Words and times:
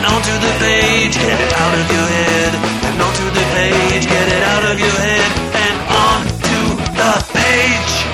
and 0.00 0.14
onto 0.14 0.32
the 0.32 0.54
page. 0.58 1.14
Get 1.14 1.40
it 1.40 1.52
out 1.52 1.74
of 1.74 1.92
your 1.92 2.06
head 2.06 2.54
and 2.88 3.02
onto 3.02 3.24
the 3.24 3.44
page. 3.52 4.06
Get 4.06 4.28
it 4.32 4.42
out 4.42 4.64
of 4.72 4.80
your 4.80 4.88
head 4.88 5.30
and 5.64 5.76
onto 6.08 6.60
the 6.96 7.12
page. 7.34 8.06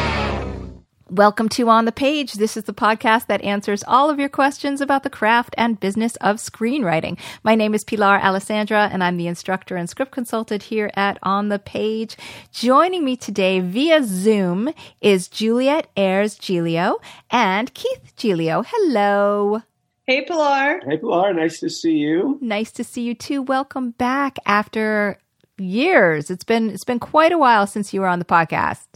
Welcome 1.09 1.49
to 1.51 1.69
On 1.69 1.85
the 1.85 1.93
Page. 1.93 2.33
This 2.33 2.57
is 2.57 2.65
the 2.65 2.75
podcast 2.75 3.29
that 3.29 3.41
answers 3.43 3.85
all 3.87 4.11
of 4.11 4.19
your 4.19 4.29
questions 4.29 4.81
about 4.81 5.05
the 5.05 5.11
craft 5.11 5.55
and 5.57 5.79
business 5.79 6.17
of 6.17 6.39
screenwriting. 6.39 7.21
My 7.45 7.55
name 7.55 7.73
is 7.73 7.85
Pilar 7.85 8.19
Alessandra, 8.19 8.89
and 8.93 9.05
I'm 9.05 9.17
the 9.17 9.29
instructor 9.29 9.77
and 9.77 9.89
script 9.89 10.11
consultant 10.11 10.65
here 10.65 10.91
at 10.95 11.19
On 11.23 11.51
the 11.51 11.61
Page. 11.61 12.17
Joining 12.51 13.05
me 13.05 13.17
today 13.17 13.61
via 13.61 14.03
Zoom 14.03 14.71
is 15.01 15.29
Juliet 15.29 15.89
Aires 15.97 16.35
Giglio 16.37 16.99
and 17.31 17.73
Keith 17.75 18.13
Giglio. 18.17 18.65
Hello. 18.67 19.63
Hey, 20.09 20.23
Pilar. 20.23 20.83
Hey, 20.87 20.99
Pilar, 20.99 21.35
nice 21.35 21.59
to 21.59 21.69
see 21.69 21.97
you. 21.97 22.39
Nice 22.41 22.71
to 22.73 22.85
see 22.85 23.03
you 23.03 23.13
too. 23.13 23.43
Welcome 23.43 23.91
back 23.91 24.39
after 24.47 25.19
years. 25.59 26.31
It's 26.31 26.45
been 26.45 26.71
it's 26.71 26.85
been 26.85 27.01
quite 27.01 27.33
a 27.33 27.39
while 27.39 27.67
since 27.67 27.93
you 27.93 28.03
were 28.03 28.07
on 28.07 28.21
the 28.21 28.25
podcast. 28.25 28.87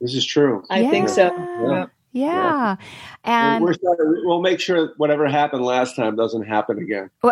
This 0.00 0.12
is 0.12 0.26
true. 0.26 0.64
I 0.70 0.90
think 0.90 1.08
so. 1.08 1.32
Yeah. 1.68 1.86
Yeah. 2.10 2.76
And 3.22 3.62
We're 3.62 3.74
sorry, 3.74 4.24
we'll 4.24 4.40
make 4.40 4.58
sure 4.58 4.94
whatever 4.96 5.28
happened 5.28 5.64
last 5.64 5.94
time 5.94 6.16
doesn't 6.16 6.42
happen 6.42 6.78
again. 6.78 7.10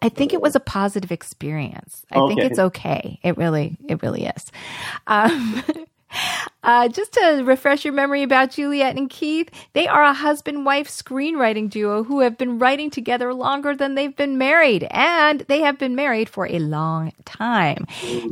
I 0.00 0.08
think 0.08 0.32
it 0.32 0.40
was 0.40 0.56
a 0.56 0.60
positive 0.60 1.12
experience. 1.12 2.06
I 2.10 2.26
think 2.28 2.40
it's 2.40 2.58
okay. 2.58 3.20
It 3.22 3.36
really, 3.36 3.76
it 3.88 4.02
really 4.02 4.24
is. 4.24 4.50
Um, 5.06 5.62
uh, 6.62 6.88
just 6.88 7.12
to 7.14 7.42
refresh 7.44 7.84
your 7.84 7.94
memory 7.94 8.22
about 8.22 8.52
Juliet 8.52 8.96
and 8.96 9.10
Keith, 9.10 9.50
they 9.72 9.86
are 9.86 10.02
a 10.02 10.12
husband 10.12 10.64
wife 10.64 10.88
screenwriting 10.88 11.70
duo 11.70 12.04
who 12.04 12.20
have 12.20 12.38
been 12.38 12.58
writing 12.58 12.90
together 12.90 13.32
longer 13.34 13.74
than 13.74 13.94
they've 13.94 14.16
been 14.16 14.38
married, 14.38 14.86
and 14.90 15.40
they 15.40 15.60
have 15.60 15.78
been 15.78 15.94
married 15.94 16.28
for 16.28 16.46
a 16.46 16.58
long 16.58 17.12
time. 17.24 17.86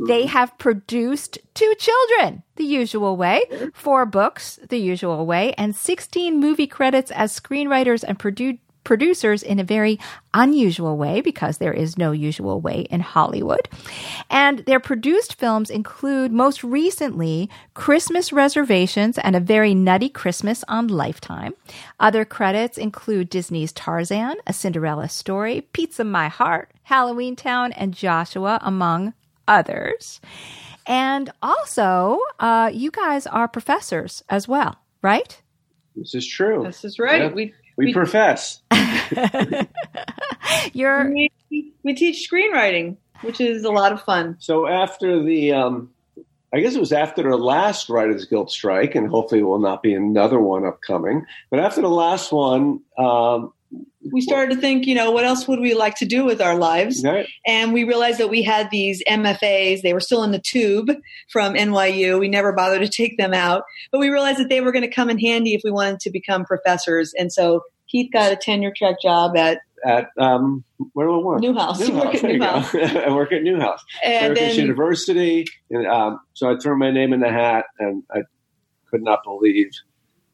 They 0.07 0.25
have 0.25 0.57
produced 0.57 1.39
two 1.53 1.73
children 1.77 2.43
the 2.55 2.63
usual 2.63 3.17
way, 3.17 3.41
four 3.73 4.05
books 4.05 4.59
the 4.69 4.77
usual 4.77 5.25
way, 5.25 5.53
and 5.53 5.75
16 5.75 6.39
movie 6.39 6.67
credits 6.67 7.11
as 7.11 7.37
screenwriters 7.37 8.03
and 8.07 8.19
produ- 8.19 8.59
producers 8.83 9.43
in 9.43 9.59
a 9.59 9.63
very 9.63 9.99
unusual 10.33 10.97
way 10.97 11.21
because 11.21 11.57
there 11.57 11.73
is 11.73 11.97
no 11.97 12.11
usual 12.11 12.59
way 12.59 12.81
in 12.89 12.99
Hollywood. 12.99 13.67
And 14.29 14.59
their 14.59 14.79
produced 14.79 15.35
films 15.35 15.69
include 15.69 16.31
most 16.31 16.63
recently 16.63 17.49
Christmas 17.73 18.33
Reservations 18.33 19.17
and 19.17 19.35
A 19.35 19.39
Very 19.39 19.73
Nutty 19.73 20.09
Christmas 20.09 20.63
on 20.67 20.87
Lifetime. 20.87 21.53
Other 21.99 22.25
credits 22.25 22.77
include 22.77 23.29
Disney's 23.29 23.71
Tarzan, 23.71 24.35
A 24.47 24.53
Cinderella 24.53 25.09
Story, 25.09 25.61
Pizza 25.73 26.03
My 26.03 26.27
Heart, 26.27 26.71
Halloween 26.83 27.35
Town, 27.35 27.71
and 27.73 27.93
Joshua, 27.93 28.59
among 28.61 29.13
others. 29.47 30.19
And 30.85 31.31
also, 31.41 32.19
uh, 32.39 32.69
you 32.73 32.91
guys 32.91 33.25
are 33.27 33.47
professors 33.47 34.23
as 34.29 34.47
well, 34.47 34.77
right? 35.01 35.41
This 35.95 36.15
is 36.15 36.27
true. 36.27 36.63
This 36.65 36.83
is 36.83 36.99
right. 36.99 37.21
Yeah. 37.21 37.31
We, 37.31 37.53
we, 37.75 37.85
we- 37.87 37.93
profess. 37.93 38.61
You're 40.73 41.11
we 41.11 41.31
we 41.83 41.93
teach 41.93 42.29
screenwriting, 42.29 42.97
which 43.21 43.39
is 43.41 43.63
a 43.63 43.71
lot 43.71 43.91
of 43.91 44.01
fun. 44.01 44.37
So 44.39 44.67
after 44.67 45.21
the, 45.23 45.51
um, 45.53 45.89
I 46.53 46.59
guess 46.59 46.75
it 46.75 46.79
was 46.79 46.93
after 46.93 47.23
the 47.23 47.37
last 47.37 47.89
Writers 47.89 48.25
Guild 48.25 48.51
strike, 48.51 48.95
and 48.95 49.07
hopefully 49.07 49.41
it 49.41 49.45
will 49.45 49.59
not 49.59 49.83
be 49.83 49.93
another 49.93 50.39
one 50.39 50.65
upcoming. 50.65 51.25
But 51.49 51.59
after 51.59 51.81
the 51.81 51.89
last 51.89 52.31
one, 52.31 52.81
um, 52.97 53.53
We 54.11 54.21
started 54.21 54.55
to 54.55 54.61
think, 54.61 54.85
you 54.85 54.95
know, 54.95 55.11
what 55.11 55.23
else 55.23 55.47
would 55.47 55.59
we 55.59 55.73
like 55.73 55.95
to 55.95 56.05
do 56.05 56.25
with 56.25 56.41
our 56.41 56.55
lives? 56.55 57.01
right, 57.03 57.27
And 57.47 57.73
we 57.73 57.83
realized 57.83 58.19
that 58.19 58.29
we 58.29 58.43
had 58.43 58.69
these 58.69 59.01
MFAs. 59.07 59.81
They 59.81 59.93
were 59.93 59.99
still 59.99 60.23
in 60.23 60.31
the 60.31 60.41
tube 60.41 60.91
from 61.29 61.53
NYU. 61.53 62.19
We 62.19 62.27
never 62.27 62.53
bothered 62.53 62.81
to 62.81 62.89
take 62.89 63.17
them 63.17 63.33
out, 63.33 63.63
but 63.91 63.99
we 63.99 64.09
realized 64.09 64.39
that 64.39 64.49
they 64.49 64.61
were 64.61 64.71
going 64.71 64.87
to 64.87 64.93
come 64.93 65.09
in 65.09 65.17
handy 65.19 65.53
if 65.55 65.61
we 65.63 65.71
wanted 65.71 65.99
to 66.01 66.11
become 66.11 66.45
professors. 66.45 67.13
And 67.17 67.31
so 67.31 67.61
Keith 67.87 68.11
got 68.11 68.31
a 68.31 68.35
tenure 68.35 68.73
track 68.75 68.95
job 69.01 69.35
at 69.37 69.59
at 69.85 70.07
um, 70.17 70.63
where 70.93 71.07
do 71.07 71.19
I 71.19 71.23
work? 71.23 71.41
Newhouse. 71.41 71.85
You 71.85 71.93
work 71.93 72.15
at 72.15 72.21
There 72.21 72.31
you. 72.31 72.39
Newhouse. 72.39 72.73
I 72.75 73.13
work 73.13 73.33
at 73.33 73.43
Newhouse. 73.43 73.83
and 74.03 74.37
Syracuse 74.37 74.55
then 74.57 74.65
University. 74.65 75.45
And, 75.69 75.87
um, 75.87 76.19
so 76.33 76.49
I 76.51 76.57
threw 76.57 76.77
my 76.77 76.89
name 76.89 77.11
in 77.11 77.19
the 77.19 77.29
hat, 77.29 77.65
and 77.79 78.03
I 78.09 78.21
could 78.89 79.03
not 79.03 79.19
believe 79.25 79.71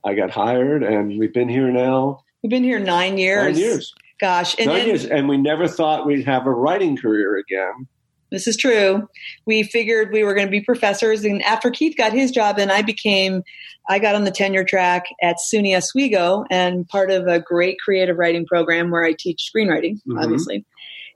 I 0.06 0.14
got 0.14 0.30
hired, 0.30 0.84
and 0.84 1.18
we've 1.18 1.34
been 1.34 1.50
here 1.50 1.72
now 1.72 2.24
we've 2.42 2.50
been 2.50 2.64
here 2.64 2.80
nine 2.80 3.18
years. 3.18 3.54
nine 3.56 3.58
years. 3.58 3.94
Gosh. 4.20 4.56
And 4.58 4.68
nine 4.68 4.80
then, 4.80 4.88
years, 4.88 5.06
and 5.06 5.30
we 5.30 5.38
never 5.38 5.68
thought 5.68 6.06
we'd 6.06 6.26
have 6.26 6.46
a 6.46 6.52
writing 6.52 6.98
career 6.98 7.38
again. 7.38 7.88
This 8.32 8.48
is 8.48 8.58
true. 8.58 9.08
We 9.48 9.64
figured 9.64 10.12
we 10.12 10.24
were 10.24 10.36
going 10.36 10.46
to 10.48 10.52
be 10.52 10.62
professors, 10.62 11.24
and 11.24 11.42
after 11.44 11.72
Keith 11.72 11.98
got 11.98 12.14
his 12.14 12.32
job, 12.32 12.60
and 12.60 12.72
I 12.72 12.82
became. 12.82 13.44
I 13.92 13.98
got 13.98 14.14
on 14.14 14.24
the 14.24 14.30
tenure 14.30 14.64
track 14.64 15.06
at 15.20 15.38
SUNY 15.52 15.76
Oswego 15.76 16.44
and 16.52 16.88
part 16.88 17.10
of 17.10 17.26
a 17.26 17.40
great 17.40 17.78
creative 17.84 18.18
writing 18.18 18.46
program 18.46 18.92
where 18.92 19.04
I 19.04 19.14
teach 19.18 19.50
screenwriting, 19.52 19.96
Mhm. 20.08 20.22
obviously. 20.22 20.64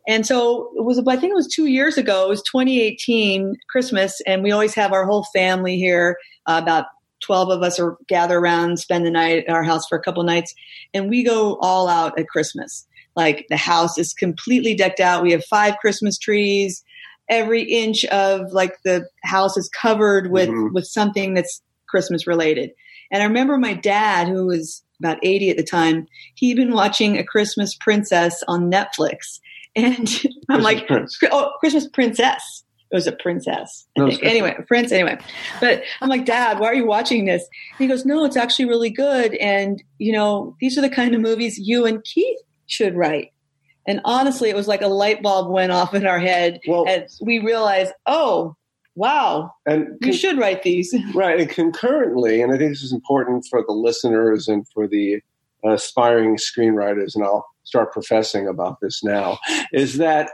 And 0.08 0.26
so 0.26 0.72
it 0.76 0.84
was. 0.84 0.98
I 1.08 1.16
think 1.18 1.32
it 1.32 1.36
was 1.36 1.48
two 1.54 1.68
years 1.68 1.98
ago. 2.00 2.26
It 2.26 2.30
was 2.30 2.42
2018 2.52 3.54
Christmas, 3.70 4.20
and 4.26 4.42
we 4.42 4.52
always 4.52 4.74
have 4.74 4.92
our 4.92 5.06
whole 5.06 5.24
family 5.36 5.78
here. 5.78 6.18
Uh, 6.48 6.60
about 6.64 6.86
12 7.24 7.50
of 7.50 7.62
us 7.64 7.80
are 7.80 7.98
gather 8.08 8.38
around, 8.38 8.78
spend 8.80 9.06
the 9.06 9.12
night 9.12 9.46
at 9.48 9.54
our 9.54 9.64
house 9.64 9.88
for 9.88 9.98
a 9.98 10.02
couple 10.02 10.24
nights, 10.24 10.54
and 10.94 11.10
we 11.10 11.24
go 11.24 11.58
all 11.62 11.88
out 11.88 12.18
at 12.20 12.28
Christmas. 12.28 12.86
Like 13.16 13.46
the 13.50 13.58
house 13.58 13.98
is 13.98 14.14
completely 14.14 14.76
decked 14.76 15.00
out. 15.00 15.24
We 15.24 15.32
have 15.32 15.44
five 15.46 15.76
Christmas 15.82 16.18
trees 16.18 16.84
every 17.30 17.64
inch 17.64 18.04
of 18.06 18.52
like 18.52 18.76
the 18.84 19.08
house 19.24 19.56
is 19.56 19.70
covered 19.70 20.30
with 20.30 20.50
Mhm. 20.50 20.74
with 20.74 20.86
something 20.86 21.34
that's 21.34 21.62
Christmas 21.88 22.28
related. 22.28 22.72
And 23.12 23.24
I 23.24 23.26
remember 23.26 23.58
my 23.58 23.74
dad, 23.74 24.28
who 24.28 24.46
was 24.48 24.84
about 25.00 25.20
80 25.24 25.50
at 25.50 25.56
the 25.58 25.64
time, 25.64 26.06
he'd 26.36 26.58
been 26.58 26.74
watching 26.74 27.18
A 27.18 27.24
Christmas 27.24 27.76
Princess 27.76 28.44
on 28.48 28.70
Netflix. 28.70 29.40
And 29.76 29.96
I'm 29.98 30.62
Christmas 30.62 30.64
like, 30.64 30.86
Prince. 30.88 31.18
oh, 31.32 31.52
Christmas 31.62 31.88
Princess. 31.88 32.63
It 32.94 32.96
was 32.96 33.08
a 33.08 33.12
princess. 33.12 33.88
I 33.98 34.02
No, 34.02 34.08
think. 34.08 34.22
it's 34.22 34.30
Anyway, 34.30 34.56
prince. 34.68 34.92
Anyway, 34.92 35.18
but 35.60 35.82
I'm 36.00 36.10
like, 36.10 36.26
Dad, 36.26 36.60
why 36.60 36.68
are 36.68 36.76
you 36.76 36.86
watching 36.86 37.26
this? 37.26 37.42
And 37.72 37.80
he 37.80 37.88
goes, 37.88 38.06
No, 38.06 38.24
it's 38.24 38.38
actually 38.38 38.66
really 38.66 38.92
good. 38.92 39.34
And 39.36 39.84
you 39.98 40.14
know, 40.14 40.56
these 40.62 40.78
are 40.78 40.82
the 40.82 40.90
kind 40.92 41.16
of 41.16 41.20
movies 41.22 41.58
you 41.58 41.86
and 41.88 42.04
Keith 42.04 42.38
should 42.68 42.96
write. 42.96 43.34
And 43.88 44.00
honestly, 44.06 44.50
it 44.50 44.56
was 44.56 44.68
like 44.68 44.82
a 44.84 44.88
light 44.88 45.22
bulb 45.24 45.52
went 45.52 45.72
off 45.72 45.94
in 45.96 46.06
our 46.06 46.20
head 46.20 46.60
Well, 46.68 46.88
as 46.88 47.20
we 47.22 47.40
realized, 47.40 47.92
oh, 48.06 48.56
wow, 48.96 49.52
and 49.66 49.98
you 50.02 50.14
should 50.14 50.38
write 50.38 50.62
these. 50.64 50.94
right, 51.16 51.40
and 51.40 51.50
concurrently, 51.50 52.42
and 52.42 52.54
I 52.54 52.58
think 52.60 52.70
this 52.72 52.84
is 52.84 52.94
important 52.94 53.46
for 53.50 53.64
the 53.68 53.74
listeners 53.74 54.48
and 54.48 54.66
for 54.74 54.88
the 54.88 55.20
aspiring 55.66 56.38
screenwriters, 56.38 57.16
and 57.16 57.24
I'll 57.24 57.46
start 57.64 57.92
professing 57.92 58.48
about 58.48 58.80
this 58.82 59.04
now, 59.04 59.40
is 59.74 59.98
that 59.98 60.30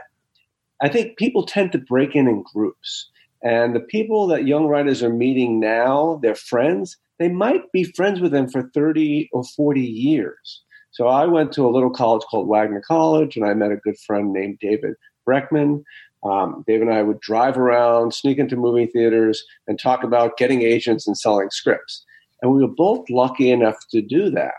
I 0.82 0.88
think 0.88 1.16
people 1.16 1.44
tend 1.44 1.72
to 1.72 1.78
break 1.78 2.14
in 2.16 2.28
in 2.28 2.42
groups. 2.42 3.10
And 3.42 3.74
the 3.74 3.80
people 3.80 4.26
that 4.28 4.46
young 4.46 4.66
writers 4.66 5.02
are 5.02 5.12
meeting 5.12 5.60
now, 5.60 6.18
their 6.22 6.34
friends, 6.34 6.96
they 7.18 7.28
might 7.28 7.70
be 7.72 7.84
friends 7.84 8.20
with 8.20 8.32
them 8.32 8.48
for 8.48 8.70
30 8.74 9.30
or 9.32 9.44
40 9.44 9.80
years. 9.80 10.62
So 10.90 11.06
I 11.06 11.26
went 11.26 11.52
to 11.52 11.66
a 11.66 11.70
little 11.70 11.90
college 11.90 12.22
called 12.30 12.48
Wagner 12.48 12.82
College, 12.86 13.36
and 13.36 13.46
I 13.46 13.54
met 13.54 13.72
a 13.72 13.76
good 13.76 13.98
friend 13.98 14.32
named 14.32 14.58
David 14.60 14.94
Breckman. 15.26 15.82
Um, 16.22 16.64
Dave 16.66 16.82
and 16.82 16.92
I 16.92 17.02
would 17.02 17.20
drive 17.20 17.56
around, 17.56 18.12
sneak 18.12 18.38
into 18.38 18.56
movie 18.56 18.86
theaters, 18.86 19.42
and 19.66 19.78
talk 19.78 20.02
about 20.02 20.36
getting 20.36 20.62
agents 20.62 21.06
and 21.06 21.16
selling 21.16 21.50
scripts. 21.50 22.04
And 22.42 22.52
we 22.52 22.62
were 22.62 22.74
both 22.74 23.08
lucky 23.08 23.50
enough 23.50 23.76
to 23.90 24.02
do 24.02 24.30
that. 24.30 24.54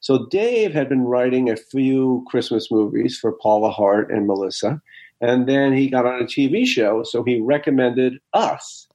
So 0.00 0.26
Dave 0.30 0.72
had 0.72 0.88
been 0.88 1.02
writing 1.02 1.50
a 1.50 1.56
few 1.56 2.24
Christmas 2.28 2.70
movies 2.70 3.18
for 3.18 3.32
Paula 3.32 3.70
Hart 3.70 4.10
and 4.10 4.26
Melissa. 4.26 4.80
And 5.20 5.48
then 5.48 5.72
he 5.72 5.88
got 5.88 6.06
on 6.06 6.20
a 6.20 6.24
TV 6.24 6.66
show, 6.66 7.02
so 7.02 7.22
he 7.22 7.40
recommended 7.40 8.18
us. 8.32 8.86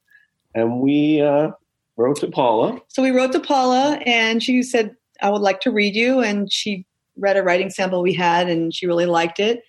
And 0.53 0.79
we 0.79 1.21
uh, 1.21 1.51
wrote 1.97 2.17
to 2.17 2.27
Paula. 2.27 2.79
So 2.89 3.01
we 3.01 3.11
wrote 3.11 3.31
to 3.31 3.39
Paula, 3.39 3.99
and 4.05 4.43
she 4.43 4.61
said, 4.63 4.95
I 5.21 5.29
would 5.29 5.41
like 5.41 5.61
to 5.61 5.71
read 5.71 5.95
you. 5.95 6.19
And 6.19 6.51
she 6.51 6.85
read 7.17 7.37
a 7.37 7.43
writing 7.43 7.69
sample 7.69 8.01
we 8.01 8.13
had, 8.13 8.49
and 8.49 8.73
she 8.73 8.85
really 8.87 9.05
liked 9.05 9.39
it. 9.39 9.61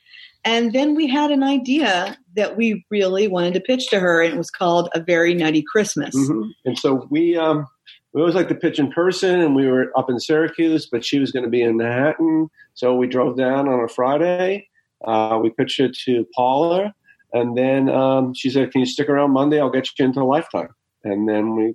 And 0.44 0.72
then 0.72 0.94
we 0.94 1.06
had 1.06 1.30
an 1.30 1.42
idea 1.42 2.18
that 2.34 2.56
we 2.56 2.84
really 2.90 3.28
wanted 3.28 3.54
to 3.54 3.60
pitch 3.60 3.88
to 3.90 4.00
her, 4.00 4.22
and 4.22 4.34
it 4.34 4.38
was 4.38 4.50
called 4.50 4.88
A 4.94 5.00
Very 5.00 5.34
Nutty 5.34 5.62
Christmas. 5.62 6.16
Mhm. 6.16 6.50
And 6.64 6.78
so 6.78 7.06
we 7.10 7.36
um, 7.36 7.66
we 8.12 8.20
always 8.20 8.34
like 8.34 8.48
to 8.48 8.54
pitch 8.54 8.78
in 8.78 8.90
person, 8.90 9.40
and 9.40 9.54
we 9.54 9.68
were 9.68 9.92
up 9.96 10.10
in 10.10 10.18
Syracuse, 10.18 10.86
but 10.90 11.04
she 11.04 11.18
was 11.18 11.30
going 11.30 11.44
to 11.44 11.50
be 11.50 11.62
in 11.62 11.76
Manhattan, 11.76 12.48
so 12.74 12.94
we 12.94 13.06
drove 13.06 13.36
down 13.36 13.68
on 13.68 13.80
a 13.80 13.88
Friday. 13.88 14.68
Uh, 15.04 15.38
we 15.42 15.50
pitched 15.50 15.80
it 15.80 15.96
to 16.04 16.26
Paula, 16.34 16.94
and 17.32 17.56
then 17.56 17.88
um, 17.88 18.34
she 18.34 18.50
said, 18.50 18.70
"Can 18.72 18.80
you 18.80 18.86
stick 18.86 19.08
around 19.08 19.32
Monday? 19.32 19.60
I'll 19.60 19.70
get 19.70 19.88
you 19.98 20.04
into 20.04 20.24
Lifetime." 20.24 20.68
And 21.04 21.28
then 21.28 21.56
we 21.56 21.74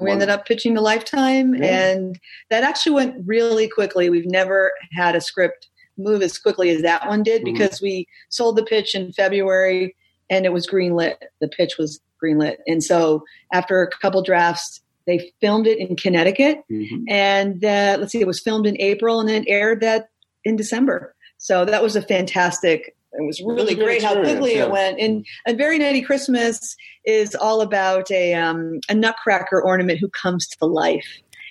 We 0.00 0.10
ended 0.10 0.28
up 0.30 0.46
pitching 0.46 0.74
to 0.76 0.80
Lifetime, 0.80 1.54
Yeah. 1.54 1.90
and 1.90 2.18
that 2.50 2.62
actually 2.64 2.92
went 2.92 3.16
really 3.26 3.68
quickly. 3.68 4.08
We've 4.08 4.30
never 4.30 4.72
had 4.92 5.14
a 5.16 5.20
script 5.20 5.68
move 5.98 6.22
as 6.22 6.38
quickly 6.38 6.70
as 6.70 6.80
that 6.82 7.06
one 7.06 7.22
did 7.22 7.42
Mhm. 7.42 7.52
because 7.52 7.82
we 7.82 8.06
sold 8.30 8.56
the 8.56 8.64
pitch 8.64 8.94
in 8.94 9.12
February 9.12 9.94
and 10.30 10.46
it 10.46 10.52
was 10.52 10.66
greenlit. 10.66 11.16
The 11.40 11.48
pitch 11.48 11.76
was 11.78 12.00
greenlit. 12.22 12.56
And 12.66 12.82
so 12.82 13.24
after 13.52 13.82
a 13.82 13.90
couple 13.90 14.22
drafts, 14.22 14.80
they 15.06 15.32
filmed 15.42 15.66
it 15.66 15.78
in 15.78 15.94
Connecticut. 15.96 16.60
Mhm. 16.70 17.04
And 17.08 17.62
uh, 17.64 17.98
let's 18.00 18.12
see, 18.12 18.20
it 18.20 18.26
was 18.26 18.40
filmed 18.40 18.66
in 18.66 18.80
April 18.80 19.20
and 19.20 19.28
then 19.28 19.42
it 19.42 19.50
aired 19.50 19.80
that 19.82 20.08
in 20.44 20.56
December. 20.56 21.11
So 21.42 21.64
that 21.64 21.82
was 21.82 21.96
a 21.96 22.02
fantastic. 22.02 22.94
It 23.14 23.26
was 23.26 23.40
was 23.44 23.56
really 23.58 23.72
a 23.72 23.76
good 23.76 23.84
great 23.84 24.02
how 24.02 24.14
quickly 24.14 24.54
yeah. 24.54 24.62
it 24.64 24.70
went. 24.70 24.98
And 25.00 25.26
a 25.46 25.52
very 25.54 25.76
nutty 25.78 26.00
Christmas 26.00 26.76
is 27.04 27.34
all 27.34 27.60
about 27.60 28.10
a 28.12 28.32
um, 28.34 28.78
a 28.88 28.94
nutcracker 28.94 29.60
ornament 29.60 29.98
who 29.98 30.08
comes 30.08 30.46
to 30.48 30.66
life. 30.66 31.04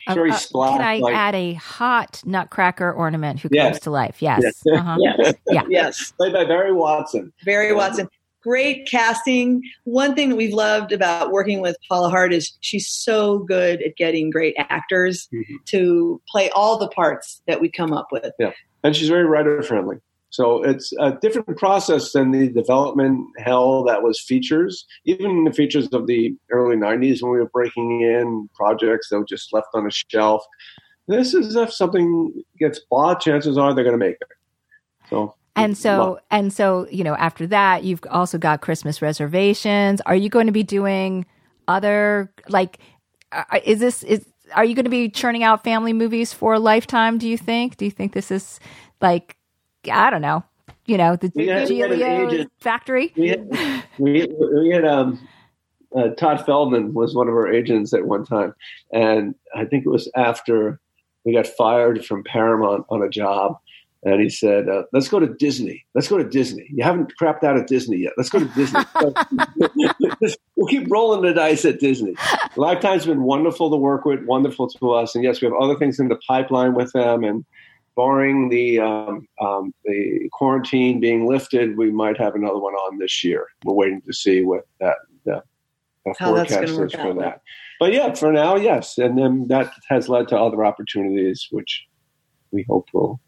Very 0.10 0.32
Uh, 0.32 0.36
uh, 0.56 0.72
Can 0.72 0.82
I 0.82 0.98
like- 0.98 1.14
add 1.14 1.36
a 1.36 1.54
hot 1.56 2.22
nutcracker 2.26 2.92
ornament 2.92 3.42
who 3.42 3.50
Yes. 3.52 3.74
comes 3.74 3.80
to 3.82 3.92
life? 3.92 4.22
Yes. 4.22 4.42
Yes. 4.44 4.64
Uh-huh. 4.80 4.98
Yes, 5.00 5.34
Yeah. 5.52 5.62
yes, 5.70 6.12
played 6.18 6.34
by 6.34 6.46
Barry 6.46 6.74
Watson. 6.74 7.32
Barry 7.46 7.74
Watson. 7.74 8.08
Great 8.42 8.88
casting. 8.90 9.62
One 9.84 10.16
thing 10.16 10.30
that 10.30 10.36
we've 10.38 10.54
loved 10.54 10.92
about 10.92 11.32
working 11.32 11.62
with 11.62 11.76
Paula 11.88 12.10
Hart 12.10 12.34
is 12.34 12.58
she's 12.62 12.88
so 12.88 13.38
good 13.40 13.84
at 13.84 13.96
getting 13.98 14.32
great 14.32 14.56
actors 14.58 15.28
Mhm. 15.32 15.64
to 15.66 16.20
play 16.28 16.50
all 16.50 16.80
the 16.80 16.88
parts 16.88 17.42
that 17.46 17.62
we 17.62 17.70
come 17.70 17.94
up 17.94 18.08
with. 18.12 18.32
And 18.84 18.96
she's 18.96 19.10
very 19.10 19.26
writer 19.26 19.62
friendly. 19.64 19.98
So 20.30 20.64
it's 20.64 20.94
a 20.98 21.12
different 21.22 21.58
process 21.58 22.14
than 22.14 22.32
the 22.32 22.48
development 22.50 23.28
hell 23.40 23.84
that 23.84 24.02
was 24.02 24.22
features. 24.22 24.86
Even 25.04 25.44
the 25.44 25.52
features 25.52 25.90
of 25.90 26.08
the 26.08 26.34
early 26.52 26.78
'90s 26.78 27.22
when 27.22 27.32
we 27.34 27.40
were 27.40 27.50
breaking 27.50 28.02
in 28.02 28.50
projects 28.56 29.10
that 29.10 29.20
were 29.20 29.26
just 29.26 29.52
left 29.52 29.68
on 29.74 29.86
a 29.86 29.92
shelf. 29.92 30.44
This 31.08 31.34
is 31.34 31.56
if 31.58 31.74
something 31.74 32.44
gets 32.58 32.80
bought, 32.90 33.20
chances 33.20 33.58
are 33.58 33.74
they're 33.74 33.84
going 33.84 34.00
to 34.00 34.06
make 34.06 34.16
it. 34.22 34.28
So 35.10 35.36
And 35.58 35.78
so, 35.78 36.20
and 36.30 36.54
so, 36.54 36.88
you 36.90 37.04
know, 37.04 37.16
after 37.16 37.46
that, 37.48 37.84
you've 37.84 38.02
also 38.10 38.38
got 38.38 38.62
Christmas 38.62 39.02
reservations. 39.02 40.00
Are 40.06 40.16
you 40.16 40.30
going 40.30 40.46
to 40.48 40.54
be 40.54 40.64
doing 40.64 41.26
other 41.68 42.32
like? 42.48 42.80
uh, 43.34 43.60
Is 43.66 43.80
this 43.82 44.04
is? 44.04 44.26
Are 44.56 44.66
you 44.66 44.76
going 44.76 44.86
to 44.86 44.90
be 44.92 45.10
churning 45.10 45.44
out 45.44 45.64
family 45.64 45.94
movies 45.94 46.34
for 46.34 46.54
a 46.54 46.60
lifetime? 46.60 47.18
Do 47.18 47.28
you 47.28 47.38
think? 47.38 47.78
Do 47.78 47.86
you 47.86 47.92
think 47.92 48.14
this 48.14 48.32
is 48.32 48.60
like, 49.02 49.36
I 49.92 50.10
don't 50.10 50.22
know, 50.22 50.44
you 50.86 50.98
know, 50.98 51.16
the 51.16 51.32
We 51.36 51.48
had- 51.48 51.70
we 51.70 51.80
had 51.80 51.92
an 51.92 52.00
Giglio 52.00 52.28
agent- 52.30 52.52
factory? 52.60 53.14
we 53.16 53.30
had, 53.30 53.84
we, 53.98 54.28
we 54.28 54.70
had 54.70 54.86
um, 54.86 55.28
uh, 55.96 56.10
Todd 56.10 56.46
Feldman 56.46 56.94
was 56.94 57.16
one 57.16 57.28
of 57.28 57.34
our 57.34 57.52
agents 57.52 57.94
at 57.94 58.06
one 58.06 58.26
time, 58.26 58.54
and 58.94 59.36
I 59.56 59.66
think 59.66 59.86
it 59.86 59.90
was 59.90 60.10
after 60.16 60.80
we 61.26 61.34
got 61.34 61.48
fired 61.48 62.04
from 62.06 62.24
Paramount 62.24 62.86
on 62.90 63.02
a 63.04 63.10
job, 63.10 63.58
and 64.04 64.22
he 64.22 64.30
said, 64.30 64.68
uh, 64.68 64.84
"Let's 64.94 65.08
go 65.08 65.20
to 65.20 65.28
Disney. 65.28 65.86
Let's 65.94 66.08
go 66.08 66.18
to 66.18 66.24
Disney. 66.24 66.68
You 66.74 66.84
haven't 66.84 67.14
crapped 67.20 67.44
out 67.44 67.58
at 67.58 67.68
Disney 67.68 67.98
yet. 67.98 68.14
Let's 68.18 68.30
go 68.30 68.40
to 68.40 68.46
Disney. 68.46 68.82
we'll 70.56 70.68
keep 70.68 70.90
rolling 70.90 71.22
the 71.22 71.34
dice 71.34 71.66
at 71.66 71.80
Disney." 71.80 72.16
Lifetime's 72.56 73.06
been 73.06 73.24
wonderful 73.24 73.70
to 73.70 73.78
work 73.78 74.06
with, 74.06 74.24
wonderful 74.26 74.68
to 74.68 74.92
us, 74.92 75.16
and 75.16 75.24
yes, 75.24 75.42
we 75.42 75.46
have 75.46 75.56
other 75.56 75.76
things 75.76 76.00
in 76.00 76.08
the 76.08 76.20
pipeline 76.28 76.74
with 76.74 76.92
them, 76.94 77.24
and. 77.24 77.46
Barring 77.98 78.48
the 78.48 78.80
um, 78.80 79.28
um, 79.42 79.74
the 79.84 80.30
quarantine 80.32 81.02
being 81.02 81.28
lifted, 81.28 81.78
we 81.78 81.92
might 81.92 82.18
have 82.18 82.36
another 82.36 82.58
one 82.58 82.74
on 82.74 83.00
this 83.00 83.22
year. 83.22 83.48
We're 83.66 83.74
waiting 83.74 84.02
to 84.04 84.14
see 84.14 84.44
what 84.44 84.66
that 84.80 84.96
the, 85.26 85.44
the 86.06 86.14
How 86.18 86.34
forecast 86.34 86.70
is 86.70 86.94
for 86.94 87.10
out. 87.10 87.20
that. 87.20 87.42
But 87.82 87.92
yeah, 87.92 88.14
for 88.14 88.32
now, 88.32 88.56
yes, 88.56 88.98
and 88.98 89.18
then 89.18 89.50
that 89.50 89.74
has 89.90 90.08
led 90.08 90.30
to 90.30 90.38
other 90.40 90.64
opportunities, 90.64 91.50
which 91.52 91.86
we 92.52 92.66
hope 92.70 92.88
will 92.94 93.20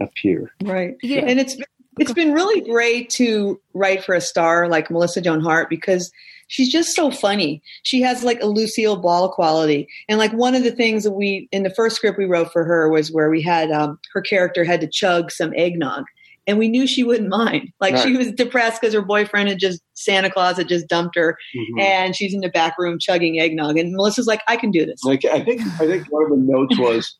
appear. 0.00 0.50
Right. 0.62 0.96
Yeah. 1.02 1.20
And 1.26 1.38
it's 1.40 1.56
it's 1.98 2.12
been 2.12 2.32
really 2.32 2.60
great 2.60 3.08
to 3.10 3.60
write 3.72 4.04
for 4.04 4.14
a 4.14 4.20
star 4.20 4.68
like 4.68 4.90
Melissa 4.90 5.20
Joan 5.22 5.40
Hart 5.40 5.70
because 5.70 6.10
she's 6.48 6.70
just 6.70 6.94
so 6.94 7.10
funny. 7.10 7.62
She 7.84 8.02
has 8.02 8.22
like 8.22 8.40
a 8.42 8.46
Lucille 8.46 8.96
Ball 8.96 9.30
quality. 9.32 9.88
And 10.08 10.18
like 10.18 10.32
one 10.32 10.54
of 10.54 10.62
the 10.62 10.70
things 10.72 11.04
that 11.04 11.12
we 11.12 11.48
in 11.52 11.62
the 11.62 11.70
first 11.70 11.96
script 11.96 12.18
we 12.18 12.26
wrote 12.26 12.52
for 12.52 12.64
her 12.64 12.90
was 12.90 13.10
where 13.10 13.30
we 13.30 13.40
had 13.42 13.70
um, 13.70 13.98
her 14.12 14.20
character 14.20 14.62
had 14.64 14.80
to 14.82 14.86
chug 14.88 15.30
some 15.30 15.52
eggnog. 15.56 16.04
And 16.48 16.58
we 16.58 16.68
knew 16.68 16.86
she 16.86 17.02
wouldn't 17.02 17.28
mind. 17.28 17.72
Like 17.80 17.96
she 17.96 18.16
was 18.16 18.30
depressed 18.30 18.80
because 18.80 18.94
her 18.94 19.02
boyfriend 19.02 19.48
had 19.48 19.58
just 19.58 19.82
Santa 19.94 20.30
Claus 20.30 20.58
had 20.58 20.68
just 20.68 20.86
dumped 20.86 21.16
her, 21.16 21.36
Mhm. 21.56 21.80
and 21.82 22.14
she's 22.14 22.32
in 22.32 22.40
the 22.40 22.48
back 22.50 22.74
room 22.78 22.98
chugging 23.00 23.40
eggnog. 23.40 23.76
And 23.78 23.92
Melissa's 23.92 24.28
like, 24.28 24.42
"I 24.46 24.56
can 24.56 24.70
do 24.70 24.86
this." 24.86 25.02
Like 25.02 25.24
I 25.24 25.42
think 25.42 25.62
I 25.80 25.86
think 25.86 26.06
one 26.12 26.22
of 26.22 26.30
the 26.30 26.36
notes 26.36 26.78
was 26.78 27.16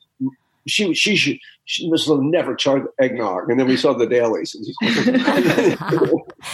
she 0.68 0.94
she 0.94 1.16
should 1.16 1.38
she 1.66 1.90
have 1.90 2.20
never 2.20 2.54
chug 2.54 2.86
eggnog, 3.00 3.50
and 3.50 3.60
then 3.60 3.66
we 3.66 3.76
saw 3.76 3.92
the 3.92 4.06
dailies. 4.06 4.56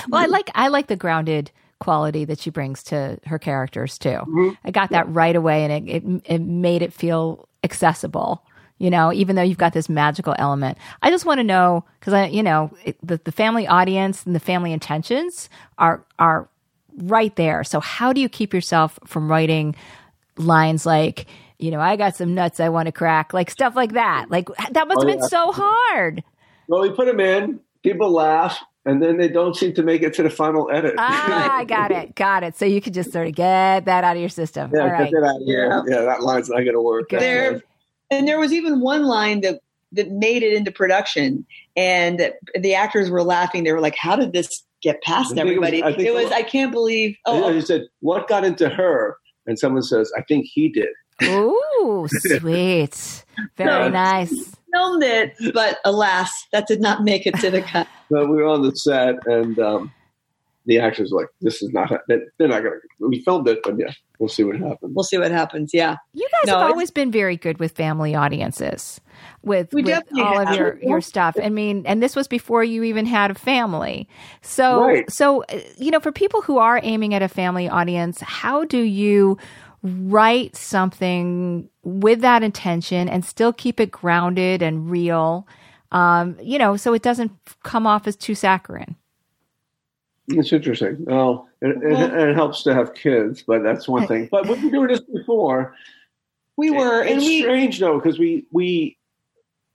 Well, 0.08 0.22
I 0.22 0.26
like 0.26 0.50
I 0.54 0.68
like 0.68 0.86
the 0.88 0.96
grounded 0.96 1.50
quality 1.78 2.24
that 2.24 2.40
she 2.40 2.50
brings 2.50 2.82
to 2.84 3.18
her 3.26 3.38
characters 3.38 3.98
too. 3.98 4.20
Mhm. 4.26 4.56
I 4.64 4.70
got 4.70 4.90
that 4.90 5.08
right 5.08 5.36
away, 5.36 5.64
and 5.64 5.88
it, 5.88 6.02
it 6.02 6.22
it 6.24 6.38
made 6.40 6.82
it 6.82 6.92
feel 6.92 7.48
accessible. 7.62 8.42
You 8.78 8.90
know, 8.90 9.12
even 9.12 9.36
though 9.36 9.42
you've 9.42 9.58
got 9.58 9.74
this 9.74 9.88
magical 9.88 10.34
element, 10.38 10.78
I 11.02 11.10
just 11.10 11.24
want 11.24 11.38
to 11.38 11.44
know 11.44 11.84
because 12.00 12.14
I, 12.14 12.26
you 12.26 12.42
know, 12.42 12.72
it, 12.84 12.96
the 13.02 13.20
the 13.22 13.32
family 13.32 13.66
audience 13.66 14.24
and 14.24 14.34
the 14.34 14.40
family 14.40 14.72
intentions 14.72 15.48
are 15.78 16.02
are 16.18 16.48
right 16.96 17.36
there. 17.36 17.64
So 17.64 17.80
how 17.80 18.12
do 18.12 18.20
you 18.20 18.28
keep 18.28 18.52
yourself 18.54 18.98
from 19.06 19.30
writing 19.30 19.74
lines 20.36 20.86
like, 20.86 21.26
you 21.62 21.70
know, 21.70 21.80
I 21.80 21.96
got 21.96 22.16
some 22.16 22.34
nuts 22.34 22.60
I 22.60 22.68
want 22.68 22.86
to 22.86 22.92
crack, 22.92 23.32
like 23.32 23.50
stuff 23.50 23.76
like 23.76 23.92
that? 23.92 24.26
Like 24.30 24.48
that 24.72 24.88
must 24.88 24.98
Oh, 25.04 25.06
have 25.08 25.18
been 25.18 25.28
so 25.28 25.52
hard. 25.52 26.22
well, 26.68 26.82
we 26.82 26.90
put 26.90 27.06
them 27.06 27.20
in, 27.20 27.60
people 27.82 28.10
laugh, 28.10 28.58
and 28.84 29.00
then 29.02 29.16
they 29.16 29.28
don't 29.28 29.54
seem 29.56 29.72
to 29.74 29.82
make 29.82 30.02
it 30.02 30.12
to 30.14 30.22
the 30.24 30.30
final 30.30 30.70
edit. 30.72 30.94
Ah, 30.98 31.56
I 31.58 31.64
got 31.64 31.90
it. 31.92 32.14
Got 32.16 32.42
it. 32.42 32.56
So 32.56 32.64
you 32.64 32.80
could 32.80 32.94
just 32.94 33.12
sort 33.12 33.28
of 33.28 33.34
get 33.34 33.84
that 33.84 34.02
out 34.04 34.16
of 34.16 34.20
your 34.20 34.28
system. 34.28 34.70
Yeah, 34.74 34.80
All 34.82 34.88
get 34.88 34.92
right. 34.94 35.10
that 35.12 35.22
out 35.24 35.36
of 35.36 35.42
here. 35.46 35.68
Yeah. 35.68 35.82
Yeah, 35.98 36.04
that 36.06 36.22
line's 36.22 36.48
not 36.48 36.56
going 36.58 36.72
to 36.74 36.80
work. 36.82 37.10
There 37.10 37.62
and 38.10 38.26
there 38.28 38.38
was 38.40 38.52
even 38.52 38.80
one 38.80 39.04
line 39.04 39.40
that 39.42 39.60
that 39.92 40.10
made 40.10 40.42
it 40.42 40.54
into 40.54 40.72
production 40.72 41.46
and 41.76 42.32
the 42.58 42.74
actors 42.74 43.10
were 43.10 43.22
laughing 43.22 43.62
they 43.64 43.72
were 43.72 43.80
like 43.80 43.94
how 43.94 44.16
did 44.16 44.32
this 44.32 44.48
get 44.82 45.00
past 45.02 45.32
I 45.32 45.36
think 45.36 45.38
it 45.38 45.58
was- 45.58 45.68
everybody 45.68 45.82
I 45.82 45.88
it 46.08 46.14
was 46.14 46.32
i 46.32 46.42
can't 46.42 46.72
believe 46.72 47.14
Oh, 47.26 47.44
oh, 47.44 47.48
you 47.50 47.60
said 47.60 47.82
what 48.00 48.26
got 48.26 48.42
into 48.44 48.68
her, 48.70 49.16
and 49.46 49.58
someone 49.58 49.82
says, 49.82 50.10
"I 50.16 50.22
think 50.22 50.46
he 50.50 50.68
did." 50.70 50.88
Ooh, 51.24 52.06
sweet. 52.08 53.24
Very 53.56 53.84
No. 53.84 53.88
nice. 53.90 54.56
filmed 54.72 55.02
it 55.02 55.34
but 55.52 55.78
alas 55.84 56.30
that 56.52 56.66
did 56.66 56.80
not 56.80 57.04
make 57.04 57.26
it 57.26 57.34
to 57.38 57.50
the 57.50 57.60
cut 57.62 57.86
But 58.10 58.28
we 58.28 58.36
were 58.36 58.46
on 58.46 58.62
the 58.62 58.72
set, 58.74 59.16
and 59.26 59.58
um, 59.58 59.92
the 60.66 60.78
actors 60.78 61.10
were 61.12 61.20
like, 61.22 61.28
"This 61.40 61.62
is 61.62 61.70
not. 61.72 61.90
They're 62.08 62.20
not 62.40 62.62
going 62.62 62.78
to." 62.98 63.08
We 63.08 63.22
filmed 63.24 63.48
it, 63.48 63.60
but 63.64 63.74
yeah, 63.78 63.90
we'll 64.18 64.28
see 64.28 64.44
what 64.44 64.56
happens. 64.56 64.92
we'll 64.94 65.04
see 65.04 65.16
what 65.18 65.30
happens 65.30 65.70
yeah 65.72 65.96
You 66.12 66.28
guys 66.30 66.52
No, 66.52 66.58
have 66.58 66.70
always 66.70 66.90
been 66.90 67.10
very 67.10 67.36
good 67.38 67.58
with 67.58 67.72
family 67.72 68.14
audiences, 68.14 69.00
with, 69.42 69.72
We 69.72 69.82
with 69.82 69.92
definitely 69.94 70.22
all 70.22 70.38
of 70.40 70.48
have. 70.48 70.56
your, 70.56 70.78
your 70.82 71.00
stuff. 71.00 71.36
I 71.42 71.48
mean, 71.48 71.84
and 71.86 72.02
this 72.02 72.14
was 72.14 72.28
before 72.28 72.62
you 72.64 72.82
even 72.82 73.06
had 73.06 73.30
a 73.30 73.34
family. 73.34 74.08
So, 74.42 74.80
Right. 74.80 75.10
so 75.10 75.42
uh, 75.44 75.60
you 75.78 75.90
know, 75.90 76.00
for 76.00 76.12
people 76.12 76.42
who 76.42 76.58
are 76.58 76.80
aiming 76.82 77.14
at 77.14 77.22
a 77.22 77.28
family 77.28 77.66
audience, 77.68 78.20
how 78.20 78.64
do 78.64 78.78
you 78.78 79.38
write 79.82 80.56
something 80.56 81.68
with 81.82 82.20
that 82.20 82.42
intention 82.42 83.08
and 83.08 83.24
still 83.24 83.52
keep 83.52 83.80
it 83.80 83.90
grounded 83.90 84.62
and 84.62 84.90
real? 84.90 85.46
Um, 85.90 86.36
you 86.42 86.58
know, 86.58 86.76
so 86.76 86.94
it 86.94 87.02
doesn't 87.02 87.32
come 87.62 87.86
off 87.86 88.06
as 88.06 88.16
too 88.16 88.34
saccharine. 88.34 88.96
It's 90.28 90.52
interesting. 90.52 90.98
Well, 91.00 91.48
it, 91.60 91.76
it, 91.82 91.92
Well- 91.92 92.28
it 92.30 92.34
helps 92.34 92.62
to 92.62 92.74
have 92.74 92.94
kids, 92.94 93.42
but 93.42 93.62
that's 93.62 93.88
one 93.88 94.06
thing. 94.06 94.28
But 94.30 94.46
we've 94.48 94.60
been 94.60 94.70
doing 94.70 94.88
this 94.88 95.00
before. 95.00 95.74
we 96.56 96.70
were 96.70 97.00
and 97.02 97.16
it's 97.18 97.24
we 97.26 97.42
strange 97.42 97.80
though 97.80 97.98
because 97.98 98.18
we 98.18 98.46
we 98.52 98.96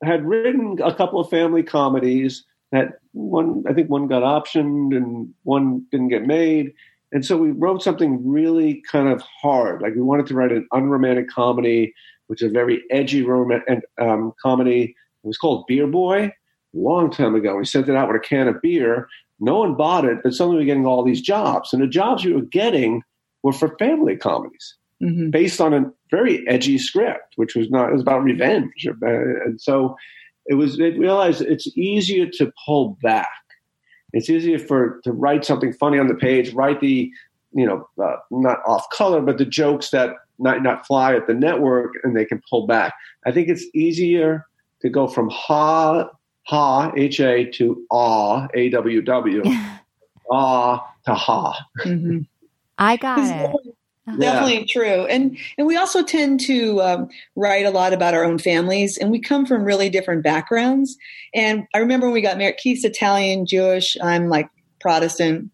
had 0.03 0.23
written 0.25 0.79
a 0.83 0.93
couple 0.93 1.19
of 1.19 1.29
family 1.29 1.63
comedies 1.63 2.45
that 2.71 2.99
one 3.13 3.63
I 3.67 3.73
think 3.73 3.89
one 3.89 4.07
got 4.07 4.23
optioned 4.23 4.95
and 4.95 5.33
one 5.43 5.85
didn't 5.91 6.09
get 6.09 6.25
made, 6.25 6.73
and 7.17 7.25
so 7.25 7.35
we 7.35 7.49
wrote 7.49 7.81
something 7.81 8.21
really 8.23 8.83
kind 8.91 9.07
of 9.07 9.23
hard. 9.41 9.81
Like 9.81 9.95
we 9.95 10.01
wanted 10.01 10.27
to 10.27 10.35
write 10.35 10.51
an 10.51 10.67
unromantic 10.71 11.27
comedy, 11.31 11.91
which 12.27 12.43
is 12.43 12.51
a 12.51 12.53
very 12.53 12.83
edgy 12.91 13.23
romantic 13.23 13.85
um, 13.99 14.33
comedy. 14.39 14.95
It 15.23 15.27
was 15.27 15.39
called 15.39 15.65
Beer 15.67 15.87
Boy, 15.87 16.25
a 16.25 16.31
long 16.75 17.09
time 17.09 17.33
ago. 17.33 17.55
We 17.55 17.65
sent 17.65 17.89
it 17.89 17.95
out 17.95 18.07
with 18.07 18.17
a 18.17 18.19
can 18.19 18.47
of 18.47 18.61
beer. 18.61 19.07
No 19.39 19.57
one 19.57 19.73
bought 19.73 20.05
it, 20.05 20.19
but 20.21 20.33
suddenly 20.35 20.57
we 20.57 20.61
were 20.61 20.67
getting 20.67 20.85
all 20.85 21.03
these 21.03 21.21
jobs. 21.21 21.73
And 21.73 21.81
the 21.81 21.87
jobs 21.87 22.23
we 22.23 22.33
were 22.33 22.41
getting 22.41 23.01
were 23.41 23.51
for 23.53 23.75
family 23.79 24.15
comedies 24.15 24.75
Mhm. 25.01 25.31
based 25.31 25.59
on 25.59 25.73
a 25.73 25.91
very 26.11 26.47
edgy 26.47 26.77
script, 26.77 27.33
which 27.35 27.55
was 27.55 27.67
not, 27.71 27.89
it 27.89 27.93
was 27.93 28.01
about 28.03 28.23
revenge. 28.23 28.87
Uh, 28.87 29.45
And 29.45 29.59
so 29.59 29.95
it 30.45 30.53
was, 30.53 30.79
it 30.79 30.99
realized 30.99 31.41
it's 31.41 31.67
easier 31.75 32.27
to 32.33 32.51
pull 32.63 32.97
back. 33.01 33.27
It's 34.17 34.29
easier 34.29 34.57
for, 34.57 34.99
to 35.03 35.11
write 35.11 35.45
something 35.45 35.73
funny 35.73 35.99
on 35.99 36.07
the 36.07 36.15
page, 36.15 36.53
write 36.53 36.81
the, 36.81 37.11
you 37.53 37.65
know, 37.65 37.87
uh, 38.03 38.15
not 38.31 38.59
off 38.65 38.89
color, 38.89 39.21
but 39.21 39.37
the 39.37 39.45
jokes 39.45 39.91
that 39.91 40.15
might 40.39 40.63
not 40.63 40.85
fly 40.87 41.15
at 41.15 41.27
the 41.27 41.33
network 41.33 41.93
and 42.03 42.15
they 42.15 42.25
can 42.25 42.41
pull 42.49 42.65
back. 42.65 42.93
I 43.25 43.31
think 43.31 43.47
it's 43.47 43.65
easier 43.75 44.45
to 44.81 44.89
go 44.89 45.07
from 45.07 45.29
ha, 45.29 46.09
ha, 46.43 46.91
H 46.95 47.19
A 47.19 47.45
to 47.51 47.85
aw, 47.91 48.47
A 48.55 48.69
W 48.69 49.01
W, 49.01 49.43
aw 50.31 50.79
to 51.05 51.13
ha. 51.13 51.65
Mhm. 51.79 52.27
I 52.79 52.97
got 52.97 53.19
it. 53.19 53.75
Definitely- 54.07 54.25
Definitely 54.27 54.65
true, 54.65 55.05
and 55.05 55.37
and 55.57 55.67
we 55.67 55.75
also 55.77 56.01
tend 56.03 56.39
to 56.41 56.81
um, 56.81 57.09
write 57.35 57.65
a 57.65 57.69
lot 57.71 57.93
about 57.93 58.13
our 58.13 58.23
own 58.23 58.37
families, 58.39 58.97
and 58.97 59.11
we 59.11 59.19
come 59.19 59.45
from 59.45 59.63
really 59.63 59.89
different 59.89 60.23
backgrounds. 60.23 60.97
And 61.35 61.65
I 61.75 61.79
remember 61.79 62.07
when 62.07 62.13
we 62.13 62.21
got 62.21 62.37
married, 62.37 62.57
Keith's 62.57 62.83
Italian, 62.85 63.45
Jewish. 63.45 63.95
I'm 64.01 64.29
like 64.29 64.49
Protestant, 64.79 65.51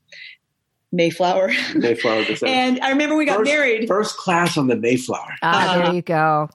Mayflower. 0.92 1.52
Mayflower 1.76 2.24
descent. 2.26 2.52
and 2.52 2.80
I 2.82 2.90
remember 2.90 3.16
we 3.16 3.26
got 3.26 3.38
First- 3.40 3.52
married. 3.52 3.88
First 3.88 4.18
class 4.18 4.58
on 4.58 4.68
the 4.68 4.76
Mayflower. 4.76 5.34
Ah, 5.42 5.74
Uh, 5.74 5.84
there 5.86 5.94
you 5.96 6.02
go. 6.04 6.50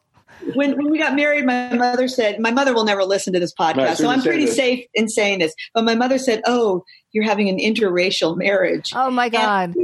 when, 0.54 0.76
when 0.76 0.90
we 0.90 0.98
got 0.98 1.16
married, 1.16 1.44
my 1.44 1.74
mother 1.74 2.06
said, 2.06 2.38
my 2.38 2.52
mother 2.52 2.72
will 2.72 2.84
never 2.84 3.02
listen 3.04 3.32
to 3.32 3.40
this 3.40 3.52
podcast, 3.52 3.76
Right, 3.76 3.96
so 3.96 4.04
so 4.04 4.10
I'm 4.10 4.22
pretty 4.22 4.44
this. 4.46 4.54
safe 4.54 4.86
in 4.94 5.08
saying 5.08 5.40
this. 5.40 5.52
But 5.74 5.82
my 5.84 5.96
mother 5.96 6.16
said, 6.18 6.42
"Oh, 6.46 6.84
you're 7.10 7.24
having 7.24 7.48
an 7.48 7.58
interracial 7.58 8.36
marriage." 8.36 8.92
Oh 8.94 9.10
my 9.10 9.28
God. 9.28 9.74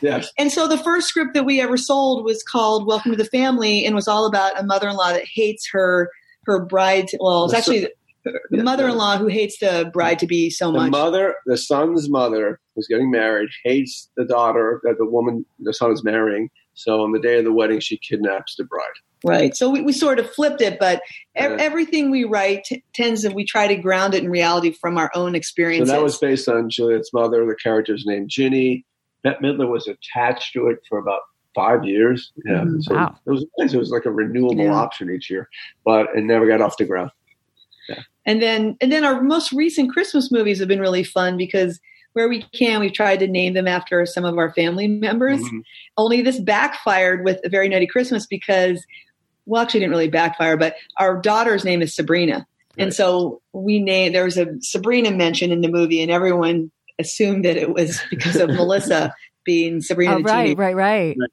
Yes. 0.00 0.30
And 0.38 0.52
so 0.52 0.68
the 0.68 0.78
first 0.78 1.08
script 1.08 1.34
that 1.34 1.44
we 1.44 1.60
ever 1.60 1.76
sold 1.76 2.24
was 2.24 2.42
called 2.42 2.86
Welcome 2.86 3.12
to 3.12 3.16
the 3.16 3.24
Family 3.24 3.84
and 3.86 3.94
was 3.94 4.08
all 4.08 4.26
about 4.26 4.58
a 4.58 4.64
mother-in-law 4.64 5.12
that 5.12 5.24
hates 5.26 5.68
her 5.72 6.10
her 6.44 6.64
bride. 6.64 7.06
Well, 7.18 7.44
it's 7.46 7.54
actually 7.54 7.88
the 8.24 8.32
Yeah, 8.50 8.62
mother-in-law 8.62 9.18
who 9.18 9.26
hates 9.26 9.58
the 9.58 9.90
bride 9.92 10.18
to 10.20 10.26
be 10.26 10.50
so 10.50 10.70
The 10.70 10.78
much. 10.78 10.90
mother, 10.90 11.34
the 11.46 11.56
son's 11.56 12.08
mother, 12.08 12.60
who's 12.74 12.86
getting 12.88 13.10
married, 13.10 13.48
hates 13.64 14.08
the 14.16 14.24
daughter 14.24 14.80
that 14.84 14.96
the 14.98 15.06
woman, 15.06 15.44
the 15.58 15.72
son 15.72 15.92
is 15.92 16.04
marrying. 16.04 16.50
So 16.74 17.02
on 17.02 17.12
the 17.12 17.18
day 17.18 17.38
of 17.38 17.44
the 17.44 17.52
wedding, 17.52 17.80
she 17.80 17.96
kidnaps 17.98 18.56
the 18.56 18.64
bride. 18.64 18.84
Right. 19.24 19.56
So 19.56 19.70
we, 19.70 19.80
we 19.80 19.92
sort 19.92 20.18
of 20.18 20.30
flipped 20.30 20.60
it, 20.60 20.78
but 20.78 21.00
everything 21.34 22.10
we 22.10 22.24
write 22.24 22.64
t- 22.64 22.84
tends 22.94 23.22
to 23.22 23.30
we 23.30 23.44
try 23.44 23.66
to 23.66 23.76
ground 23.76 24.14
it 24.14 24.22
in 24.22 24.30
reality 24.30 24.72
from 24.72 24.98
our 24.98 25.10
own 25.14 25.40
So 25.40 25.84
that 25.84 26.02
was 26.02 26.18
based 26.18 26.48
on 26.48 26.68
Juliet's 26.68 27.12
mother. 27.12 27.46
The 27.46 27.56
character's 27.56 28.04
named 28.06 28.28
Ginny. 28.28 28.84
Bette 29.26 29.40
Midler 29.42 29.68
was 29.68 29.88
attached 29.88 30.52
to 30.52 30.68
it 30.68 30.78
for 30.88 30.98
about 30.98 31.20
five 31.52 31.84
years. 31.84 32.32
Yeah. 32.44 32.60
Mhm. 32.64 32.82
So 32.84 32.94
Wow. 32.94 33.16
it 33.26 33.30
was 33.30 33.44
nice. 33.58 33.74
It 33.74 33.78
was 33.78 33.90
like 33.90 34.04
a 34.04 34.10
renewable 34.10 34.56
Yeah. 34.64 34.72
option 34.74 35.10
each 35.10 35.28
year, 35.30 35.48
but 35.84 36.06
it 36.14 36.22
never 36.22 36.46
got 36.46 36.60
off 36.60 36.76
the 36.76 36.84
ground. 36.84 37.10
And 38.24 38.40
then 38.42 38.76
and 38.80 38.90
then 38.92 39.04
our 39.04 39.22
most 39.22 39.52
recent 39.52 39.92
Christmas 39.92 40.30
movies 40.32 40.58
have 40.60 40.68
been 40.68 40.80
really 40.80 41.02
fun 41.04 41.36
because 41.36 41.80
where 42.12 42.28
we 42.28 42.42
can, 42.54 42.80
we've 42.80 42.92
tried 42.92 43.18
to 43.20 43.26
name 43.28 43.54
them 43.54 43.68
after 43.68 44.04
some 44.06 44.24
of 44.24 44.38
our 44.38 44.52
family 44.54 44.86
members. 44.88 45.40
Mhm. 45.42 45.62
Only 45.96 46.22
this 46.22 46.38
backfired 46.40 47.24
with 47.24 47.38
a 47.44 47.48
very 47.48 47.68
nutty 47.68 47.86
Christmas 47.86 48.26
because 48.26 48.84
well 49.46 49.62
actually 49.62 49.78
it 49.78 49.82
didn't 49.82 49.92
really 49.92 50.08
backfire, 50.08 50.56
but 50.56 50.76
our 50.98 51.20
daughter's 51.20 51.64
name 51.64 51.82
is 51.82 51.94
Sabrina. 51.94 52.46
And 52.78 52.92
so 52.92 53.40
we 53.52 53.78
named 53.80 54.14
there 54.14 54.24
was 54.24 54.36
a 54.36 54.46
Sabrina 54.60 55.10
mention 55.10 55.50
in 55.50 55.62
the 55.62 55.68
movie 55.68 56.00
and 56.02 56.10
everyone 56.10 56.70
assumed 56.98 57.44
that 57.44 57.56
it 57.56 57.72
was 57.72 58.00
because 58.10 58.36
of 58.36 58.48
Melissa 58.54 59.14
being 59.44 59.80
Sabrina 59.80 60.16
Oh, 60.16 60.20
right, 60.22 60.42
teenager. 60.44 60.60
right, 60.60 60.76
right. 60.76 61.16
Right. 61.18 61.30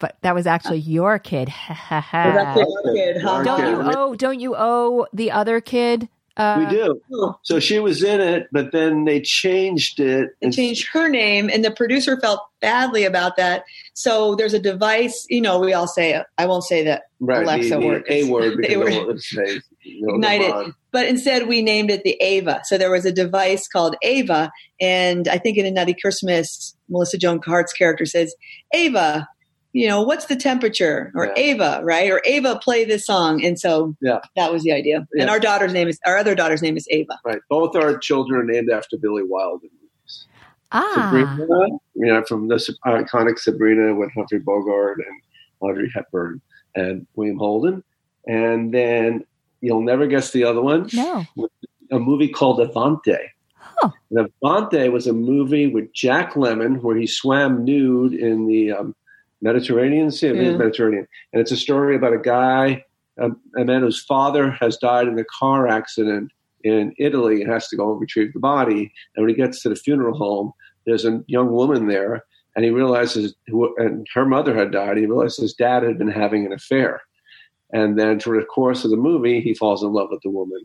But 0.00 0.16
that 0.22 0.34
was 0.34 0.46
actually 0.46 0.80
your 0.80 1.18
kid. 1.18 1.48
Ha, 1.48 2.00
ha, 2.00 2.22
Well, 2.26 2.34
that's 2.34 2.60
ha. 2.60 2.66
our 2.88 2.94
kid, 2.94 3.22
huh? 3.22 3.42
Don't 3.42 3.60
kid. 3.60 3.68
you 3.70 3.92
owe? 3.96 4.14
Don't 4.14 4.40
you 4.40 4.54
owe 4.56 5.06
the 5.12 5.30
other 5.30 5.60
kid? 5.60 6.08
Uh, 6.36 6.66
we 6.70 6.76
do. 6.76 7.00
Oh. 7.14 7.36
So 7.42 7.58
she 7.58 7.80
was 7.80 8.04
in 8.04 8.20
it, 8.20 8.46
but 8.52 8.70
then 8.70 9.04
they 9.06 9.20
changed 9.20 9.98
it. 9.98 10.30
and 10.40 10.52
changed 10.52 10.86
her 10.92 11.08
name 11.08 11.50
and 11.52 11.64
the 11.64 11.70
producer 11.72 12.20
felt 12.20 12.40
badly 12.60 13.04
about 13.04 13.36
that 13.36 13.64
so 13.94 14.34
there's 14.36 14.52
a 14.54 14.58
device 14.58 15.26
you 15.30 15.40
know 15.40 15.58
we 15.60 15.72
all 15.72 15.86
say 15.86 16.12
it 16.14 16.26
i 16.38 16.44
won't 16.46 16.64
say 16.64 16.82
that 16.84 17.02
right, 17.20 17.44
Alexa 17.44 17.68
the, 17.70 17.78
the 17.78 17.86
works. 17.86 18.10
A 18.10 18.24
word 18.24 18.58
They 18.62 18.74
because 18.76 19.62
were- 20.00 20.06
no 20.06 20.12
one 20.12 20.20
would 20.20 20.24
say, 20.24 20.32
you 20.32 20.40
know, 20.42 20.48
Ignite 20.48 20.66
it. 20.68 20.74
But 20.92 21.06
instead 21.06 21.46
we 21.48 21.62
named 21.62 21.90
it 21.90 22.02
the 22.04 22.16
ava 22.20 22.60
so 22.64 22.78
there 22.78 22.90
was 22.90 23.04
a 23.04 23.12
device 23.12 23.68
called 23.68 23.94
ava 24.02 24.50
and 24.80 25.28
i 25.28 25.36
think 25.38 25.58
in 25.58 25.66
a 25.66 25.70
nutty 25.70 25.94
christmas 26.00 26.74
melissa 26.88 27.18
joan 27.18 27.40
hart's 27.44 27.72
character 27.74 28.06
says 28.06 28.34
ava 28.74 29.28
you 29.74 29.86
know 29.86 30.02
what's 30.02 30.24
the 30.26 30.34
temperature 30.36 31.12
or 31.14 31.26
Yeah. 31.26 31.32
ava 31.36 31.80
right 31.84 32.10
or 32.10 32.22
ava 32.24 32.58
play 32.62 32.84
this 32.86 33.04
song 33.06 33.44
and 33.44 33.58
so 33.60 33.94
Yeah. 34.00 34.20
that 34.34 34.50
was 34.50 34.62
the 34.62 34.72
idea 34.72 35.06
Yeah. 35.14 35.22
and 35.22 35.30
our 35.30 35.38
daughter's 35.38 35.72
name 35.74 35.88
is 35.88 35.98
our 36.06 36.16
other 36.16 36.34
daughter's 36.34 36.62
name 36.62 36.76
is 36.78 36.86
ava 36.90 37.18
Right. 37.24 37.40
Both 37.50 37.76
our 37.76 37.98
children 37.98 38.40
are 38.40 38.44
named 38.44 38.70
after 38.70 38.96
Billy 38.96 39.22
Wilder. 39.24 39.66
Ah, 40.70 40.92
Sabrina, 40.94 41.46
you 41.94 42.06
know, 42.06 42.22
from 42.28 42.48
the 42.48 42.56
iconic 42.86 43.38
Sabrina 43.38 43.94
with 43.94 44.12
Humphrey 44.14 44.38
Bogart 44.38 44.98
and 44.98 45.20
Audrey 45.60 45.90
Hepburn 45.94 46.40
and 46.74 47.06
William 47.14 47.38
Holden. 47.38 47.82
And 48.26 48.72
then 48.74 49.24
you'll 49.60 49.82
never 49.82 50.06
guess 50.06 50.30
the 50.32 50.44
other 50.44 50.62
one, 50.62 50.88
no. 50.92 51.24
a 51.90 51.98
movie 51.98 52.28
called 52.28 52.60
Avanti. 52.60 53.16
Huh. 53.56 53.90
And 54.10 54.30
Avanti 54.42 54.88
was 54.88 55.06
a 55.06 55.12
movie 55.12 55.66
with 55.66 55.92
Jack 55.92 56.34
Lemmon 56.34 56.80
where 56.82 56.96
he 56.96 57.06
swam 57.06 57.64
nude 57.64 58.14
in 58.14 58.46
the 58.46 58.72
um, 58.72 58.94
Mediterranean 59.40 60.10
Sea, 60.10 60.28
Yeah. 60.28 60.56
Mediterranean. 60.56 61.06
And 61.32 61.40
it's 61.40 61.52
a 61.52 61.56
story 61.56 61.94
about 61.94 62.12
a 62.12 62.18
guy, 62.18 62.84
a, 63.18 63.30
a 63.56 63.64
man 63.64 63.82
whose 63.82 64.02
father 64.02 64.50
has 64.50 64.76
died 64.78 65.06
in 65.08 65.18
a 65.18 65.24
car 65.24 65.68
accident 65.68 66.32
in 66.64 66.92
Italy 66.98 67.40
and 67.42 67.50
has 67.50 67.68
to 67.68 67.76
go 67.76 67.92
and 67.92 68.00
retrieve 68.00 68.32
the 68.32 68.40
body. 68.40 68.92
And 69.14 69.24
when 69.24 69.28
he 69.28 69.34
gets 69.34 69.62
to 69.62 69.68
the 69.68 69.76
funeral 69.76 70.16
home, 70.16 70.52
there's 70.86 71.04
a 71.04 71.22
young 71.26 71.52
woman 71.52 71.86
there, 71.86 72.24
and 72.56 72.64
he 72.64 72.70
realizes, 72.70 73.34
who, 73.46 73.76
and 73.76 74.06
her 74.14 74.24
mother 74.26 74.56
had 74.56 74.72
died. 74.72 74.96
He 74.96 75.06
realizes 75.06 75.38
his 75.38 75.54
dad 75.54 75.82
had 75.82 75.98
been 75.98 76.10
having 76.10 76.46
an 76.46 76.52
affair. 76.52 77.02
And 77.72 77.98
then 77.98 78.18
through 78.18 78.40
the 78.40 78.46
course 78.46 78.84
of 78.84 78.90
the 78.90 78.96
movie, 78.96 79.40
he 79.40 79.54
falls 79.54 79.82
in 79.82 79.92
love 79.92 80.08
with 80.10 80.22
the 80.22 80.30
woman. 80.30 80.60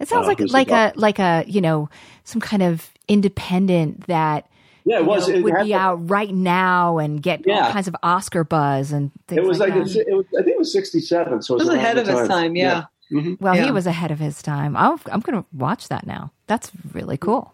It 0.00 0.08
sounds 0.08 0.24
Uh, 0.26 0.28
like 0.28 0.40
like 0.40 0.68
a 0.68 0.70
doc- 0.70 0.92
like 0.96 1.18
a 1.18 1.44
you 1.46 1.60
know 1.60 1.88
some 2.24 2.40
kind 2.40 2.62
of 2.62 2.90
independent 3.08 4.06
that 4.06 4.46
Yeah, 4.84 4.96
it 4.96 5.00
you 5.02 5.06
was. 5.06 5.28
know, 5.28 5.34
it 5.34 5.44
would 5.44 5.54
be 5.62 5.68
the- 5.68 5.74
out 5.74 6.10
right 6.10 6.32
now 6.34 6.98
and 6.98 7.22
get 7.22 7.40
all 7.46 7.54
Yeah. 7.54 7.70
kinds 7.72 7.86
of 7.88 7.94
Oscar 8.02 8.42
buzz 8.44 8.90
and 8.92 9.10
things 9.28 9.38
It 9.38 9.44
was 9.44 9.58
like, 9.60 9.74
that. 9.74 9.82
it's- 9.82 9.96
it 9.96 10.12
was, 10.16 10.26
I 10.38 10.42
think 10.42 10.54
it 10.54 10.58
was 10.58 10.72
'67, 10.72 11.42
so 11.42 11.54
it 11.54 11.56
it 11.56 11.58
was, 11.60 11.68
was 11.68 11.76
ahead 11.76 11.96
the 11.98 12.02
of 12.02 12.08
its 12.08 12.28
time 12.28 12.56
yeah. 12.56 12.84
Mhm. 13.12 13.38
well, 13.40 13.54
he 13.54 13.70
was 13.70 13.86
ahead 13.86 14.10
of 14.10 14.18
his 14.18 14.40
time. 14.42 14.74
I'm 14.76 14.98
I'm 15.12 15.20
going 15.20 15.40
to 15.40 15.44
watch 15.52 15.88
that 15.88 16.06
now. 16.06 16.32
That's 16.46 16.72
really 16.94 17.18
cool. 17.18 17.52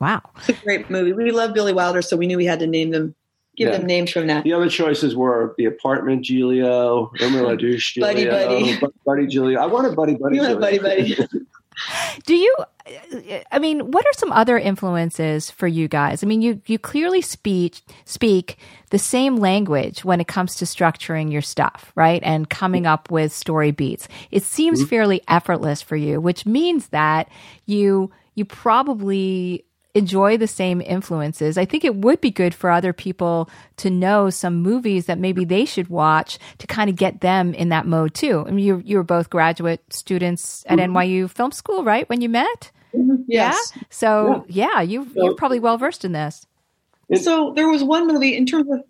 Wow. 0.00 0.22
It's 0.38 0.48
a 0.50 0.52
great 0.64 0.90
movie. 0.90 1.12
We 1.12 1.30
love 1.30 1.54
Billy 1.54 1.72
Wilder, 1.72 2.02
so 2.02 2.16
we 2.16 2.26
knew 2.26 2.36
we 2.36 2.44
had 2.46 2.58
to 2.60 2.66
name 2.66 2.90
them, 2.90 3.14
give 3.58 3.68
Yeah. 3.68 3.78
them 3.78 3.86
names 3.86 4.10
from 4.10 4.28
that. 4.28 4.44
The 4.44 4.52
other 4.52 4.68
choices 4.68 5.14
were 5.14 5.54
The 5.58 5.66
Apartment, 5.66 6.24
Giglio, 6.24 7.10
Irma 7.20 7.42
La 7.42 7.54
Douce, 7.56 7.94
Buddy, 7.98 8.26
Buddy. 8.26 8.78
Um, 8.80 8.92
buddy 9.04 9.26
Giglio. 9.26 9.60
I 9.60 9.66
wanted 9.66 9.96
Buddy 9.96 10.14
Buddy. 10.14 10.36
You 10.36 10.42
want 10.42 10.60
Giglio. 10.60 10.82
Buddy 10.82 11.08
Buddy. 11.14 11.28
Do 12.26 12.34
you? 12.34 12.54
I 13.52 13.58
mean, 13.58 13.90
what 13.90 14.04
are 14.04 14.12
some 14.14 14.32
other 14.32 14.58
influences 14.58 15.50
for 15.50 15.66
you 15.66 15.86
guys? 15.88 16.24
I 16.24 16.26
mean, 16.26 16.42
you 16.42 16.60
you 16.66 16.78
clearly 16.78 17.20
speak 17.20 17.82
speak 18.04 18.58
the 18.90 18.98
same 18.98 19.36
language 19.36 20.04
when 20.04 20.20
it 20.20 20.26
comes 20.26 20.56
to 20.56 20.64
structuring 20.64 21.30
your 21.30 21.42
stuff, 21.42 21.92
right? 21.94 22.20
And 22.24 22.50
coming 22.50 22.86
up 22.86 23.10
with 23.10 23.32
story 23.32 23.70
beats. 23.70 24.08
It 24.30 24.42
seems 24.42 24.80
mm-hmm. 24.80 24.88
fairly 24.88 25.22
effortless 25.28 25.82
for 25.82 25.96
you, 25.96 26.20
which 26.20 26.46
means 26.46 26.88
that 26.88 27.28
you 27.66 28.10
you 28.34 28.44
probably 28.44 29.64
enjoy 29.98 30.36
the 30.36 30.46
same 30.46 30.80
influences. 30.80 31.58
I 31.58 31.64
think 31.64 31.84
it 31.84 31.96
would 31.96 32.20
be 32.20 32.30
good 32.30 32.54
for 32.54 32.70
other 32.70 32.92
people 32.92 33.48
to 33.78 33.90
know 33.90 34.30
some 34.30 34.56
movies 34.62 35.06
that 35.06 35.18
maybe 35.18 35.44
they 35.44 35.64
should 35.64 35.88
watch 35.88 36.38
to 36.58 36.66
kind 36.66 36.88
of 36.90 36.96
get 36.96 37.20
them 37.20 37.54
in 37.54 37.68
that 37.70 37.86
mode 37.86 38.14
too. 38.14 38.44
I 38.46 38.50
mean, 38.50 38.64
you 38.64 38.82
you 38.84 38.96
were 38.96 39.02
both 39.04 39.28
graduate 39.30 39.82
students 39.92 40.64
at 40.68 40.78
NYU 40.78 41.28
Film 41.30 41.52
School, 41.52 41.84
right? 41.84 42.08
When 42.08 42.20
you 42.20 42.28
met, 42.28 42.70
Yes. 42.92 43.72
yeah. 43.76 43.82
So 43.90 44.44
yeah, 44.48 44.80
you 44.80 45.06
you're 45.14 45.34
probably 45.34 45.60
well 45.60 45.76
versed 45.78 46.04
in 46.04 46.12
this. 46.12 46.46
So 47.14 47.52
there 47.54 47.68
was 47.68 47.82
one 47.84 48.06
movie 48.06 48.36
in 48.36 48.44
terms 48.46 48.70
of 48.70 48.82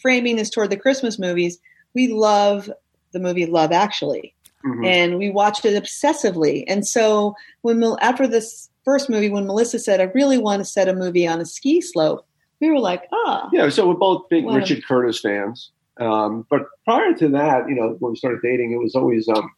framing 0.00 0.36
this 0.36 0.50
toward 0.50 0.70
the 0.70 0.76
Christmas 0.76 1.18
movies. 1.18 1.58
We 1.94 2.08
love 2.08 2.70
the 3.12 3.18
movie 3.20 3.46
Love 3.46 3.72
Actually, 3.72 4.34
Mhm. 4.64 4.86
and 4.86 5.18
we 5.18 5.30
watched 5.30 5.64
it 5.64 5.82
obsessively. 5.82 6.64
And 6.68 6.86
so 6.86 7.34
when 7.62 7.78
Mel- 7.80 7.98
after 8.00 8.26
this 8.26 8.68
first 8.88 9.10
movie, 9.10 9.28
when 9.28 9.46
Melissa 9.46 9.78
said, 9.78 10.00
"I 10.00 10.04
really 10.14 10.38
want 10.38 10.60
to 10.60 10.64
set 10.64 10.88
a 10.88 10.94
movie 10.94 11.26
on 11.26 11.40
a 11.40 11.44
ski 11.44 11.80
slope," 11.82 12.24
we 12.60 12.70
were 12.70 12.78
like, 12.80 13.02
"Ah, 13.12 13.48
Yeah, 13.52 13.68
so 13.68 13.86
we're 13.86 13.94
both 13.94 14.28
big 14.30 14.44
Wow. 14.46 14.56
Richard 14.56 14.82
Curtis 14.86 15.20
fans. 15.20 15.72
Um, 16.00 16.46
but 16.48 16.62
prior 16.84 17.12
to 17.14 17.28
that, 17.28 17.68
you 17.68 17.74
know, 17.74 17.96
when 17.98 18.12
we 18.12 18.16
started 18.16 18.40
dating, 18.42 18.72
it 18.72 18.78
was 18.78 18.94
always, 18.94 19.28
um, 19.28 19.50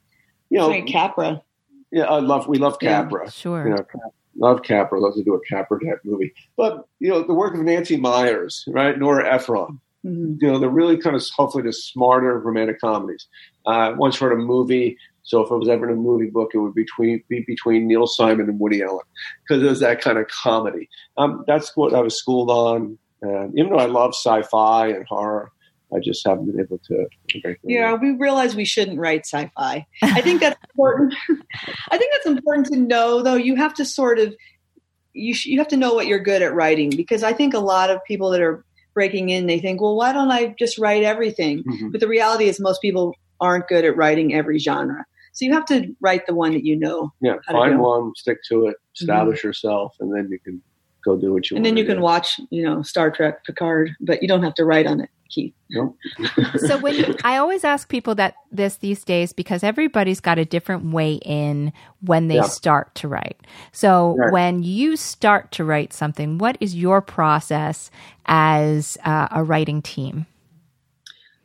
you 0.50 0.58
know, 0.58 0.68
Frank 0.68 0.88
Capra." 0.88 1.42
Yeah, 1.92 2.04
I 2.04 2.18
love. 2.18 2.48
We 2.48 2.58
love 2.58 2.78
Capra. 2.80 3.24
Yeah, 3.24 3.30
sure. 3.30 3.68
You 3.68 3.74
know, 3.74 3.84
love 4.36 4.62
Capra. 4.62 4.98
Love 5.00 5.14
to 5.14 5.22
do 5.22 5.34
a 5.34 5.40
Capra 5.48 5.78
type 5.84 6.00
movie. 6.04 6.32
But 6.56 6.86
you 6.98 7.10
know, 7.10 7.22
the 7.22 7.34
work 7.34 7.54
of 7.54 7.60
Nancy 7.60 7.96
Meyers, 7.96 8.64
right? 8.68 8.98
Nora 8.98 9.32
Ephron. 9.32 9.80
Mm-hmm. 10.04 10.36
You 10.40 10.50
know, 10.50 10.58
they're 10.58 10.70
really 10.70 10.96
kind 10.96 11.14
of 11.14 11.22
hopefully 11.36 11.62
the 11.62 11.72
smarter 11.72 12.38
romantic 12.40 12.80
comedies. 12.80 13.26
Uh, 13.66 13.92
once 13.96 14.20
read 14.20 14.32
a 14.32 14.36
movie. 14.36 14.96
So 15.22 15.42
if 15.42 15.50
it 15.50 15.56
was 15.56 15.68
ever 15.68 15.88
in 15.88 15.92
a 15.92 16.00
movie 16.00 16.30
book, 16.30 16.50
it 16.54 16.58
would 16.58 16.74
be 16.74 16.82
between, 16.82 17.22
be 17.28 17.44
between 17.46 17.86
Neil 17.86 18.06
Simon 18.06 18.48
and 18.48 18.58
Woody 18.58 18.82
Allen 18.82 19.04
because 19.46 19.62
it 19.62 19.68
was 19.68 19.80
that 19.80 20.00
kind 20.00 20.18
of 20.18 20.26
comedy. 20.28 20.88
Um, 21.16 21.44
that's 21.46 21.76
what 21.76 21.94
I 21.94 22.00
was 22.00 22.16
schooled 22.16 22.50
on. 22.50 22.98
And 23.22 23.58
even 23.58 23.72
though 23.72 23.78
I 23.78 23.86
love 23.86 24.14
sci-fi 24.14 24.88
and 24.88 25.06
horror, 25.06 25.52
I 25.94 25.98
just 25.98 26.26
haven't 26.26 26.46
been 26.46 26.60
able 26.60 26.78
to. 26.86 27.06
Yeah, 27.64 27.94
we 27.94 28.12
realize 28.12 28.54
we 28.54 28.64
shouldn't 28.64 28.98
write 28.98 29.26
sci-fi. 29.26 29.86
I 30.02 30.20
think 30.20 30.40
that's 30.40 30.58
important. 30.70 31.14
I 31.90 31.98
think 31.98 32.12
that's 32.12 32.26
important 32.26 32.68
to 32.68 32.76
know, 32.76 33.22
though. 33.22 33.34
You 33.34 33.56
have 33.56 33.74
to 33.74 33.84
sort 33.84 34.18
of 34.18 34.34
you 35.12 35.34
sh- 35.34 35.46
you 35.46 35.58
have 35.58 35.68
to 35.68 35.76
know 35.76 35.94
what 35.94 36.06
you're 36.06 36.20
good 36.20 36.42
at 36.42 36.54
writing 36.54 36.90
because 36.90 37.22
I 37.22 37.32
think 37.32 37.54
a 37.54 37.58
lot 37.58 37.90
of 37.90 38.04
people 38.04 38.30
that 38.30 38.40
are 38.40 38.64
breaking 38.94 39.30
in 39.30 39.46
they 39.46 39.58
think, 39.58 39.80
well, 39.80 39.96
why 39.96 40.12
don't 40.12 40.30
I 40.30 40.54
just 40.58 40.78
write 40.78 41.02
everything? 41.02 41.64
Mm-hmm. 41.64 41.90
But 41.90 42.00
the 42.00 42.08
reality 42.08 42.44
is, 42.44 42.60
most 42.60 42.80
people 42.80 43.14
aren't 43.40 43.68
good 43.68 43.84
at 43.84 43.96
writing 43.96 44.34
every 44.34 44.58
genre. 44.58 45.04
So 45.32 45.44
you 45.44 45.52
have 45.52 45.66
to 45.66 45.94
write 46.00 46.26
the 46.26 46.34
one 46.34 46.52
that 46.52 46.64
you 46.64 46.76
know. 46.76 47.12
Yeah, 47.20 47.36
find 47.46 47.78
one, 47.78 48.12
stick 48.16 48.38
to 48.48 48.66
it, 48.66 48.76
establish 48.98 49.40
mm-hmm. 49.40 49.48
yourself, 49.48 49.94
and 50.00 50.14
then 50.14 50.28
you 50.30 50.38
can 50.38 50.60
go 51.04 51.16
do 51.16 51.32
what 51.32 51.50
you. 51.50 51.54
Want. 51.54 51.58
And 51.58 51.66
then 51.66 51.76
you 51.76 51.84
can 51.84 51.96
do. 51.96 52.02
watch, 52.02 52.40
you 52.50 52.62
know, 52.62 52.82
Star 52.82 53.10
Trek, 53.10 53.44
Picard, 53.44 53.92
but 54.00 54.22
you 54.22 54.28
don't 54.28 54.42
have 54.42 54.54
to 54.54 54.64
write 54.64 54.86
on 54.86 55.00
it. 55.00 55.10
Keith. 55.30 55.54
Nope. 55.70 55.96
so 56.56 56.78
when 56.78 56.94
you, 56.94 57.16
I 57.24 57.36
always 57.36 57.64
ask 57.64 57.88
people 57.88 58.16
that 58.16 58.34
this 58.50 58.76
these 58.76 59.04
days 59.04 59.32
because 59.32 59.62
everybody's 59.62 60.20
got 60.20 60.38
a 60.38 60.44
different 60.44 60.92
way 60.92 61.14
in 61.24 61.72
when 62.00 62.28
they 62.28 62.36
yeah. 62.36 62.42
start 62.42 62.94
to 62.96 63.08
write. 63.08 63.40
So 63.72 64.16
right. 64.18 64.32
when 64.32 64.62
you 64.62 64.96
start 64.96 65.52
to 65.52 65.64
write 65.64 65.92
something, 65.92 66.38
what 66.38 66.58
is 66.60 66.74
your 66.74 67.00
process 67.00 67.90
as 68.26 68.98
uh, 69.04 69.28
a 69.30 69.44
writing 69.44 69.82
team? 69.82 70.26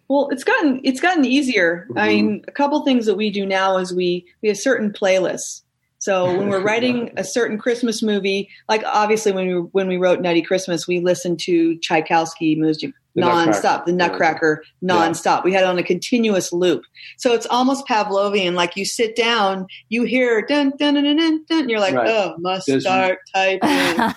Well, 0.08 0.30
it's 0.32 0.44
gotten 0.44 0.82
it's 0.84 1.02
gotten 1.02 1.26
easier. 1.26 1.88
Mm-hmm. 1.90 1.98
I 1.98 2.08
mean, 2.08 2.46
a 2.48 2.52
couple 2.52 2.84
things 2.84 3.06
that 3.06 3.16
we 3.16 3.30
do 3.32 3.46
now 3.46 3.78
is 3.78 3.94
we 3.94 4.26
we 4.42 4.50
have 4.50 4.58
certain 4.58 4.92
playlists 4.92 5.62
so 6.06 6.26
when 6.26 6.50
we're 6.50 6.62
writing 6.64 7.12
a 7.18 7.24
certain 7.24 7.58
Christmas 7.58 8.04
movie, 8.04 8.48
like 8.70 8.84
obviously 8.86 9.32
when 9.32 9.48
we 9.48 9.54
when 9.54 9.88
we 9.88 9.98
wrote 9.98 10.22
Nutty 10.22 10.44
Christmas, 10.44 10.88
we 10.88 11.00
listened 11.00 11.40
to 11.42 11.80
Tchaikovsky 11.80 12.56
music 12.56 12.94
the 13.16 13.22
nonstop, 13.22 13.48
Nutcracker. 13.48 13.84
the 13.88 13.94
Nutcracker 13.94 14.64
yeah. 14.82 14.94
nonstop. 14.94 15.44
We 15.44 15.54
had 15.54 15.64
it 15.64 15.68
on 15.68 15.80
a 15.80 15.84
continuous 15.84 16.54
loop. 16.54 16.84
So 17.18 17.34
it's 17.34 17.48
almost 17.48 17.88
Pavlovian. 17.88 18.54
Like 18.54 18.76
you 18.76 18.86
sit 18.86 19.16
down, 19.16 19.66
you 19.90 20.04
hear 20.04 20.44
dun 20.46 20.74
dun 20.78 20.94
dun 20.94 21.06
dun 21.06 21.18
dun, 21.18 21.46
dun 21.50 21.60
and 21.62 21.70
you're 21.72 21.80
like, 21.80 21.96
right. 21.96 22.08
oh, 22.08 22.36
must 22.38 22.68
there's, 22.68 22.84
start 22.84 23.20
typing. 23.34 24.14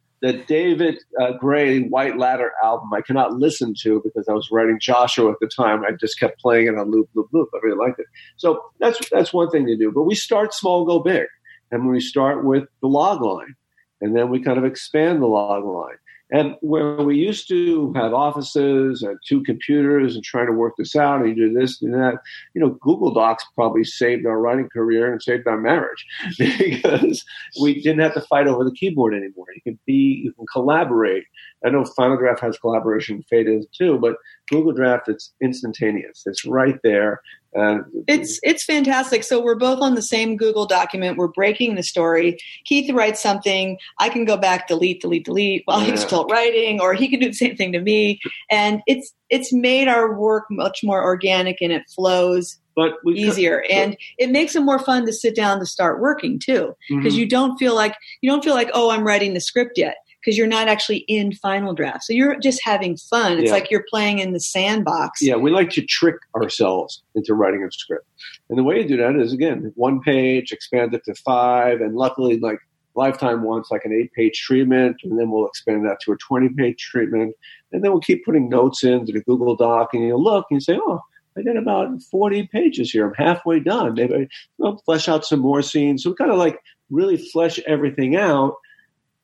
the 0.24 0.32
David 0.32 0.96
uh, 1.20 1.32
Gray 1.32 1.82
White 1.82 2.16
Ladder 2.16 2.52
album 2.62 2.88
I 2.94 3.02
cannot 3.02 3.34
listen 3.34 3.74
to 3.82 4.00
because 4.02 4.26
I 4.26 4.32
was 4.32 4.48
writing 4.50 4.78
Joshua 4.80 5.30
at 5.30 5.36
the 5.38 5.50
time. 5.54 5.84
I 5.84 5.90
just 6.00 6.18
kept 6.18 6.40
playing 6.40 6.66
it 6.66 6.78
on 6.78 6.90
loop, 6.90 7.10
loop, 7.14 7.28
loop. 7.34 7.50
I 7.54 7.58
really 7.62 7.76
liked 7.76 8.00
it. 8.00 8.06
So 8.38 8.62
that's 8.80 9.06
that's 9.10 9.34
one 9.34 9.50
thing 9.50 9.66
to 9.66 9.76
do. 9.76 9.92
But 9.92 10.04
we 10.04 10.14
start 10.14 10.54
small, 10.54 10.86
go 10.86 10.98
big, 11.00 11.26
and 11.70 11.90
we 11.90 12.00
start 12.00 12.42
with 12.42 12.64
the 12.80 12.88
log 12.88 13.20
line, 13.20 13.54
and 14.00 14.16
then 14.16 14.30
we 14.30 14.40
kind 14.40 14.56
of 14.56 14.64
expand 14.64 15.20
the 15.20 15.26
log 15.26 15.62
line. 15.62 15.98
And 16.34 16.56
where 16.62 16.96
we 16.96 17.16
used 17.16 17.46
to 17.50 17.92
have 17.92 18.12
offices 18.12 19.02
and 19.02 19.16
two 19.24 19.44
computers 19.44 20.16
and 20.16 20.24
trying 20.24 20.46
to 20.46 20.52
work 20.52 20.74
this 20.76 20.96
out 20.96 21.20
and 21.20 21.28
you 21.28 21.48
do 21.48 21.54
this 21.54 21.80
and 21.80 21.94
that, 21.94 22.14
you 22.54 22.60
know, 22.60 22.70
Google 22.80 23.14
Docs 23.14 23.44
probably 23.54 23.84
saved 23.84 24.26
our 24.26 24.40
writing 24.40 24.68
career 24.68 25.12
and 25.12 25.22
saved 25.22 25.46
our 25.46 25.56
marriage 25.56 26.04
because 26.38 27.24
we 27.62 27.80
didn't 27.80 28.00
have 28.00 28.14
to 28.14 28.20
fight 28.22 28.48
over 28.48 28.64
the 28.64 28.72
keyboard 28.72 29.14
anymore. 29.14 29.46
You 29.54 29.62
can 29.62 29.78
be, 29.86 30.22
you 30.24 30.32
can 30.32 30.44
collaborate. 30.52 31.22
I 31.64 31.70
know 31.70 31.84
Final 31.84 32.16
Draft 32.16 32.40
has 32.40 32.58
collaboration, 32.58 33.24
Fade 33.30 33.46
In 33.46 33.64
too, 33.72 33.98
but 33.98 34.16
Google 34.50 34.72
Draft, 34.72 35.08
it's 35.08 35.32
instantaneous. 35.42 36.22
It's 36.26 36.44
right 36.44 36.78
there. 36.82 37.20
Uh, 37.56 37.78
it's 38.08 38.40
it's 38.42 38.64
fantastic. 38.64 39.22
So 39.22 39.40
we're 39.40 39.54
both 39.54 39.80
on 39.80 39.94
the 39.94 40.02
same 40.02 40.36
Google 40.36 40.66
document. 40.66 41.16
We're 41.16 41.28
breaking 41.28 41.76
the 41.76 41.84
story. 41.84 42.38
Keith 42.64 42.92
writes 42.92 43.22
something. 43.22 43.78
I 44.00 44.08
can 44.08 44.24
go 44.24 44.36
back, 44.36 44.66
delete, 44.66 45.00
delete, 45.00 45.24
delete 45.24 45.62
while 45.66 45.80
yeah. 45.80 45.92
he's 45.92 46.02
still 46.02 46.26
writing, 46.26 46.80
or 46.80 46.94
he 46.94 47.08
can 47.08 47.20
do 47.20 47.28
the 47.28 47.34
same 47.34 47.56
thing 47.56 47.72
to 47.72 47.80
me. 47.80 48.18
And 48.50 48.82
it's 48.86 49.14
it's 49.30 49.52
made 49.52 49.86
our 49.86 50.18
work 50.18 50.44
much 50.50 50.80
more 50.82 51.02
organic 51.02 51.58
and 51.60 51.72
it 51.72 51.84
flows 51.94 52.58
but 52.76 52.94
easier 53.14 53.62
could, 53.62 53.70
and 53.70 53.96
it 54.18 54.30
makes 54.30 54.56
it 54.56 54.60
more 54.60 54.78
fun 54.78 55.06
to 55.06 55.12
sit 55.12 55.36
down 55.36 55.60
to 55.60 55.66
start 55.66 56.00
working 56.00 56.38
too 56.38 56.74
because 56.88 57.12
mm-hmm. 57.12 57.20
you 57.20 57.28
don't 57.28 57.56
feel 57.56 57.74
like 57.74 57.94
you 58.20 58.30
don't 58.30 58.42
feel 58.42 58.54
like 58.54 58.70
oh 58.74 58.90
i'm 58.90 59.06
writing 59.06 59.32
the 59.32 59.40
script 59.40 59.74
yet 59.76 59.96
because 60.24 60.38
you're 60.38 60.46
not 60.46 60.68
actually 60.68 60.98
in 61.08 61.32
final 61.32 61.74
draft. 61.74 62.04
So 62.04 62.12
you're 62.12 62.38
just 62.38 62.60
having 62.64 62.96
fun. 62.96 63.38
It's 63.38 63.46
yeah. 63.46 63.52
like 63.52 63.70
you're 63.70 63.84
playing 63.88 64.20
in 64.20 64.32
the 64.32 64.40
sandbox. 64.40 65.20
Yeah, 65.20 65.36
we 65.36 65.50
like 65.50 65.70
to 65.70 65.82
trick 65.82 66.16
ourselves 66.34 67.02
into 67.14 67.34
writing 67.34 67.62
a 67.62 67.70
script. 67.70 68.06
And 68.48 68.58
the 68.58 68.62
way 68.62 68.80
you 68.80 68.88
do 68.88 68.96
that 68.96 69.16
is 69.16 69.32
again, 69.32 69.72
one 69.76 70.00
page, 70.00 70.52
expand 70.52 70.94
it 70.94 71.04
to 71.04 71.14
five, 71.14 71.80
and 71.80 71.94
luckily 71.94 72.38
like 72.38 72.58
Lifetime 72.96 73.42
wants 73.42 73.70
like 73.70 73.84
an 73.84 73.92
eight 73.92 74.12
page 74.12 74.40
treatment, 74.40 74.96
and 75.02 75.18
then 75.18 75.30
we'll 75.30 75.46
expand 75.46 75.84
that 75.84 75.98
to 76.02 76.12
a 76.12 76.16
20 76.16 76.50
page 76.50 76.78
treatment. 76.78 77.34
And 77.72 77.82
then 77.82 77.90
we'll 77.90 78.00
keep 78.00 78.24
putting 78.24 78.48
notes 78.48 78.84
into 78.84 79.12
the 79.12 79.20
Google 79.20 79.56
Doc, 79.56 79.90
and 79.92 80.04
you'll 80.04 80.22
look 80.22 80.46
and 80.50 80.56
you 80.56 80.60
say, 80.60 80.78
oh, 80.80 81.00
I 81.36 81.42
did 81.42 81.56
about 81.56 82.00
40 82.02 82.48
pages 82.52 82.92
here. 82.92 83.08
I'm 83.08 83.14
halfway 83.14 83.58
done. 83.58 83.94
Maybe 83.94 84.28
I'll 84.64 84.78
flesh 84.78 85.08
out 85.08 85.24
some 85.24 85.40
more 85.40 85.62
scenes. 85.62 86.04
So 86.04 86.10
we 86.10 86.16
kind 86.16 86.30
of 86.30 86.38
like 86.38 86.60
really 86.90 87.16
flesh 87.16 87.58
everything 87.66 88.14
out 88.14 88.54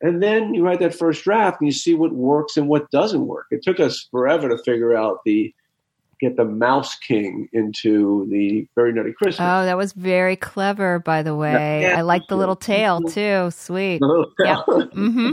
and 0.03 0.23
then 0.23 0.55
you 0.55 0.65
write 0.65 0.81
that 0.81 0.95
first 0.95 1.25
draft 1.25 1.61
and 1.61 1.69
you 1.69 1.73
see 1.73 1.95
what 1.95 2.13
works 2.13 2.57
and 2.57 2.69
what 2.69 2.91
doesn't 2.91 3.27
work. 3.27 3.47
It 3.51 3.63
took 3.63 3.81
us 3.81 4.09
forever 4.11 4.49
to 4.49 4.59
figure 4.59 4.95
out 4.95 5.19
the 5.25 5.55
get 6.21 6.37
the 6.37 6.45
Mouse 6.45 6.97
King 6.97 7.49
into 7.53 8.27
the 8.31 8.67
Very 8.75 8.93
Nutty 8.93 9.13
Christmas. 9.13 9.41
Oh, 9.41 9.65
that 9.65 9.77
was 9.77 9.93
very 9.95 10.37
clever, 10.37 10.99
by 10.99 11.23
the 11.23 11.35
way. 11.35 11.83
Yeah. 11.83 11.99
I 11.99 12.03
like 12.03 12.23
the 12.29 12.37
little 12.37 12.57
tail 12.57 13.01
too. 13.01 13.51
Sweet. 13.51 14.01
Yep. 14.03 14.59
mm-hmm. 14.67 15.33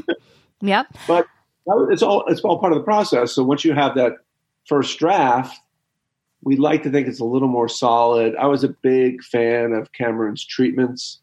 Yep. 0.62 0.88
But 1.08 1.28
it's 1.90 2.02
all 2.02 2.26
it's 2.28 2.42
all 2.42 2.60
part 2.60 2.74
of 2.74 2.80
the 2.80 2.84
process. 2.84 3.34
So 3.34 3.44
once 3.44 3.64
you 3.64 3.74
have 3.74 3.96
that 3.96 4.14
first 4.66 4.98
draft, 5.00 5.60
we 6.42 6.56
like 6.56 6.84
to 6.84 6.90
think 6.90 7.08
it's 7.08 7.20
a 7.20 7.26
little 7.26 7.48
more 7.48 7.70
solid. 7.70 8.36
I 8.36 8.48
was 8.48 8.64
a 8.64 8.70
big 8.70 9.24
fan 9.24 9.74
of 9.74 9.92
Cameron's 9.94 10.46
treatments 10.46 11.20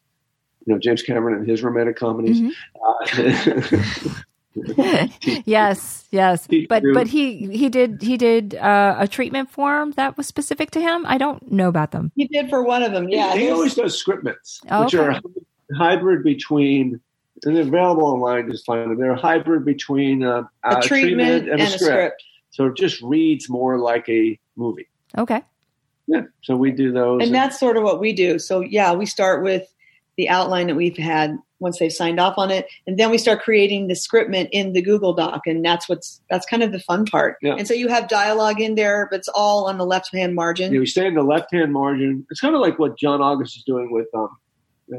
you 0.65 0.73
know 0.73 0.79
James 0.79 1.03
Cameron 1.03 1.39
and 1.39 1.47
his 1.47 1.63
romantic 1.63 1.95
comedies. 1.95 2.41
Mm-hmm. 2.41 4.11
Uh, 4.11 4.23
yes, 5.45 6.05
yes, 6.11 6.47
but 6.69 6.83
but 6.93 7.07
he 7.07 7.47
he 7.55 7.69
did 7.69 8.01
he 8.01 8.17
did 8.17 8.55
uh, 8.55 8.95
a 8.97 9.07
treatment 9.07 9.51
form 9.51 9.91
that 9.91 10.15
was 10.17 10.27
specific 10.27 10.71
to 10.71 10.81
him. 10.81 11.05
I 11.05 11.17
don't 11.17 11.51
know 11.51 11.67
about 11.67 11.91
them. 11.91 12.11
He 12.15 12.27
did 12.27 12.49
for 12.49 12.63
one 12.63 12.81
of 12.81 12.93
them. 12.93 13.09
Yeah, 13.09 13.33
he, 13.33 13.41
he 13.41 13.49
always 13.49 13.75
does 13.75 14.01
scriptments, 14.01 14.61
oh, 14.71 14.85
which 14.85 14.95
okay. 14.95 15.17
are 15.17 15.21
hybrid 15.77 16.23
between. 16.23 17.01
And 17.43 17.53
they're 17.53 17.63
available 17.63 18.05
online. 18.05 18.49
Just 18.49 18.65
find 18.65 18.89
them. 18.89 18.97
They're 18.97 19.11
a 19.11 19.19
hybrid 19.19 19.65
between 19.65 20.23
uh, 20.23 20.43
a, 20.63 20.81
treatment, 20.81 20.85
treatment 20.85 21.49
and, 21.49 21.51
and, 21.51 21.61
a, 21.61 21.65
script. 21.65 21.81
a 21.81 21.85
script. 21.85 22.23
So 22.51 22.65
it 22.67 22.77
just 22.77 23.01
reads 23.01 23.49
more 23.49 23.77
like 23.77 24.07
a 24.07 24.39
movie. 24.55 24.87
Okay. 25.17 25.41
Yeah. 26.07 26.21
So 26.43 26.55
we 26.55 26.71
do 26.71 26.93
those, 26.93 27.15
and, 27.15 27.23
and 27.23 27.35
that's 27.35 27.59
sort 27.59 27.75
of 27.75 27.83
what 27.83 27.99
we 27.99 28.13
do. 28.13 28.39
So 28.39 28.61
yeah, 28.61 28.93
we 28.93 29.05
start 29.05 29.43
with 29.43 29.67
the 30.17 30.29
outline 30.29 30.67
that 30.67 30.75
we've 30.75 30.97
had 30.97 31.37
once 31.59 31.79
they've 31.79 31.91
signed 31.91 32.19
off 32.19 32.35
on 32.37 32.51
it 32.51 32.67
and 32.85 32.97
then 32.97 33.09
we 33.09 33.17
start 33.17 33.41
creating 33.41 33.87
the 33.87 33.93
scriptment 33.93 34.49
in 34.51 34.73
the 34.73 34.81
google 34.81 35.13
doc 35.13 35.41
and 35.45 35.63
that's 35.63 35.87
what's 35.87 36.21
that's 36.29 36.45
kind 36.45 36.63
of 36.63 36.71
the 36.71 36.79
fun 36.79 37.05
part 37.05 37.37
yeah. 37.41 37.55
and 37.55 37.67
so 37.67 37.73
you 37.73 37.87
have 37.87 38.07
dialogue 38.07 38.59
in 38.59 38.75
there 38.75 39.07
but 39.09 39.19
it's 39.19 39.27
all 39.29 39.67
on 39.67 39.77
the 39.77 39.85
left 39.85 40.13
hand 40.13 40.35
margin 40.35 40.73
yeah 40.73 40.79
we 40.79 40.85
stay 40.85 41.07
in 41.07 41.13
the 41.13 41.23
left 41.23 41.51
hand 41.53 41.71
margin 41.71 42.25
it's 42.29 42.41
kind 42.41 42.55
of 42.55 42.61
like 42.61 42.77
what 42.77 42.97
john 42.97 43.21
august 43.21 43.57
is 43.57 43.63
doing 43.63 43.91
with 43.91 44.07
um, 44.13 44.29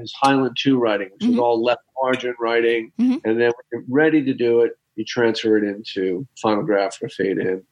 his 0.01 0.13
highland 0.21 0.57
2 0.59 0.79
writing 0.79 1.09
which 1.13 1.23
mm-hmm. 1.23 1.35
is 1.35 1.39
all 1.39 1.63
left 1.63 1.83
margin 2.03 2.35
writing 2.41 2.93
mm-hmm. 2.99 3.17
and 3.25 3.41
then 3.41 3.53
when 3.53 3.65
you're 3.73 3.85
ready 3.89 4.23
to 4.23 4.33
do 4.33 4.61
it 4.61 4.73
you 4.97 5.05
transfer 5.05 5.59
it 5.59 5.65
into 5.65 6.27
final 6.41 6.63
draft 6.63 6.99
or 7.03 7.09
fade 7.09 7.39
in 7.39 7.63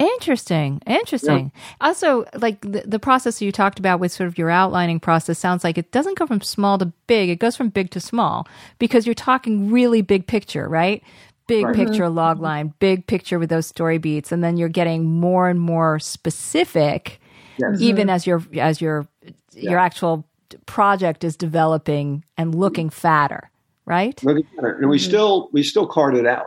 Interesting. 0.00 0.80
Interesting. 0.86 1.52
Yeah. 1.54 1.86
Also, 1.88 2.24
like 2.34 2.62
the, 2.62 2.82
the 2.86 2.98
process 2.98 3.42
you 3.42 3.52
talked 3.52 3.78
about 3.78 4.00
with 4.00 4.10
sort 4.10 4.28
of 4.28 4.38
your 4.38 4.48
outlining 4.48 4.98
process 4.98 5.38
sounds 5.38 5.62
like 5.62 5.76
it 5.76 5.92
doesn't 5.92 6.16
go 6.16 6.26
from 6.26 6.40
small 6.40 6.78
to 6.78 6.86
big. 7.06 7.28
It 7.28 7.38
goes 7.38 7.54
from 7.54 7.68
big 7.68 7.90
to 7.90 8.00
small 8.00 8.48
because 8.78 9.06
you're 9.06 9.14
talking 9.14 9.70
really 9.70 10.00
big 10.00 10.26
picture, 10.26 10.66
right? 10.66 11.02
Big 11.46 11.66
right. 11.66 11.76
picture 11.76 12.04
mm-hmm. 12.04 12.16
log 12.16 12.40
line, 12.40 12.72
big 12.78 13.06
picture 13.06 13.38
with 13.38 13.50
those 13.50 13.66
story 13.66 13.98
beats. 13.98 14.32
And 14.32 14.42
then 14.42 14.56
you're 14.56 14.70
getting 14.70 15.04
more 15.04 15.50
and 15.50 15.60
more 15.60 15.98
specific 15.98 17.20
yes. 17.58 17.78
even 17.78 18.06
mm-hmm. 18.06 18.10
as 18.10 18.26
your, 18.26 18.42
as 18.54 18.80
your, 18.80 19.06
yeah. 19.52 19.70
your 19.72 19.78
actual 19.78 20.26
project 20.64 21.24
is 21.24 21.36
developing 21.36 22.24
and 22.38 22.54
looking 22.54 22.88
fatter, 22.88 23.50
right? 23.84 24.22
Looking 24.24 24.46
fatter. 24.56 24.78
And 24.78 24.88
we 24.88 24.96
mm-hmm. 24.96 25.08
still, 25.08 25.50
we 25.52 25.62
still 25.62 25.86
card 25.86 26.16
it 26.16 26.26
out. 26.26 26.46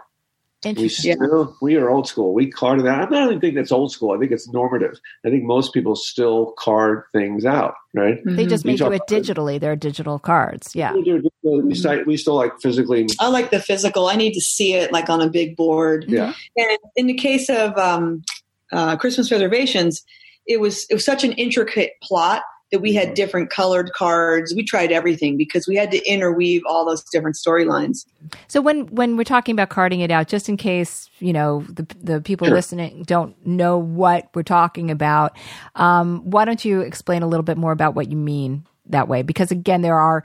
We 0.66 0.90
still 0.90 1.56
we 1.62 1.76
are 1.76 1.90
old 1.90 2.08
school. 2.08 2.34
We 2.34 2.50
carded 2.50 2.88
out. 2.88 3.08
I 3.08 3.20
don't 3.20 3.28
even 3.30 3.42
think 3.42 3.56
that's 3.56 3.72
old 3.72 3.92
school. 3.92 4.12
I 4.12 4.18
think 4.20 4.32
it's 4.32 4.48
normative. 4.50 5.00
I 5.26 5.30
think 5.30 5.44
most 5.44 5.74
people 5.74 5.96
still 5.96 6.54
card 6.58 7.04
things 7.12 7.46
out, 7.46 7.76
right? 7.94 8.24
They 8.26 8.46
Mhm. 8.46 8.50
just 8.50 8.64
We 8.64 8.72
made 8.72 8.80
you 8.80 8.92
it 8.94 9.02
digitally. 9.08 9.60
They're 9.60 9.76
digital 9.76 10.20
cards. 10.20 10.76
Yeah. 10.76 10.94
We, 10.94 11.04
do, 11.04 11.16
we, 11.16 11.76
still, 11.76 12.02
we 12.06 12.18
still 12.18 12.36
like 12.36 12.54
physically. 12.62 13.08
I 13.20 13.28
like 13.28 13.52
the 13.52 13.60
physical. 13.60 14.08
I 14.08 14.16
need 14.16 14.34
to 14.34 14.42
see 14.42 14.74
it 14.74 14.92
like 14.92 15.10
on 15.10 15.22
a 15.22 15.30
big 15.30 15.56
board. 15.56 16.04
Mm-hmm. 16.06 16.14
Yeah. 16.14 16.34
And 16.58 16.78
in 16.96 17.08
the 17.08 17.16
case 17.16 17.50
of 17.50 17.78
um, 17.78 18.24
uh, 18.72 18.96
Christmas 18.98 19.32
reservations, 19.32 20.04
it 20.48 20.60
was 20.60 20.86
it 20.90 20.94
was 20.96 21.06
such 21.06 21.24
an 21.24 21.32
intricate 21.34 21.92
plot 22.02 22.44
that 22.74 22.80
we 22.80 22.92
had 22.92 23.14
different 23.14 23.52
colored 23.52 23.94
cards. 23.94 24.52
We 24.56 24.64
tried 24.64 24.92
everything 24.92 25.38
because 25.38 25.68
we 25.68 25.76
had 25.76 25.92
to 25.92 26.04
interweave 26.10 26.64
all 26.68 26.86
those 26.86 27.04
different 27.04 27.36
storylines. 27.36 28.06
So 28.48 28.62
when 28.62 28.88
when 28.88 29.16
we're 29.16 29.26
talking 29.26 29.54
about 29.54 29.70
carding 29.70 30.00
it 30.00 30.10
out, 30.10 30.28
just 30.28 30.50
in 30.50 30.58
case 30.58 31.08
you 31.20 31.32
know 31.32 31.64
the 31.70 31.86
the 32.02 32.20
people 32.20 32.48
Sure. 32.48 32.56
listening 32.56 33.04
don't 33.04 33.36
know 33.46 33.78
what 33.78 34.28
we're 34.34 34.42
talking 34.42 34.90
about, 34.90 35.38
um, 35.76 36.22
why 36.24 36.46
don't 36.46 36.66
you 36.66 36.82
explain 36.82 37.22
a 37.22 37.28
little 37.28 37.44
bit 37.44 37.58
more 37.58 37.72
about 37.72 37.94
what 37.94 38.10
you 38.10 38.18
mean 38.18 38.66
that 38.88 39.08
way? 39.08 39.22
Because 39.22 39.52
again, 39.52 39.84
there 39.84 40.00
are 40.00 40.24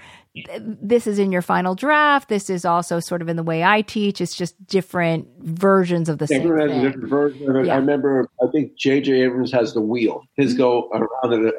this 0.58 1.06
is 1.06 1.18
in 1.18 1.32
your 1.32 1.42
final 1.42 1.74
draft. 1.74 2.28
This 2.28 2.50
is 2.50 2.64
also 2.64 3.00
sort 3.00 3.22
of 3.22 3.28
in 3.28 3.36
the 3.36 3.42
way 3.42 3.62
I 3.64 3.82
teach. 3.82 4.20
It's 4.20 4.34
just 4.36 4.54
different 4.66 5.28
versions 5.40 6.08
of 6.08 6.18
the 6.18 6.26
same 6.26 6.42
Everyone 6.42 6.60
has 6.60 6.70
a 6.70 6.74
thing. 6.74 6.84
different 6.84 7.08
version 7.08 7.50
of 7.50 7.56
it. 7.56 7.66
Yeah. 7.66 7.74
I 7.74 7.76
remember, 7.76 8.28
I 8.42 8.46
think 8.52 8.76
J.J. 8.76 9.22
Abrams 9.22 9.52
has 9.52 9.74
the 9.74 9.80
wheel. 9.80 10.22
His 10.36 10.54
Mm-hmm. 10.54 10.58
go 10.58 10.88
around 10.90 11.46
it. 11.46 11.54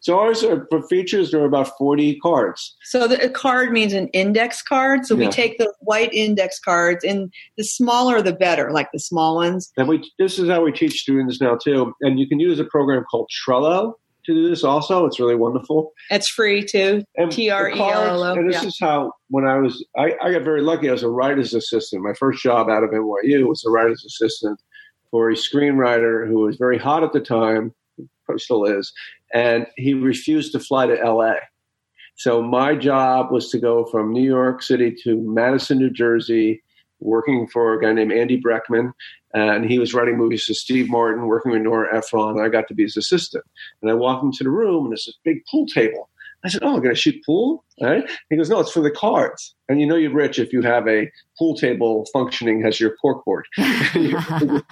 So 0.00 0.18
ours 0.18 0.42
are 0.44 0.66
for 0.70 0.82
features. 0.88 1.30
There 1.30 1.40
are 1.42 1.46
about 1.46 1.76
forty 1.78 2.18
cards. 2.20 2.74
So 2.84 3.06
the, 3.06 3.22
a 3.24 3.28
card 3.28 3.72
means 3.72 3.92
an 3.92 4.08
index 4.08 4.62
card. 4.62 5.06
So 5.06 5.14
we 5.14 5.28
take 5.28 5.58
the 5.58 5.72
white 5.80 6.12
index 6.12 6.58
cards, 6.58 7.04
and 7.04 7.32
the 7.56 7.64
smaller 7.64 8.22
the 8.22 8.32
better, 8.32 8.70
like 8.72 8.88
the 8.92 8.98
small 8.98 9.36
ones. 9.36 9.70
And 9.76 9.88
we 9.88 10.10
this 10.18 10.38
is 10.38 10.48
how 10.48 10.62
we 10.64 10.72
teach 10.72 11.00
students 11.00 11.40
now 11.40 11.56
too. 11.56 11.92
And 12.00 12.18
you 12.18 12.26
can 12.28 12.40
use 12.40 12.58
a 12.58 12.64
program 12.64 13.04
called 13.10 13.30
Trello 13.46 13.94
to 14.24 14.34
do 14.34 14.48
this. 14.48 14.64
Also, 14.64 15.06
it's 15.06 15.18
really 15.18 15.34
wonderful. 15.34 15.92
It's 16.10 16.28
free 16.28 16.64
too. 16.64 17.04
T 17.30 17.50
R 17.50 17.70
E 17.70 17.80
L 17.80 18.22
O, 18.22 18.32
And 18.34 18.48
this 18.48 18.62
yeah. 18.62 18.68
is 18.68 18.78
how 18.80 19.12
when 19.28 19.46
I 19.46 19.56
was 19.58 19.84
I, 19.96 20.14
I 20.22 20.32
got 20.32 20.42
very 20.42 20.62
lucky. 20.62 20.88
I 20.88 20.92
was 20.92 21.02
a 21.02 21.08
writer's 21.08 21.54
assistant. 21.54 22.02
My 22.02 22.14
first 22.14 22.42
job 22.42 22.68
out 22.68 22.84
of 22.84 22.90
NYU 22.90 23.48
was 23.48 23.64
a 23.66 23.70
writer's 23.70 24.04
assistant 24.04 24.60
for 25.10 25.30
a 25.30 25.34
screenwriter 25.34 26.26
who 26.26 26.40
was 26.40 26.56
very 26.56 26.78
hot 26.78 27.02
at 27.02 27.12
the 27.12 27.20
time, 27.20 27.74
probably 28.24 28.40
still 28.40 28.64
is, 28.64 28.92
and 29.34 29.66
he 29.76 29.94
refused 29.94 30.52
to 30.52 30.60
fly 30.60 30.86
to 30.86 30.94
LA. 30.94 31.34
So 32.16 32.42
my 32.42 32.74
job 32.74 33.30
was 33.30 33.48
to 33.50 33.58
go 33.58 33.84
from 33.86 34.12
New 34.12 34.22
York 34.22 34.62
City 34.62 34.94
to 35.02 35.16
Madison, 35.16 35.78
New 35.78 35.90
Jersey, 35.90 36.62
working 37.02 37.46
for 37.46 37.74
a 37.74 37.80
guy 37.80 37.92
named 37.92 38.12
Andy 38.12 38.40
Breckman, 38.40 38.92
and 39.34 39.64
he 39.64 39.78
was 39.78 39.94
writing 39.94 40.16
movies 40.16 40.44
for 40.44 40.54
Steve 40.54 40.88
Martin, 40.88 41.26
working 41.26 41.52
with 41.52 41.62
Nora 41.62 41.96
Ephron. 41.96 42.36
And 42.36 42.44
I 42.44 42.48
got 42.48 42.68
to 42.68 42.74
be 42.74 42.82
his 42.84 42.96
assistant. 42.96 43.44
And 43.80 43.90
I 43.90 43.94
walked 43.94 44.24
into 44.24 44.44
the 44.44 44.50
room, 44.50 44.84
and 44.84 44.92
there's 44.92 45.06
this 45.06 45.18
big 45.24 45.38
pool 45.50 45.66
table. 45.66 46.08
I 46.44 46.48
said, 46.48 46.62
"Oh, 46.62 46.74
I'm 46.74 46.82
going 46.82 46.94
to 46.94 47.00
shoot 47.00 47.22
pool." 47.24 47.64
All 47.80 47.88
right? 47.88 48.10
He 48.30 48.36
goes, 48.36 48.50
"No, 48.50 48.60
it's 48.60 48.72
for 48.72 48.80
the 48.80 48.90
cards." 48.90 49.54
And 49.68 49.80
you 49.80 49.86
know 49.86 49.96
you're 49.96 50.12
rich 50.12 50.38
if 50.38 50.52
you 50.52 50.62
have 50.62 50.88
a 50.88 51.10
pool 51.38 51.54
table 51.54 52.06
functioning 52.12 52.64
as 52.64 52.80
your 52.80 52.96
corkboard. 53.02 53.42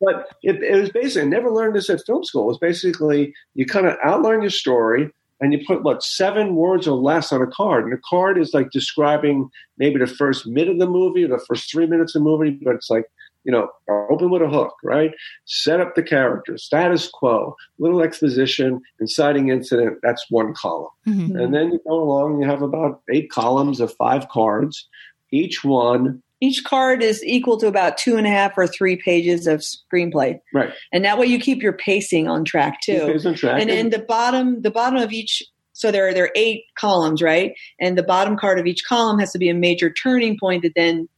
but 0.00 0.28
it, 0.42 0.62
it 0.62 0.80
was 0.80 0.90
basically 0.90 1.22
I 1.22 1.26
never 1.26 1.50
learned 1.50 1.76
this 1.76 1.90
at 1.90 2.00
film 2.06 2.24
school. 2.24 2.44
It 2.44 2.46
was 2.46 2.58
basically 2.58 3.34
you 3.54 3.66
kind 3.66 3.86
of 3.86 3.96
outline 4.02 4.40
your 4.40 4.50
story 4.50 5.10
and 5.40 5.52
you 5.52 5.60
put 5.66 5.82
what 5.82 6.02
seven 6.02 6.54
words 6.54 6.86
or 6.86 6.96
less 6.96 7.32
on 7.32 7.42
a 7.42 7.46
card, 7.46 7.84
and 7.84 7.94
a 7.94 8.00
card 8.08 8.38
is 8.38 8.52
like 8.54 8.70
describing 8.70 9.48
maybe 9.78 9.98
the 9.98 10.06
first 10.06 10.46
minute 10.46 10.72
of 10.72 10.78
the 10.78 10.86
movie 10.86 11.24
or 11.24 11.28
the 11.28 11.44
first 11.48 11.70
three 11.70 11.86
minutes 11.86 12.14
of 12.14 12.22
the 12.22 12.28
movie, 12.28 12.50
but 12.62 12.74
it's 12.74 12.90
like 12.90 13.04
you 13.44 13.52
know 13.52 13.68
open 14.10 14.30
with 14.30 14.42
a 14.42 14.48
hook, 14.48 14.74
right? 14.84 15.12
Set 15.46 15.80
up 15.80 15.94
the 15.94 16.02
character, 16.02 16.58
status 16.58 17.08
quo, 17.08 17.56
little 17.78 18.02
exposition, 18.02 18.80
inciting 19.00 19.48
incident. 19.48 19.98
That's 20.02 20.24
one 20.30 20.52
column. 20.54 20.90
Mhm. 21.06 21.42
And 21.42 21.54
then 21.54 21.72
you 21.72 21.80
go 21.86 22.02
along 22.02 22.34
and 22.34 22.42
you 22.42 22.48
have 22.48 22.62
about 22.62 23.00
eight 23.10 23.30
columns 23.30 23.80
of 23.80 23.94
five 23.94 24.28
cards. 24.28 24.88
Each 25.32 25.64
one, 25.64 26.22
Each 26.40 26.64
card 26.64 27.02
is 27.02 27.22
equal 27.24 27.58
to 27.58 27.66
about 27.66 27.98
two 27.98 28.16
and 28.16 28.26
a 28.26 28.30
half 28.30 28.56
or 28.56 28.66
three 28.66 28.96
pages 28.96 29.46
of 29.46 29.60
screenplay, 29.60 30.40
right, 30.54 30.72
and 30.92 31.04
that 31.04 31.18
way 31.18 31.26
you 31.26 31.38
keep 31.38 31.62
your 31.62 31.74
pacing 31.74 32.28
on 32.28 32.44
track 32.44 32.80
too. 32.82 33.18
on 33.24 33.34
track. 33.34 33.60
and 33.60 33.68
in 33.70 33.90
the 33.90 33.98
bottom 33.98 34.62
the 34.62 34.70
bottom 34.70 34.98
of 35.02 35.12
each 35.12 35.42
so 35.72 35.90
there 35.90 36.08
are 36.08 36.14
there 36.14 36.24
are 36.24 36.32
eight 36.34 36.64
columns 36.78 37.22
right 37.22 37.52
and 37.80 37.96
the 37.96 38.02
bottom 38.02 38.36
card 38.36 38.58
of 38.58 38.66
each 38.66 38.84
column 38.86 39.18
has 39.18 39.32
to 39.32 39.38
be 39.38 39.48
a 39.48 39.54
major 39.54 39.90
turning 39.90 40.36
point 40.38 40.62
that 40.62 40.72
then 40.74 41.08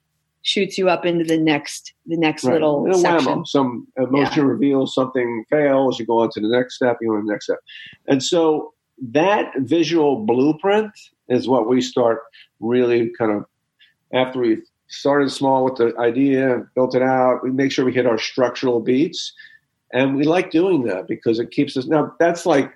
shoots 0.43 0.77
you 0.77 0.89
up 0.89 1.07
into 1.07 1.25
the 1.25 1.39
next 1.39 1.95
the 2.07 2.17
next 2.17 2.45
Right. 2.45 2.55
little 2.55 2.85
And 2.87 2.97
section. 2.97 3.47
Some 3.47 3.87
emotion 3.97 4.45
reveals, 4.45 4.93
something 4.93 5.45
fails, 5.49 6.01
you 6.01 6.07
go 6.07 6.19
on 6.21 6.31
to 6.33 6.41
the 6.41 6.49
next 6.49 6.75
step, 6.77 6.99
you 7.01 7.09
go 7.09 7.15
on 7.15 7.21
to 7.21 7.27
the 7.27 7.33
next 7.33 7.45
step. 7.47 7.59
And 8.09 8.21
so 8.23 8.73
that 9.13 9.53
visual 9.59 10.25
blueprint 10.27 10.91
is 11.29 11.49
what 11.49 11.69
we 11.69 11.81
start 11.81 12.21
really 12.59 13.11
kind 13.17 13.31
of 13.33 13.45
after 14.13 14.41
we 14.41 14.59
started 14.93 15.31
small 15.31 15.65
with 15.65 15.77
the 15.77 15.95
idea, 15.99 16.63
built 16.75 16.95
it 16.95 17.03
out, 17.03 17.43
we 17.43 17.51
make 17.51 17.73
sure 17.73 17.85
we 17.85 17.93
hit 17.93 18.07
our 18.07 18.19
structural 18.19 18.81
beats. 18.81 19.33
And 19.93 20.17
we 20.17 20.25
like 20.25 20.51
doing 20.51 20.85
that 20.85 21.07
because 21.09 21.39
it 21.39 21.51
keeps 21.51 21.77
us 21.77 21.87
now 21.87 22.15
that's 22.19 22.47
like 22.47 22.73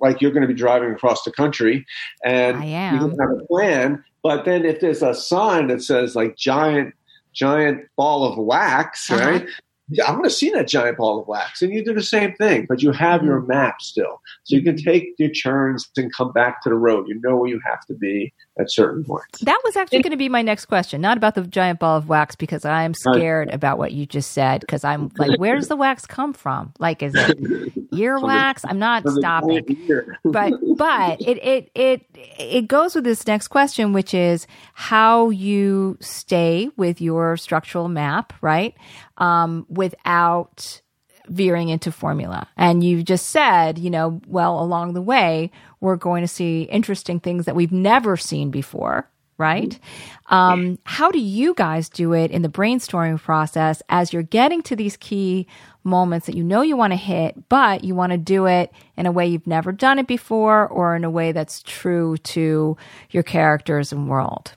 like 0.00 0.20
you're 0.20 0.30
going 0.30 0.42
to 0.42 0.46
be 0.48 0.54
driving 0.54 0.92
across 0.92 1.24
the 1.24 1.32
country 1.32 1.84
and 2.24 2.62
you 2.94 3.00
don't 3.00 3.18
have 3.18 3.30
a 3.40 3.44
plan. 3.46 4.04
But 4.22 4.44
then 4.44 4.64
if 4.64 4.78
there's 4.80 5.02
a 5.02 5.12
sign 5.14 5.66
that 5.66 5.82
says 5.82 6.14
like 6.14 6.36
giant, 6.36 6.94
giant 7.32 7.86
ball 7.96 8.22
of 8.24 8.38
wax, 8.38 9.10
Uh-huh. 9.10 9.30
right? 9.30 9.46
Yeah, 9.92 10.04
I 10.04 10.12
want 10.12 10.22
to 10.26 10.30
see 10.30 10.50
that 10.50 10.68
giant 10.68 10.98
ball 10.98 11.20
of 11.20 11.26
wax. 11.26 11.60
And 11.62 11.72
you 11.72 11.84
do 11.84 11.92
the 11.92 12.04
same 12.04 12.34
thing, 12.34 12.66
but 12.68 12.80
you 12.80 12.92
have 12.92 13.24
your 13.24 13.40
map 13.40 13.82
still. 13.82 14.20
So 14.44 14.54
you 14.54 14.62
can 14.62 14.76
take 14.76 15.08
your 15.18 15.30
turns 15.30 15.90
and 15.96 16.14
come 16.14 16.30
back 16.30 16.62
to 16.62 16.68
the 16.68 16.76
road. 16.76 17.08
You 17.08 17.20
know 17.20 17.34
where 17.36 17.50
you 17.50 17.60
have 17.66 17.84
to 17.86 17.94
be 17.94 18.32
at 18.60 18.70
certain 18.70 19.04
points. 19.04 19.40
That 19.40 19.60
was 19.64 19.76
actually 19.76 20.02
going 20.02 20.10
to 20.12 20.16
be 20.16 20.28
my 20.28 20.42
next 20.42 20.66
question, 20.66 21.00
not 21.00 21.16
about 21.16 21.34
the 21.34 21.42
giant 21.42 21.80
ball 21.80 21.96
of 21.96 22.08
wax, 22.08 22.36
because 22.36 22.64
I'm 22.64 22.94
scared 22.94 23.50
about 23.50 23.78
what 23.78 23.92
you 23.92 24.06
just 24.06 24.32
said. 24.32 24.60
Because 24.60 24.84
I'm 24.84 25.10
like, 25.16 25.38
where 25.38 25.56
does 25.56 25.68
the 25.68 25.76
wax 25.76 26.06
come 26.06 26.32
from? 26.32 26.72
Like, 26.78 27.02
is 27.02 27.14
it 27.14 27.38
earwax? 27.92 28.60
I'm 28.64 28.78
not 28.78 29.08
stopping. 29.08 29.88
but 30.24 30.52
but 30.76 31.20
it 31.20 31.38
it 31.42 31.70
it 31.74 32.06
it 32.38 32.68
goes 32.68 32.94
with 32.94 33.04
this 33.04 33.26
next 33.26 33.48
question 33.48 33.92
which 33.92 34.14
is 34.14 34.46
how 34.74 35.30
you 35.30 35.96
stay 36.00 36.70
with 36.76 37.00
your 37.00 37.36
structural 37.36 37.88
map 37.88 38.32
right 38.40 38.74
um, 39.18 39.66
without 39.68 40.80
veering 41.26 41.68
into 41.68 41.92
formula. 41.92 42.48
And 42.56 42.82
you 42.82 43.02
just 43.02 43.26
said 43.26 43.78
you 43.78 43.90
know 43.90 44.20
well 44.26 44.60
along 44.60 44.94
the 44.94 45.02
way 45.02 45.50
we're 45.80 45.96
going 45.96 46.22
to 46.22 46.28
see 46.28 46.62
interesting 46.62 47.20
things 47.20 47.46
that 47.46 47.56
we've 47.56 47.72
never 47.72 48.16
seen 48.16 48.50
before 48.50 49.08
right? 49.38 49.78
Um, 50.26 50.78
how 50.84 51.10
do 51.10 51.18
you 51.18 51.54
guys 51.54 51.88
do 51.88 52.12
it 52.12 52.30
in 52.30 52.42
the 52.42 52.48
brainstorming 52.50 53.18
process 53.18 53.82
as 53.88 54.12
you're 54.12 54.22
getting 54.22 54.60
to 54.64 54.76
these 54.76 54.98
key 54.98 55.46
moments 55.82 56.26
that 56.26 56.36
you 56.36 56.44
know 56.44 56.60
you 56.60 56.76
want 56.76 56.92
to 56.92 56.96
hit, 56.98 57.48
but 57.48 57.82
you 57.82 57.94
want 57.94 58.12
to 58.12 58.18
do 58.18 58.44
it 58.44 58.70
in 58.98 59.06
a 59.06 59.10
way 59.10 59.26
you've 59.26 59.46
never 59.46 59.72
done 59.72 59.98
it 59.98 60.06
before 60.06 60.68
or 60.68 60.94
in 60.94 61.04
a 61.04 61.10
way 61.10 61.32
that's 61.32 61.62
true 61.62 62.18
to 62.18 62.76
your 63.12 63.22
characters 63.22 63.92
and 63.92 64.10
world? 64.10 64.52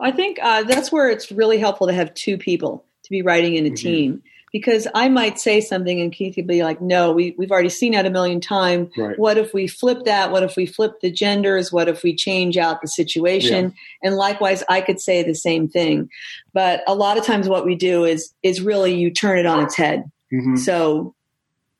i 0.00 0.10
think 0.10 0.38
uh, 0.42 0.62
that's 0.64 0.92
where 0.92 1.08
it's 1.08 1.32
really 1.32 1.58
helpful 1.58 1.86
to 1.86 1.92
have 1.92 2.12
two 2.14 2.36
people 2.36 2.84
to 3.02 3.10
be 3.10 3.22
writing 3.22 3.54
in 3.54 3.66
a 3.66 3.70
team 3.70 4.22
because 4.52 4.86
i 4.94 5.08
might 5.08 5.38
say 5.38 5.60
something 5.60 6.00
and 6.00 6.12
keith 6.12 6.36
would 6.36 6.46
be 6.46 6.62
like 6.62 6.80
no 6.80 7.12
we, 7.12 7.34
we've 7.38 7.50
already 7.50 7.68
seen 7.68 7.92
that 7.92 8.06
a 8.06 8.10
million 8.10 8.40
times 8.40 8.88
Right. 8.96 9.18
what 9.18 9.36
if 9.38 9.52
we 9.52 9.66
flip 9.66 10.04
that 10.04 10.30
what 10.32 10.42
if 10.42 10.56
we 10.56 10.66
flip 10.66 11.00
the 11.00 11.10
genders 11.10 11.72
what 11.72 11.88
if 11.88 12.02
we 12.02 12.14
change 12.14 12.56
out 12.56 12.80
the 12.80 12.88
situation 12.88 13.74
and 14.02 14.16
likewise 14.16 14.62
i 14.68 14.80
could 14.80 15.00
say 15.00 15.22
the 15.22 15.34
same 15.34 15.68
thing 15.68 16.08
but 16.52 16.82
a 16.86 16.94
lot 16.94 17.18
of 17.18 17.24
times 17.24 17.48
what 17.48 17.64
we 17.66 17.74
do 17.74 18.04
is 18.04 18.32
is 18.42 18.60
really 18.60 18.94
you 18.94 19.10
turn 19.10 19.38
it 19.38 19.46
on 19.46 19.62
its 19.64 19.76
head 19.76 20.04
Mhm. 20.32 20.58
so 20.58 21.14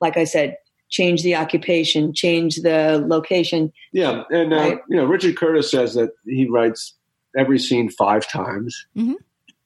like 0.01 0.17
i 0.17 0.25
said 0.25 0.57
change 0.89 1.23
the 1.25 1.35
occupation 1.35 2.15
change 2.15 2.57
the 2.63 3.05
location 3.09 3.73
Yeah, 3.93 4.23
and 4.31 4.53
uh, 4.53 4.57
Right. 4.57 4.79
you 4.89 4.97
know, 4.97 5.05
Richard 5.05 5.37
Curtis 5.37 5.69
says 5.71 5.95
that 5.95 6.11
he 6.25 6.47
writes 6.49 6.95
every 7.37 7.59
scene 7.59 7.91
five 7.91 8.29
times. 8.29 8.87
Mhm. 8.97 9.15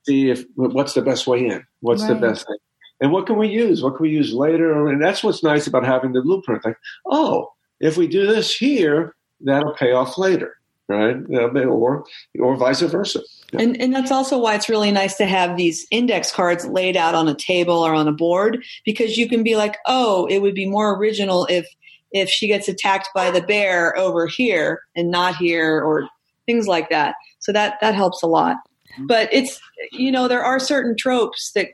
See 0.06 0.30
if 0.30 0.44
what's 0.54 0.94
the 0.94 1.02
best 1.02 1.26
way 1.26 1.44
in. 1.46 1.62
What's 1.80 2.06
the 2.06 2.14
best 2.14 2.46
thing, 2.46 2.56
and 3.00 3.12
what 3.12 3.26
can 3.26 3.36
we 3.36 3.48
use? 3.48 3.82
What 3.82 3.96
can 3.96 4.04
we 4.04 4.10
use 4.10 4.32
later? 4.32 4.88
And 4.88 5.02
that's 5.02 5.24
what's 5.24 5.42
nice 5.42 5.66
about 5.66 5.84
having 5.84 6.12
the 6.12 6.22
blueprint. 6.22 6.64
Like, 6.64 6.78
oh, 7.06 7.52
if 7.80 7.96
we 7.96 8.06
do 8.06 8.26
this 8.26 8.54
here, 8.54 9.14
that'll 9.40 9.74
pay 9.74 9.92
off 9.92 10.18
later, 10.18 10.56
right? 10.88 11.16
Or 11.30 12.04
or 12.38 12.56
vice 12.56 12.82
versa. 12.82 13.20
Yeah. 13.52 13.62
And 13.62 13.80
and 13.80 13.94
that's 13.94 14.10
also 14.10 14.38
why 14.38 14.54
it's 14.54 14.68
really 14.68 14.92
nice 14.92 15.16
to 15.16 15.26
have 15.26 15.56
these 15.56 15.86
index 15.90 16.30
cards 16.30 16.66
laid 16.66 16.96
out 16.96 17.14
on 17.14 17.26
a 17.26 17.34
table 17.34 17.78
or 17.78 17.94
on 17.94 18.06
a 18.06 18.12
board 18.12 18.62
because 18.84 19.16
you 19.16 19.28
can 19.28 19.42
be 19.42 19.56
like, 19.56 19.78
oh, 19.86 20.26
it 20.26 20.40
would 20.40 20.54
be 20.54 20.68
more 20.68 20.96
original 20.96 21.46
if 21.46 21.66
if 22.12 22.28
she 22.28 22.48
gets 22.48 22.68
attacked 22.68 23.08
by 23.14 23.30
the 23.30 23.42
bear 23.42 23.96
over 23.96 24.26
here 24.26 24.82
and 24.94 25.10
not 25.10 25.36
here 25.36 25.80
or 25.80 26.08
things 26.44 26.66
like 26.66 26.90
that. 26.90 27.14
So 27.38 27.52
that 27.52 27.78
that 27.80 27.94
helps 27.94 28.22
a 28.22 28.26
lot. 28.26 28.56
Mm-hmm. 28.94 29.06
but 29.06 29.28
it's 29.32 29.60
you 29.92 30.10
know 30.10 30.26
there 30.26 30.42
are 30.42 30.58
certain 30.58 30.96
tropes 30.96 31.52
that 31.52 31.68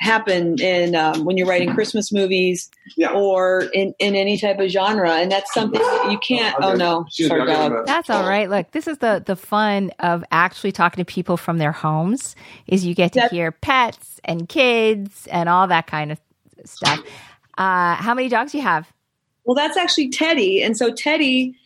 happen 0.00 0.58
in 0.60 0.94
um, 0.96 1.24
when 1.24 1.36
you're 1.36 1.46
writing 1.46 1.72
Christmas 1.74 2.10
movies 2.10 2.70
Yeah. 2.96 3.12
or 3.12 3.64
in, 3.74 3.94
in 3.98 4.14
any 4.16 4.38
type 4.38 4.58
of 4.58 4.70
genre, 4.70 5.12
and 5.12 5.30
that's 5.30 5.52
something 5.52 5.80
that 5.80 6.08
you 6.10 6.18
can't. 6.18 6.56
I'll 6.60 6.70
Oh 6.70 6.74
no, 6.74 7.06
sorry, 7.10 7.46
dog. 7.46 7.86
That's 7.86 8.08
all 8.10 8.26
right. 8.26 8.48
Look, 8.48 8.70
this 8.72 8.88
is 8.88 8.98
the 8.98 9.22
the 9.24 9.36
fun 9.36 9.90
of 10.00 10.24
actually 10.32 10.72
talking 10.72 11.04
to 11.04 11.10
people 11.10 11.36
from 11.36 11.58
their 11.58 11.72
homes 11.72 12.34
is 12.66 12.84
you 12.86 12.94
get 12.94 13.12
to 13.12 13.20
That- 13.20 13.30
hear 13.30 13.52
pets 13.52 14.20
and 14.24 14.48
kids 14.48 15.28
and 15.30 15.48
all 15.48 15.66
that 15.68 15.86
kind 15.86 16.10
of 16.12 16.20
stuff. 16.64 17.00
Uh, 17.58 17.94
how 17.96 18.14
many 18.14 18.28
dogs 18.30 18.52
do 18.52 18.58
you 18.58 18.64
have? 18.64 18.90
Well, 19.44 19.54
that's 19.54 19.76
actually 19.76 20.08
Teddy, 20.10 20.62
and 20.62 20.76
so 20.76 20.92
Teddy, 20.92 21.56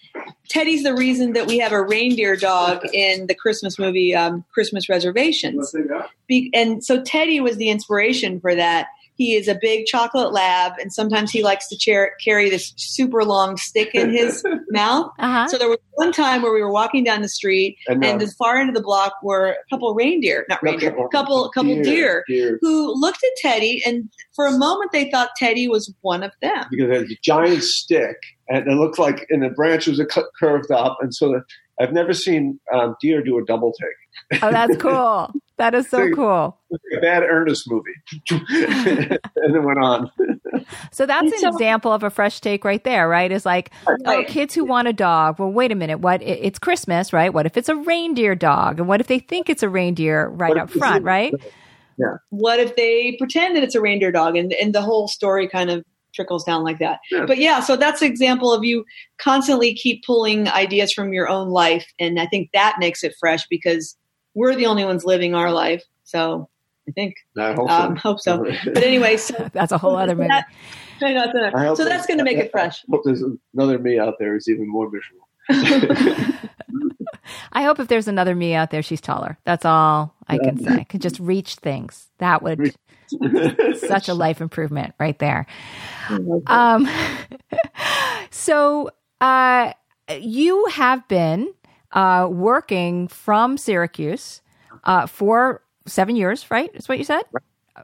Teddy's 0.49 0.83
the 0.83 0.95
reason 0.95 1.33
that 1.35 1.47
we 1.47 1.59
have 1.59 1.73
a 1.73 1.83
reindeer 1.83 2.37
dog 2.37 2.85
in 2.93 3.27
the 3.27 3.35
Christmas 3.35 3.79
movie 3.79 4.15
um, 4.15 4.45
Christmas 4.53 4.89
Reservations. 4.89 5.73
Be- 6.29 6.51
and 6.55 6.85
so 6.85 7.03
Teddy 7.03 7.41
was 7.41 7.57
the 7.57 7.71
inspiration 7.71 8.41
for 8.41 8.55
that. 8.55 8.87
He 9.17 9.35
is 9.37 9.47
a 9.47 9.55
big 9.55 9.87
chocolate 9.87 10.33
lab, 10.33 10.73
and 10.81 10.93
sometimes 10.93 11.31
he 11.31 11.45
likes 11.45 11.69
to 11.69 11.77
chair- 11.79 12.15
carry 12.25 12.51
this 12.51 12.73
super 12.77 13.23
long 13.25 13.57
stick 13.57 13.95
in 13.95 14.11
his 14.11 14.45
mouth. 14.71 15.13
Uh 15.21 15.31
huh. 15.31 15.49
So 15.49 15.57
there 15.57 15.69
was 15.69 15.79
one 15.93 16.11
time 16.11 16.43
where 16.43 16.53
we 16.53 16.61
were 16.61 16.73
walking 16.73 17.05
down 17.05 17.23
the 17.23 17.29
street, 17.29 17.79
And, 17.87 18.05
and 18.05 18.21
as 18.21 18.35
far 18.35 18.61
into 18.61 18.73
the 18.73 18.83
block 18.83 19.13
were 19.23 19.51
a 19.51 19.55
couple 19.71 19.95
reindeer, 19.95 20.45
not 20.49 20.61
reindeer, 20.65 20.91
couple- 20.91 21.09
couple 21.11 21.51
couple 21.51 21.81
deer, 21.85 22.25
deer. 22.27 22.59
who 22.61 22.93
looked 23.01 23.23
at 23.23 23.31
Teddy, 23.41 23.81
and 23.87 24.11
for 24.35 24.47
a 24.47 24.59
moment 24.59 24.91
they 24.91 25.09
thought 25.13 25.29
Teddy 25.37 25.69
was 25.69 25.95
one 26.01 26.25
of 26.25 26.33
them. 26.43 26.65
because 26.73 26.91
it 26.91 27.01
has 27.03 27.11
a 27.13 27.19
giant 27.23 27.63
stick 27.63 28.17
and 28.49 28.67
it 28.69 28.75
looked 28.75 28.99
like 28.99 29.27
and 29.31 29.43
the 29.43 29.51
branches 29.51 29.99
are 30.01 30.07
cu- 30.07 30.29
curved 30.39 30.71
up 30.71 30.99
and 31.01 31.15
so 31.15 31.29
the, 31.29 31.43
I've 31.81 31.93
never 31.93 32.13
seen 32.15 32.61
um, 32.73 32.95
deer 33.01 33.21
do 33.23 33.37
a 33.39 33.45
double 33.45 33.73
take. 33.73 34.41
Oh, 34.43 34.51
that's 34.53 34.77
cool. 34.81 35.33
That 35.57 35.75
is 35.75 35.89
so 35.89 36.09
cool. 36.15 36.57
Like 36.71 36.81
a 36.97 37.01
bad 37.01 37.23
Ernest 37.25 37.69
movie, 37.69 37.95
and 38.31 39.55
then 39.55 39.65
went 39.65 39.79
on. 39.79 40.11
So 40.93 41.05
that's 41.07 41.33
an 41.33 41.39
so- 41.39 41.49
example 41.49 41.93
of 41.93 42.03
a 42.05 42.11
fresh 42.11 42.41
take 42.41 42.65
right 42.65 42.83
there, 42.85 43.09
right? 43.09 43.31
Is 43.31 43.45
like, 43.45 43.73
oh, 44.07 44.25
kids 44.27 44.55
who 44.55 44.65
want 44.65 44.87
a 44.89 44.93
dog. 44.93 45.39
Well, 45.41 45.51
wait 45.51 45.73
a 45.73 45.75
minute. 45.75 45.99
What? 45.99 46.23
It's 46.23 46.59
Christmas, 46.61 47.13
right? 47.13 47.33
What 47.35 47.47
if 47.47 47.57
it's 47.57 47.69
a 47.69 47.77
reindeer 47.77 48.35
dog? 48.37 48.79
And 48.79 48.89
what 48.89 49.01
if 49.01 49.09
they 49.09 49.19
think 49.19 49.49
it's 49.49 49.63
a 49.63 49.69
reindeer 49.69 50.29
right 50.29 50.57
up 50.57 50.71
front, 50.71 51.03
a- 51.03 51.07
right? 51.07 51.35
What 52.31 52.59
if 52.61 52.75
they 52.77 53.17
pretend 53.19 53.57
that 53.57 53.63
it's 53.63 53.75
a 53.75 53.81
reindeer 53.81 54.11
dog, 54.13 54.37
and 54.37 54.53
and 54.53 54.73
the 54.75 54.83
whole 54.83 55.07
story 55.09 55.49
kind 55.49 55.71
of 55.71 55.85
trickles 56.15 56.45
down 56.45 56.63
like 56.63 56.79
that. 56.79 57.01
Yeah. 57.11 57.27
But 57.27 57.39
yeah, 57.39 57.61
so 57.61 57.77
that's 57.77 58.03
an 58.03 58.09
example 58.09 58.53
of 58.53 58.65
you 58.65 58.85
constantly 59.19 59.75
keep 59.75 60.05
pulling 60.05 60.49
ideas 60.49 60.93
from 60.93 61.13
your 61.13 61.29
own 61.29 61.49
life, 61.49 61.87
and 61.99 62.21
I 62.21 62.27
think 62.27 62.51
that 62.55 62.77
makes 62.79 63.05
it 63.05 63.15
fresh 63.19 63.47
because 63.49 63.97
we're 64.35 64.55
the 64.55 64.67
only 64.67 64.85
ones 64.85 65.05
living 65.05 65.35
our 65.35 65.53
life. 65.53 65.83
So 66.05 66.49
I 66.89 66.93
think 66.93 67.15
I 67.39 67.53
hope 67.53 67.71
um, 67.71 67.97
so. 67.97 68.01
hope 68.01 68.21
so. 68.21 68.45
But 68.67 68.83
anyway, 68.83 69.17
so 69.17 69.49
That's 69.53 69.73
a 69.73 69.79
whole 69.79 69.97
other 69.97 70.15
movie. 70.15 70.29
That- 70.29 70.47
I 71.03 71.13
know, 71.13 71.25
it's 71.25 71.35
a- 71.35 71.59
I 71.59 71.65
hope 71.67 71.77
so 71.77 71.85
that's 71.85 72.07
going 72.07 72.19
to 72.19 72.25
make 72.25 72.39
it 72.39 72.53
fresh. 72.53 72.85
I 72.85 72.87
hope 72.93 73.03
there's 73.05 73.23
another 73.53 73.81
me 73.81 73.99
out 73.99 74.15
there 74.21 74.33
who's 74.33 74.49
even 74.49 74.69
more 74.69 74.89
visual. 74.89 75.29
I 77.53 77.63
hope 77.63 77.79
if 77.81 77.89
there's 77.89 78.09
another 78.09 78.35
me 78.35 78.55
out 78.55 78.71
there, 78.71 78.83
she's 78.83 79.01
taller. 79.01 79.39
That's 79.45 79.65
all 79.65 80.15
I 80.29 80.39
can 80.39 80.63
say. 80.63 80.73
I 80.73 80.85
Can 80.85 81.01
just 81.01 81.19
reach 81.19 81.57
things. 81.57 82.09
That 82.19 82.43
would 82.43 82.59
Reach- 82.59 82.75
such 83.77 84.09
a 84.09 84.15
life 84.25 84.41
improvement 84.41 84.95
right 84.99 85.19
there. 85.19 85.47
Um, 86.47 86.89
so 88.31 88.91
uh, 89.21 89.73
you 90.19 90.67
have 90.67 91.07
been 91.09 91.53
uh, 91.93 92.29
working 92.31 93.09
from 93.09 93.57
Syracuse 93.57 94.43
uh, 94.85 95.07
for 95.07 95.63
seven 95.87 96.17
years, 96.17 96.51
right? 96.51 96.71
Is 96.75 96.89
what 96.89 96.99
you 96.99 97.05
said? 97.05 97.23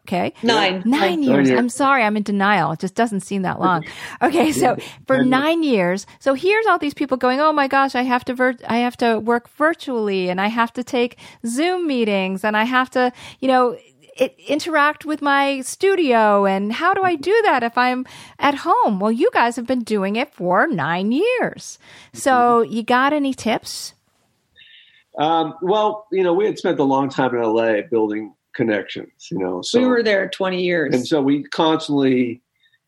Okay. 0.02 0.32
Nine. 0.44 0.82
Nine 0.86 1.00
Nine 1.00 1.22
years. 1.24 1.48
years. 1.48 1.58
I'm 1.58 1.68
sorry, 1.68 2.04
I'm 2.04 2.16
in 2.16 2.22
denial. 2.22 2.70
It 2.72 2.78
just 2.78 2.94
doesn't 2.94 3.20
seem 3.20 3.42
that 3.42 3.58
long. 3.58 3.84
Okay, 4.22 4.52
so 4.52 4.76
for 5.06 5.24
nine 5.24 5.62
years, 5.64 6.06
so 6.20 6.34
here's 6.34 6.66
all 6.66 6.78
these 6.78 6.94
people 6.94 7.16
going, 7.16 7.40
"Oh 7.40 7.52
my 7.52 7.66
gosh, 7.66 7.94
I 7.94 8.02
have 8.02 8.24
to 8.26 8.34
vir- 8.34 8.58
I 8.68 8.78
have 8.78 8.96
to 8.98 9.18
work 9.18 9.48
virtually, 9.48 10.28
and 10.28 10.40
I 10.40 10.46
have 10.48 10.72
to 10.74 10.84
take 10.84 11.18
Zoom 11.46 11.86
meetings, 11.88 12.44
and 12.44 12.56
I 12.56 12.64
have 12.64 12.90
to, 12.90 13.12
you 13.40 13.48
know." 13.48 13.76
It, 14.20 14.36
interact 14.46 15.04
with 15.04 15.22
my 15.22 15.62
studio 15.62 16.44
and 16.44 16.74
how 16.74 16.92
do 16.92 17.02
I 17.02 17.16
do 17.16 17.40
that 17.44 17.62
if 17.62 17.76
I'm 17.78 18.06
at 18.38 18.54
home? 18.56 19.00
Well, 19.00 19.10
you 19.10 19.30
guys 19.32 19.56
have 19.56 19.66
been 19.66 19.82
doing 19.82 20.16
it 20.16 20.32
for 20.32 20.66
nine 20.66 21.10
years. 21.10 21.78
So, 22.12 22.60
you 22.60 22.82
got 22.82 23.12
any 23.12 23.32
tips? 23.32 23.94
Um, 25.18 25.54
well, 25.62 26.06
you 26.12 26.22
know, 26.22 26.32
we 26.32 26.46
had 26.46 26.58
spent 26.58 26.78
a 26.78 26.84
long 26.84 27.08
time 27.08 27.34
in 27.34 27.42
LA 27.42 27.82
building 27.90 28.34
connections. 28.54 29.28
You 29.30 29.38
know, 29.38 29.62
so 29.62 29.80
we 29.80 29.86
were 29.86 30.02
there 30.02 30.28
20 30.28 30.62
years. 30.62 30.94
and 30.94 31.06
so 31.06 31.20
we 31.20 31.44
constantly 31.44 32.42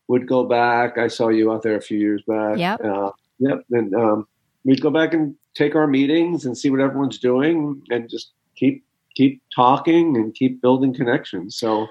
would 0.07 0.27
go 0.27 0.43
back. 0.43 0.97
I 0.97 1.07
saw 1.07 1.29
you 1.29 1.51
out 1.51 1.63
there 1.63 1.75
a 1.75 1.81
few 1.81 1.97
years 1.97 2.21
back. 2.27 2.57
Yep. 2.57 2.83
Uh, 2.83 3.11
yep. 3.39 3.65
And 3.71 3.93
um, 3.95 4.27
we'd 4.63 4.81
go 4.81 4.89
back 4.89 5.13
and 5.13 5.35
take 5.53 5.75
our 5.75 5.87
meetings 5.87 6.45
and 6.45 6.57
see 6.57 6.69
what 6.69 6.79
everyone's 6.79 7.19
doing, 7.19 7.81
and 7.89 8.09
just 8.09 8.31
keep 8.55 8.83
keep 9.15 9.41
talking 9.55 10.15
and 10.15 10.33
keep 10.33 10.61
building 10.61 10.93
connections. 10.93 11.57
So 11.57 11.87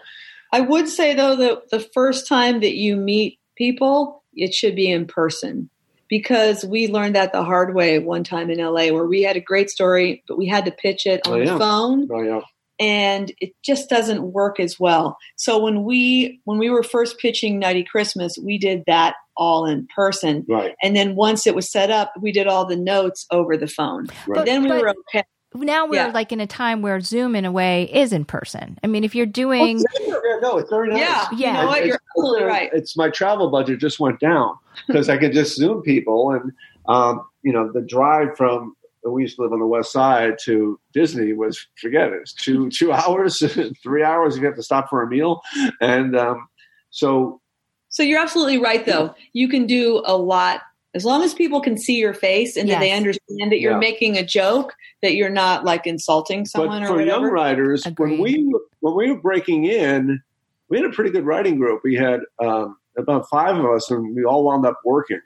I 0.52 0.60
would 0.60 0.88
say 0.88 1.14
though 1.14 1.36
that 1.36 1.70
the 1.70 1.80
first 1.94 2.28
time 2.28 2.60
that 2.60 2.74
you 2.74 2.96
meet 2.96 3.38
people, 3.56 4.22
it 4.34 4.52
should 4.54 4.74
be 4.76 4.90
in 4.90 5.06
person 5.06 5.68
because 6.08 6.64
we 6.64 6.88
learned 6.88 7.16
that 7.16 7.32
the 7.32 7.42
hard 7.44 7.74
way 7.74 7.98
one 7.98 8.24
time 8.24 8.50
in 8.50 8.58
LA 8.58 8.88
where 8.92 9.06
we 9.06 9.22
had 9.22 9.36
a 9.36 9.40
great 9.40 9.70
story, 9.70 10.22
but 10.28 10.36
we 10.36 10.46
had 10.46 10.64
to 10.66 10.70
pitch 10.72 11.06
it 11.06 11.26
on 11.26 11.32
Oh, 11.32 11.36
yeah. 11.36 11.52
the 11.52 11.58
phone 11.58 12.08
oh 12.12 12.22
yeah, 12.22 12.40
and 12.80 13.32
it 13.40 13.52
just 13.64 13.88
doesn't 13.88 14.22
work 14.32 14.58
as 14.60 14.78
well. 14.80 15.16
So 15.36 15.58
when 15.62 15.84
we 15.84 16.40
when 16.44 16.58
we 16.58 16.68
were 16.70 16.82
first 16.82 17.18
pitching 17.18 17.58
Nutty 17.58 17.84
Christmas, 17.84 18.36
we 18.42 18.58
did 18.58 18.82
that 18.86 19.14
all 19.34 19.64
in 19.64 19.86
person. 19.96 20.44
right, 20.46 20.74
And 20.82 20.94
then 20.94 21.14
once 21.16 21.46
it 21.46 21.54
was 21.54 21.70
set 21.70 21.90
up, 21.90 22.12
we 22.20 22.32
did 22.32 22.46
all 22.46 22.66
the 22.66 22.76
notes 22.76 23.24
over 23.30 23.56
the 23.56 23.66
phone. 23.66 24.08
right. 24.26 24.44
then 24.44 24.62
we 24.62 24.68
but- 24.68 24.80
were 24.82 24.94
okay. 25.14 25.24
Now 25.54 25.86
we're 25.86 25.96
Yeah. 25.96 26.12
like 26.12 26.32
in 26.32 26.40
a 26.40 26.46
time 26.46 26.82
where 26.82 27.00
Zoom, 27.00 27.34
in 27.36 27.44
a 27.44 27.52
way, 27.52 27.84
is 27.92 28.12
in 28.12 28.24
person. 28.24 28.78
I 28.82 28.86
mean, 28.86 29.04
if 29.04 29.14
you're 29.14 29.26
doing, 29.26 29.78
Yeah, 29.78 30.38
no, 30.40 30.58
it's 30.58 30.70
very 30.70 30.88
nice. 30.88 30.98
Yeah, 30.98 31.28
Yeah. 31.32 31.52
You 31.56 31.62
know 31.62 31.66
what? 31.68 31.86
You're 31.86 31.98
absolutely 32.16 32.44
right. 32.44 32.70
It's 32.72 32.96
my 32.96 33.10
travel 33.10 33.50
budget 33.50 33.78
just 33.80 34.00
went 34.00 34.20
down 34.20 34.54
because 34.86 35.08
I 35.08 35.16
could 35.18 35.32
just 35.32 35.56
Zoom 35.56 35.82
people, 35.82 36.30
and 36.32 36.52
um, 36.88 37.22
you 37.42 37.52
know 37.52 37.70
the 37.72 37.82
drive 37.82 38.36
from 38.36 38.74
we 39.04 39.22
used 39.22 39.34
to 39.34 39.42
live 39.42 39.52
on 39.52 39.58
the 39.58 39.66
west 39.66 39.90
side 39.90 40.38
to 40.44 40.78
Disney 40.94 41.32
was 41.32 41.66
forget 41.80 42.12
it. 42.12 42.20
It's 42.22 42.32
two 42.34 42.70
two 42.70 42.92
hours, 43.00 43.42
three 43.82 44.02
hours 44.04 44.36
if 44.36 44.40
you 44.40 44.46
have 44.46 44.56
to 44.56 44.62
stop 44.62 44.88
for 44.88 45.02
a 45.02 45.08
meal, 45.08 45.40
and 45.80 46.16
um, 46.16 46.48
so 46.90 47.40
So 47.88 48.02
you're 48.02 48.20
absolutely 48.20 48.58
right, 48.58 48.86
though. 48.86 49.14
You 49.32 49.48
can 49.48 49.66
do 49.66 50.02
a 50.06 50.16
lot 50.16 50.60
as 50.94 51.04
long 51.04 51.22
as 51.22 51.32
people 51.34 51.60
can 51.60 51.76
see 51.78 51.96
your 51.98 52.12
face 52.14 52.56
and 52.56 52.68
that 52.68 52.80
they 52.80 52.92
understand 52.92 53.50
that 53.50 53.60
you're 53.60 53.72
Yeah. 53.72 53.78
making 53.78 54.18
a 54.18 54.24
joke, 54.24 54.74
that 55.02 55.14
you're 55.14 55.30
not 55.30 55.64
like 55.64 55.86
insulting 55.86 56.44
someone 56.44 56.82
but 56.82 56.84
or 56.84 56.86
for 56.88 56.92
whatever. 56.98 57.10
young 57.22 57.30
writers, 57.32 57.86
Agreed. 57.86 58.10
when 58.12 58.20
we 58.20 58.44
were, 58.52 58.60
when 58.80 58.94
we 58.94 59.10
were 59.12 59.20
breaking 59.20 59.64
in, 59.64 60.20
we 60.68 60.76
had 60.78 60.86
a 60.86 60.90
pretty 60.92 61.10
good 61.10 61.24
writing 61.24 61.56
group. 61.58 61.80
We 61.82 61.94
had 61.94 62.20
um, 62.44 62.76
about 62.98 63.28
five 63.30 63.56
of 63.56 63.64
us, 63.66 63.90
and 63.90 64.14
we 64.14 64.24
all 64.24 64.44
wound 64.44 64.66
up 64.66 64.80
working. 64.84 65.20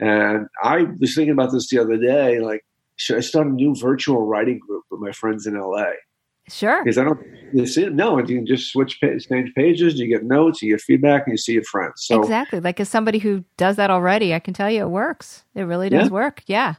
And 0.00 0.48
I 0.62 0.84
was 0.98 1.14
thinking 1.14 1.32
about 1.32 1.52
this 1.52 1.68
the 1.68 1.78
other 1.78 1.96
day, 1.96 2.40
like, 2.40 2.64
should 2.96 3.16
I 3.16 3.20
start 3.20 3.46
a 3.46 3.50
new 3.50 3.74
virtual 3.74 4.26
writing 4.26 4.58
group 4.58 4.84
with 4.90 5.00
my 5.00 5.12
friends 5.12 5.46
in 5.46 5.54
LA? 5.58 5.90
Sure. 6.48 6.82
Because 6.84 6.98
I 6.98 7.04
don't, 7.04 7.20
you 7.52 7.66
see, 7.66 7.86
no, 7.86 8.18
you 8.18 8.24
can 8.24 8.46
just 8.46 8.72
switch 8.72 9.00
pa- 9.00 9.18
change 9.18 9.54
pages, 9.54 9.98
you 9.98 10.06
get 10.06 10.24
notes, 10.24 10.62
you 10.62 10.72
get 10.72 10.80
feedback, 10.80 11.26
and 11.26 11.32
you 11.32 11.38
see 11.38 11.52
your 11.52 11.64
friends. 11.64 12.04
So 12.04 12.20
exactly. 12.20 12.60
Like 12.60 12.80
as 12.80 12.88
somebody 12.88 13.18
who 13.18 13.44
does 13.56 13.76
that 13.76 13.90
already, 13.90 14.34
I 14.34 14.38
can 14.38 14.54
tell 14.54 14.70
you 14.70 14.82
it 14.82 14.90
works. 14.90 15.44
It 15.54 15.62
really 15.62 15.88
does 15.88 16.06
Yeah. 16.08 16.12
work. 16.12 16.42
Yeah. 16.46 16.74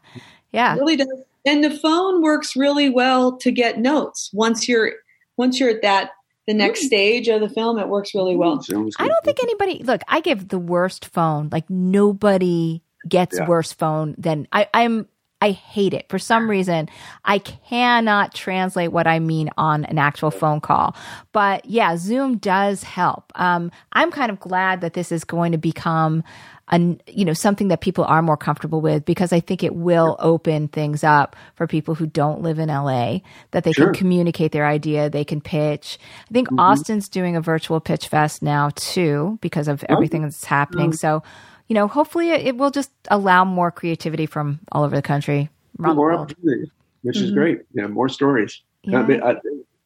Yeah. 0.52 0.76
It 0.76 0.80
really 0.80 0.95
does. 0.95 1.08
And 1.45 1.63
the 1.63 1.71
phone 1.71 2.21
works 2.21 2.56
really 2.56 2.89
well 2.89 3.38
to 3.38 3.52
get 3.52 3.80
notes. 3.80 4.30
Once 4.34 4.67
you're 4.67 4.93
once 5.36 5.60
you're 5.60 5.69
at 5.69 5.82
that 5.82 6.12
the 6.47 6.54
next 6.54 6.82
hmm. 6.82 6.88
stage 6.88 7.28
of 7.28 7.41
the 7.41 7.49
film, 7.49 7.80
it 7.80 7.88
works 7.88 8.13
really 8.13 8.36
well. 8.36 8.58
Hmm, 8.58 8.89
I 8.99 9.08
don't 9.08 9.23
think 9.23 9.41
anybody 9.41 9.84
look, 9.84 10.02
I 10.08 10.19
give 10.19 10.49
the 10.49 10.60
worst 10.60 11.06
phone. 11.06 11.49
Like 11.52 11.69
nobody 11.69 12.82
gets 13.08 13.38
Yeah. 13.38 13.47
worse 13.47 13.73
phone 13.73 14.15
than 14.17 14.47
I, 14.52 14.67
I'm 14.73 15.08
I 15.43 15.51
hate 15.51 15.93
it. 15.93 16.06
For 16.08 16.17
some 16.17 16.49
reason, 16.49 16.88
I 17.25 17.39
cannot 17.39 18.34
translate 18.34 18.93
what 18.93 19.08
I 19.08 19.19
mean 19.19 19.49
on 19.58 19.84
an 19.84 19.97
actual 19.97 20.32
phone 20.32 20.62
call. 20.62 20.95
But 21.34 21.65
yeah, 21.65 21.97
Zoom 21.97 22.38
does 22.38 22.84
help. 22.84 23.34
Um, 23.36 23.69
I'm 23.91 24.10
kind 24.10 24.32
of 24.32 24.39
glad 24.39 24.79
that 24.79 24.93
this 24.93 25.12
is 25.12 25.25
going 25.25 25.51
to 25.51 25.58
become 25.58 26.23
an, 26.69 27.01
you 27.08 27.25
know, 27.25 27.34
something 27.34 27.67
that 27.67 27.82
people 27.82 28.06
are 28.06 28.21
more 28.21 28.38
comfortable 28.38 28.79
with 28.79 29.03
because 29.03 29.34
I 29.34 29.41
think 29.41 29.63
it 29.63 29.75
will 29.75 30.15
open 30.19 30.69
things 30.69 31.03
up 31.03 31.36
for 31.56 31.67
people 31.67 31.93
who 31.93 32.08
don't 32.08 32.41
live 32.41 32.58
in 32.58 32.69
LA 32.69 33.17
that 33.51 33.65
they 33.65 33.73
Sure. 33.73 33.88
can 33.88 33.95
communicate 33.95 34.53
their 34.53 34.65
idea, 34.65 35.10
they 35.10 35.25
can 35.25 35.41
pitch. 35.41 35.99
I 36.29 36.34
think 36.34 36.47
Austin's 36.58 37.10
doing 37.10 37.36
a 37.36 37.41
virtual 37.41 37.82
pitch 37.82 38.08
fest 38.08 38.41
now 38.41 38.69
too 38.75 39.39
because 39.41 39.67
of 39.67 39.84
everything 39.89 40.21
that's 40.21 40.45
happening. 40.45 40.93
So, 40.93 41.21
you 41.67 41.73
know, 41.76 41.88
hopefully 41.88 42.32
it, 42.32 42.47
it 42.47 42.58
will 42.58 42.71
just 42.71 42.91
allow 43.10 43.45
more 43.45 43.71
creativity 43.71 44.26
from 44.26 44.60
all 44.71 44.84
over 44.84 44.95
the 44.95 45.02
country. 45.02 45.49
around 45.80 45.89
the 45.91 45.95
more 45.95 46.13
opportunities, 46.13 46.69
which 47.02 47.15
Mm-hmm. 47.17 47.26
is 47.26 47.32
great. 47.32 47.62
Yeah, 47.73 47.88
more 47.88 48.10
stories. 48.10 48.62
Yeah. 48.84 48.99
I 48.99 49.06
mean, 49.08 49.23
I, 49.23 49.36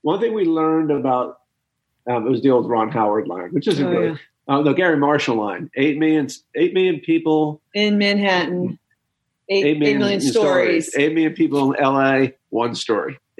one 0.01 0.19
thing 0.19 0.33
we 0.33 0.45
learned 0.45 0.91
about 0.91 1.39
um, 2.09 2.25
it 2.25 2.29
was 2.29 2.41
the 2.41 2.51
old 2.51 2.69
Ron 2.69 2.89
Howard 2.89 3.27
line, 3.27 3.49
which 3.51 3.67
isn't 3.67 3.85
Oh, 3.85 3.91
good. 3.91 4.19
yeah. 4.47 4.55
Uh, 4.55 4.61
the 4.61 4.71
Garry 4.73 4.95
Marshall 4.97 5.35
line: 5.35 5.69
eight 5.75 5.97
million, 5.97 6.27
eight 6.55 6.73
million 6.73 6.99
people, 7.01 7.61
In 7.73 7.97
Manhattan, 7.97 8.79
eight, 9.49 9.65
eight 9.65 9.77
million, 9.79 9.97
eight 9.97 9.99
million 9.99 10.21
stories. 10.21 10.95
Eight 10.95 11.13
million 11.13 11.33
people 11.33 11.73
in 11.73 11.83
L.A. 11.83 12.35
One 12.49 12.73
story. 12.75 13.17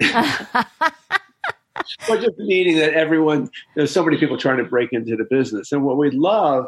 But 2.06 2.20
just 2.20 2.36
meaning 2.38 2.76
that 2.78 2.92
everyone, 2.94 3.50
there's 3.74 3.90
so 3.90 4.04
many 4.04 4.18
people 4.18 4.36
trying 4.36 4.58
to 4.58 4.64
break 4.64 4.92
into 4.92 5.16
the 5.16 5.24
business. 5.24 5.72
And 5.72 5.84
what 5.84 5.96
we 5.96 6.10
love 6.10 6.66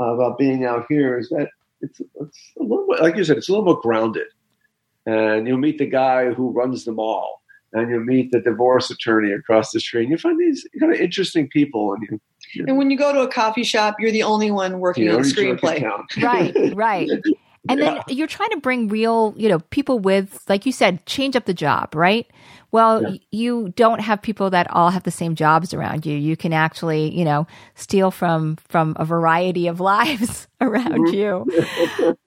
Uh, 0.00 0.14
about 0.14 0.38
being 0.38 0.64
out 0.64 0.86
here 0.88 1.18
is 1.18 1.28
that 1.30 1.48
it's, 1.80 2.00
it's 2.00 2.52
a 2.58 2.62
little 2.62 2.86
bit, 2.88 3.00
like 3.00 3.16
you 3.16 3.24
said, 3.24 3.36
it's 3.36 3.48
a 3.48 3.52
little 3.52 3.64
more 3.64 3.80
grounded. 3.80 4.26
And 5.06 5.46
you'll 5.46 5.58
meet 5.58 5.78
the 5.78 5.86
guy 5.86 6.32
who 6.32 6.50
runs 6.50 6.84
the 6.84 6.92
mall, 6.92 7.42
and 7.72 7.90
you'll 7.90 8.04
meet 8.04 8.30
the 8.30 8.40
divorce 8.40 8.90
attorney 8.90 9.32
across 9.32 9.72
the 9.72 9.80
street. 9.80 10.02
And 10.02 10.10
you 10.10 10.18
find 10.18 10.38
these 10.38 10.66
kind 10.78 10.92
of 10.92 11.00
interesting 11.00 11.48
people, 11.48 11.94
and 11.94 12.20
you, 12.54 12.66
And 12.66 12.76
when 12.76 12.90
you 12.90 12.98
go 12.98 13.12
to 13.12 13.20
a 13.20 13.28
coffee 13.28 13.64
shop, 13.64 13.96
you're 13.98 14.12
the 14.12 14.22
only 14.22 14.50
one 14.50 14.80
working 14.80 15.04
you 15.04 15.10
know, 15.10 15.16
on 15.16 15.22
the 15.22 15.28
screenplay. 15.28 15.82
right, 16.22 16.54
right. 16.74 17.08
And 17.68 17.80
then 17.80 18.00
you're 18.08 18.26
trying 18.26 18.50
to 18.50 18.58
bring 18.60 18.88
real, 18.88 19.34
you 19.36 19.48
know, 19.48 19.58
people 19.70 19.98
with, 19.98 20.42
like 20.48 20.66
you 20.66 20.72
said, 20.72 21.04
change 21.06 21.36
up 21.36 21.44
the 21.44 21.54
job, 21.54 21.94
right? 21.94 22.26
Well, 22.70 23.02
Yeah. 23.02 23.18
you 23.30 23.68
don't 23.76 24.00
have 24.00 24.20
people 24.20 24.50
that 24.50 24.70
all 24.70 24.90
have 24.90 25.04
the 25.04 25.10
same 25.10 25.34
jobs 25.34 25.72
around 25.72 26.04
you. 26.04 26.16
You 26.16 26.36
can 26.36 26.52
actually, 26.52 27.16
you 27.16 27.24
know, 27.24 27.46
steal 27.74 28.10
from 28.10 28.56
from 28.68 28.94
a 28.98 29.04
variety 29.06 29.68
of 29.68 29.80
lives 29.94 30.48
around 30.60 31.06
you. 31.14 31.46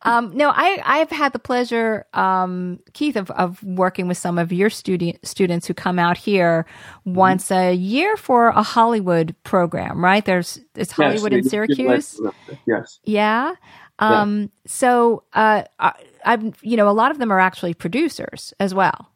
um, 0.02 0.32
no, 0.36 0.50
I 0.50 0.82
I've 0.84 1.12
had 1.12 1.34
the 1.34 1.40
pleasure, 1.40 2.06
um, 2.14 2.80
Keith, 2.94 3.16
of, 3.18 3.30
of 3.32 3.62
working 3.64 4.08
with 4.08 4.18
some 4.18 4.40
of 4.40 4.52
your 4.52 4.70
student 4.72 5.20
students 5.26 5.68
who 5.68 5.76
come 5.76 6.00
out 6.00 6.18
here 6.18 6.66
once 7.06 7.52
a 7.52 7.74
year 7.74 8.18
for 8.18 8.48
a 8.50 8.64
Hollywood 8.64 9.36
program, 9.44 10.04
right? 10.04 10.26
There's 10.26 10.60
it's 10.76 10.92
Hollywood 10.92 11.34
Yes, 11.34 11.44
in 11.46 11.50
Syracuse. 11.50 12.20
like- 12.20 12.34
Yes. 12.66 13.00
Yeah. 13.04 13.54
Um, 14.02 14.52
So, 14.66 15.24
uh, 15.34 15.64
I, 15.80 15.94
I'm, 16.26 16.54
you 16.62 16.78
know, 16.78 16.90
a 16.90 16.92
lot 16.92 17.12
of 17.12 17.20
them 17.20 17.32
are 17.32 17.40
actually 17.40 17.74
producers 17.74 18.54
as 18.60 18.74
well, 18.74 19.10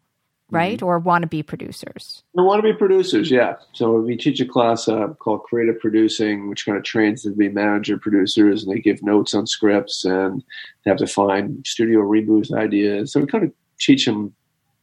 right? 0.49 0.81
Or 0.81 0.99
want 0.99 1.23
to 1.23 1.27
be 1.27 1.43
producers. 1.43 2.23
They 2.35 2.41
want 2.41 2.59
to 2.59 2.63
be 2.63 2.77
producers, 2.77 3.31
yeah. 3.31 3.55
So 3.73 3.99
we 3.99 4.15
teach 4.15 4.39
a 4.39 4.45
class 4.45 4.87
uh, 4.87 5.07
called 5.19 5.43
creative 5.43 5.79
producing, 5.79 6.49
which 6.49 6.65
kind 6.65 6.77
of 6.77 6.83
trains 6.83 7.23
them 7.23 7.33
to 7.33 7.37
be 7.37 7.49
manager 7.49 7.97
producers, 7.97 8.63
and 8.63 8.75
they 8.75 8.79
give 8.79 9.03
notes 9.03 9.33
on 9.33 9.47
scripts 9.47 10.05
and 10.05 10.43
they 10.83 10.91
have 10.91 10.97
to 10.99 11.07
find 11.07 11.65
studio 11.65 11.99
reboot 11.99 12.51
ideas. 12.53 13.11
So 13.11 13.19
we 13.19 13.27
kind 13.27 13.43
of 13.43 13.51
teach 13.79 14.05
them 14.05 14.33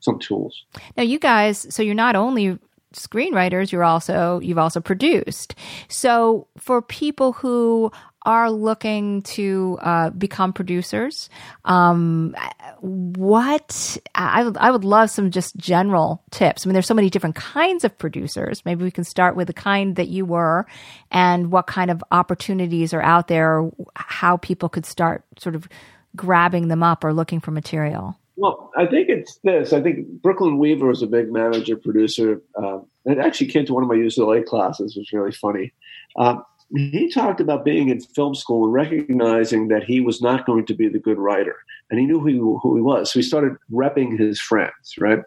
some 0.01 0.19
tools. 0.19 0.65
Now, 0.97 1.05
you 1.05 1.19
guys, 1.19 1.67
so 1.71 1.83
you're 1.83 1.95
not 1.95 2.17
only 2.17 2.59
screenwriters, 2.93 3.73
you're 3.73 3.85
also 3.85 4.41
you've 4.41 4.59
also 4.59 4.81
produced. 4.81 5.55
So, 5.89 6.49
for 6.59 6.83
people 6.83 7.33
who 7.33 7.91
are 8.25 8.51
looking 8.51 9.23
to 9.23 9.79
uh, 9.83 10.11
become 10.11 10.53
producers, 10.53 11.29
um, 11.65 12.37
what 12.81 13.97
I 14.15 14.45
would 14.45 14.57
I 14.57 14.71
would 14.71 14.85
love 14.85 15.11
some 15.11 15.31
just 15.31 15.57
general 15.57 16.23
tips. 16.31 16.65
I 16.65 16.69
mean, 16.69 16.75
there's 16.75 16.87
so 16.87 16.95
many 16.95 17.11
different 17.11 17.37
kinds 17.37 17.85
of 17.85 17.97
producers. 17.99 18.65
Maybe 18.65 18.85
we 18.85 18.91
can 18.91 19.05
start 19.05 19.37
with 19.37 19.47
the 19.49 19.53
kind 19.53 19.97
that 19.97 20.09
you 20.09 20.25
were, 20.25 20.67
and 21.11 21.51
what 21.51 21.67
kind 21.67 21.91
of 21.91 22.03
opportunities 22.11 22.95
are 22.95 23.03
out 23.03 23.29
there, 23.29 23.71
how 23.95 24.37
people 24.37 24.69
could 24.69 24.87
start 24.87 25.25
sort 25.39 25.55
of 25.55 25.69
grabbing 26.15 26.69
them 26.69 26.83
up 26.83 27.05
or 27.05 27.13
looking 27.13 27.41
for 27.41 27.51
material. 27.51 28.17
Well, 28.37 28.71
I 28.77 28.87
think 28.87 29.09
it's 29.09 29.39
this. 29.45 29.73
I 29.73 29.83
think 29.83 30.07
Brooklyn 30.23 30.59
Weaver 30.59 30.87
was 30.87 31.03
a 31.03 31.07
big 31.07 31.31
manager 31.31 31.77
producer. 31.77 32.41
Um, 32.57 32.87
it 33.05 33.19
actually 33.19 33.49
came 33.49 33.67
to 33.67 33.75
one 33.75 33.83
of 33.83 33.89
my 33.89 33.97
UCLA 33.97 34.45
classes, 34.45 34.97
which 34.97 35.13
was 35.13 35.21
really 35.21 35.33
funny. 35.33 35.73
Um, 36.17 36.45
he 36.75 37.11
talked 37.11 37.41
about 37.41 37.65
being 37.65 37.89
in 37.89 38.01
film 38.01 38.35
school 38.35 38.65
and 38.65 38.73
recognizing 38.73 39.69
that 39.69 39.85
he 39.85 40.01
was 40.01 40.23
not 40.23 40.47
going 40.47 40.65
to 40.67 40.75
be 40.75 40.89
the 40.89 40.99
good 40.99 41.19
writer, 41.19 41.57
and 41.91 42.01
he 42.01 42.07
knew 42.07 42.21
who 42.21 42.27
he, 42.27 42.37
who 42.37 42.77
he 42.77 42.83
was. 42.83 43.13
So 43.13 43.19
he 43.19 43.23
started 43.23 43.57
repping 43.71 44.19
his 44.19 44.41
friends, 44.41 44.95
right? 44.99 45.21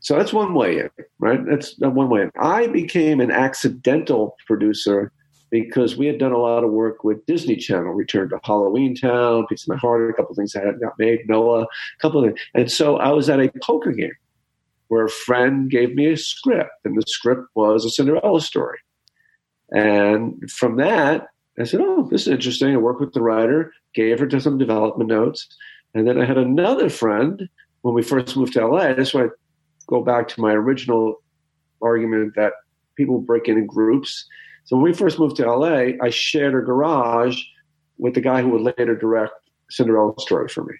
So 0.00 0.16
that's 0.16 0.32
one 0.32 0.54
way 0.54 0.78
in, 0.78 0.90
right? 1.18 1.44
That's 1.44 1.78
one 1.78 2.08
way 2.08 2.22
in. 2.22 2.32
I 2.40 2.66
became 2.68 3.20
an 3.20 3.30
accidental 3.30 4.36
producer 4.46 5.12
because 5.50 5.96
we 5.96 6.06
had 6.06 6.18
done 6.18 6.32
a 6.32 6.38
lot 6.38 6.64
of 6.64 6.70
work 6.70 7.04
with 7.04 7.24
Disney 7.26 7.56
Channel, 7.56 7.92
Return 7.92 8.28
to 8.30 8.40
Halloween 8.44 8.94
Town, 8.94 9.46
Piece 9.46 9.62
of 9.62 9.68
My 9.68 9.76
Heart, 9.76 10.10
a 10.10 10.12
couple 10.12 10.32
of 10.32 10.36
things 10.36 10.52
that 10.52 10.64
had 10.64 10.80
got 10.80 10.98
made, 10.98 11.28
Noah, 11.28 11.62
a 11.62 11.66
couple 12.00 12.22
of 12.22 12.26
things. 12.26 12.40
And 12.54 12.70
so 12.70 12.96
I 12.96 13.10
was 13.10 13.30
at 13.30 13.40
a 13.40 13.50
poker 13.62 13.92
game 13.92 14.12
where 14.88 15.04
a 15.04 15.10
friend 15.10 15.70
gave 15.70 15.94
me 15.94 16.12
a 16.12 16.16
script, 16.16 16.70
and 16.84 16.96
the 16.96 17.04
script 17.06 17.42
was 17.54 17.84
a 17.84 17.90
Cinderella 17.90 18.40
story. 18.40 18.78
And 19.70 20.50
from 20.50 20.76
that, 20.76 21.28
I 21.58 21.64
said, 21.64 21.80
Oh, 21.82 22.08
this 22.10 22.22
is 22.22 22.28
interesting. 22.28 22.72
I 22.72 22.78
worked 22.78 23.00
with 23.00 23.12
the 23.12 23.22
writer, 23.22 23.72
gave 23.94 24.18
her 24.18 24.26
to 24.26 24.40
some 24.40 24.58
development 24.58 25.10
notes. 25.10 25.48
And 25.94 26.06
then 26.06 26.20
I 26.20 26.24
had 26.24 26.38
another 26.38 26.88
friend 26.88 27.48
when 27.82 27.94
we 27.94 28.02
first 28.02 28.36
moved 28.36 28.52
to 28.54 28.66
LA. 28.66 28.94
That's 28.94 29.14
why 29.14 29.24
I 29.24 29.28
go 29.86 30.02
back 30.02 30.28
to 30.28 30.40
my 30.40 30.52
original 30.52 31.22
argument 31.82 32.34
that 32.36 32.52
people 32.96 33.20
break 33.20 33.48
in 33.48 33.58
in 33.58 33.66
groups. 33.66 34.26
So 34.64 34.76
when 34.76 34.84
we 34.84 34.92
first 34.92 35.18
moved 35.18 35.36
to 35.36 35.50
LA, 35.50 35.92
I 36.02 36.10
shared 36.10 36.54
a 36.54 36.64
garage 36.64 37.40
with 37.96 38.14
the 38.14 38.20
guy 38.20 38.42
who 38.42 38.50
would 38.50 38.76
later 38.78 38.94
direct 38.94 39.32
Cinderella 39.70 40.12
story 40.18 40.48
for 40.48 40.64
me. 40.64 40.74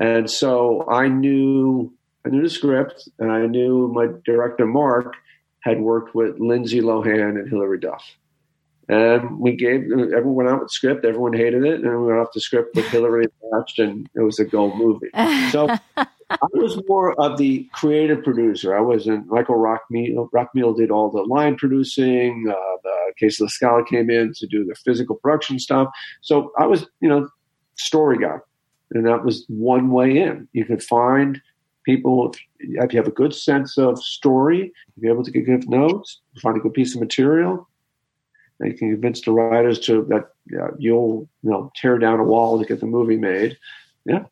And 0.00 0.30
so 0.30 0.86
I 0.88 1.08
knew 1.08 1.92
I 2.24 2.28
knew 2.28 2.42
the 2.42 2.50
script 2.50 3.08
and 3.18 3.30
I 3.30 3.46
knew 3.46 3.88
my 3.94 4.08
director 4.24 4.66
Mark 4.66 5.14
had 5.66 5.80
worked 5.80 6.14
with 6.14 6.38
Lindsay 6.38 6.80
Lohan 6.80 7.40
and 7.40 7.48
Hilary 7.48 7.80
Duff. 7.80 8.04
And 8.88 9.40
we 9.40 9.56
gave 9.56 9.82
everyone 9.90 10.34
went 10.34 10.48
out 10.48 10.60
with 10.60 10.68
the 10.68 10.74
script, 10.74 11.04
everyone 11.04 11.32
hated 11.32 11.64
it, 11.64 11.80
and 11.80 11.90
we 11.90 12.06
went 12.06 12.20
off 12.20 12.28
the 12.32 12.40
script 12.40 12.76
with 12.76 12.86
Hilary 12.86 13.26
attached 13.52 13.80
and 13.80 14.08
it 14.14 14.20
was 14.20 14.38
a 14.38 14.44
gold 14.44 14.78
movie. 14.78 15.08
So 15.50 15.68
I 15.96 16.06
was 16.52 16.80
more 16.86 17.20
of 17.20 17.36
the 17.36 17.68
creative 17.72 18.22
producer. 18.22 18.76
I 18.76 18.80
wasn't 18.80 19.26
Michael 19.26 19.56
Rachmil. 19.56 20.30
Rachmil 20.30 20.76
did 20.76 20.92
all 20.92 21.10
the 21.10 21.22
line 21.22 21.56
producing. 21.56 22.46
Uh, 22.48 22.76
the 22.84 23.12
Casey 23.18 23.42
La 23.42 23.48
Scala 23.48 23.84
came 23.84 24.08
in 24.08 24.32
to 24.34 24.46
do 24.46 24.64
the 24.64 24.76
physical 24.76 25.16
production 25.16 25.58
stuff. 25.58 25.88
So 26.20 26.52
I 26.56 26.66
was, 26.66 26.86
you 27.00 27.08
know, 27.08 27.28
story 27.74 28.18
guy, 28.18 28.38
and 28.92 29.04
that 29.04 29.24
was 29.24 29.44
one 29.48 29.90
way 29.90 30.16
in. 30.16 30.46
You 30.52 30.64
could 30.64 30.82
find 30.82 31.40
people 31.86 32.30
if, 32.58 32.92
you 32.92 32.98
have 32.98 33.08
a 33.08 33.12
good 33.12 33.34
sense 33.34 33.78
of 33.78 34.02
story, 34.02 34.72
if 34.96 35.02
you're 35.02 35.12
able 35.12 35.24
to 35.24 35.30
give 35.30 35.68
notes, 35.68 36.20
find 36.42 36.56
a 36.58 36.60
good 36.60 36.74
piece 36.74 36.94
of 36.94 37.00
material. 37.00 37.66
And 38.60 38.72
you 38.72 38.76
can 38.76 38.90
convince 38.90 39.20
the 39.22 39.32
writers 39.32 39.78
to 39.80 40.04
that 40.10 40.32
you'll 40.78 41.28
you 41.42 41.50
know 41.50 41.70
tear 41.76 41.98
down 41.98 42.20
a 42.20 42.24
wall 42.24 42.58
to 42.58 42.66
get 42.66 42.80
the 42.80 42.86
movie 42.86 43.16
made. 43.16 43.56
Yeah, 44.04 44.24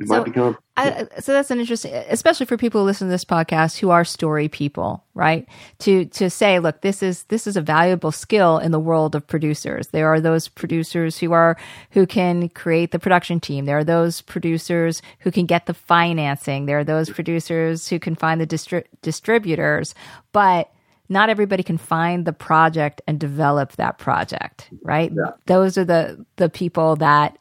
you 0.00 0.06
So- 0.06 0.16
might 0.16 0.24
become 0.24 0.56
I, 0.76 1.06
so 1.18 1.32
that's 1.34 1.50
an 1.50 1.60
interesting, 1.60 1.92
especially 2.08 2.46
for 2.46 2.56
people 2.56 2.80
who 2.80 2.86
listen 2.86 3.08
to 3.08 3.10
this 3.10 3.24
podcast 3.24 3.78
who 3.80 3.90
are 3.90 4.02
story 4.02 4.48
people, 4.48 5.04
right? 5.12 5.46
To 5.80 6.06
to 6.06 6.30
say, 6.30 6.58
look, 6.58 6.80
this 6.80 7.02
is 7.02 7.24
this 7.24 7.46
is 7.46 7.54
a 7.54 7.60
valuable 7.60 8.10
skill 8.12 8.56
in 8.56 8.72
the 8.72 8.80
world 8.80 9.14
of 9.14 9.26
producers. 9.26 9.88
There 9.88 10.08
are 10.08 10.20
those 10.20 10.48
producers 10.48 11.18
who 11.18 11.32
are 11.32 11.58
who 11.90 12.06
can 12.06 12.48
create 12.48 12.92
the 12.92 12.98
production 12.98 13.40
team. 13.40 13.66
There 13.66 13.76
are 13.76 13.84
those 13.84 14.22
producers 14.22 15.02
who 15.18 15.30
can 15.30 15.44
get 15.44 15.66
the 15.66 15.74
financing. 15.74 16.64
There 16.64 16.78
are 16.78 16.84
those 16.84 17.10
producers 17.10 17.86
who 17.88 17.98
can 17.98 18.14
find 18.14 18.40
the 18.40 18.46
distri- 18.46 18.84
distributors, 19.02 19.94
but 20.32 20.70
not 21.10 21.28
everybody 21.28 21.62
can 21.62 21.76
find 21.76 22.24
the 22.24 22.32
project 22.32 23.02
and 23.06 23.20
develop 23.20 23.72
that 23.72 23.98
project, 23.98 24.70
right? 24.82 25.12
Yeah. 25.14 25.32
Those 25.46 25.76
are 25.76 25.84
the 25.84 26.24
the 26.36 26.48
people 26.48 26.96
that 26.96 27.36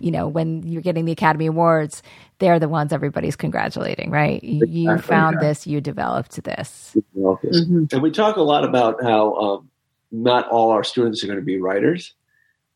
you 0.00 0.10
know, 0.10 0.26
when 0.28 0.62
you're 0.66 0.82
getting 0.82 1.04
the 1.04 1.12
Academy 1.12 1.46
Awards, 1.46 2.02
they're 2.38 2.58
the 2.58 2.68
ones 2.68 2.92
everybody's 2.92 3.36
congratulating, 3.36 4.10
right? 4.10 4.42
You, 4.42 4.66
you 4.66 4.98
found 4.98 5.38
yeah. 5.40 5.48
this, 5.48 5.66
you 5.66 5.80
developed 5.80 6.42
this. 6.44 6.96
office. 7.22 7.60
Mhm. 7.64 7.92
And 7.92 8.02
we 8.02 8.10
talk 8.10 8.36
a 8.36 8.42
lot 8.42 8.64
about 8.64 9.02
how 9.02 9.34
um, 9.34 9.70
not 10.10 10.48
all 10.48 10.70
our 10.70 10.82
students 10.84 11.22
are 11.22 11.26
going 11.26 11.38
to 11.38 11.44
be 11.44 11.60
writers, 11.60 12.14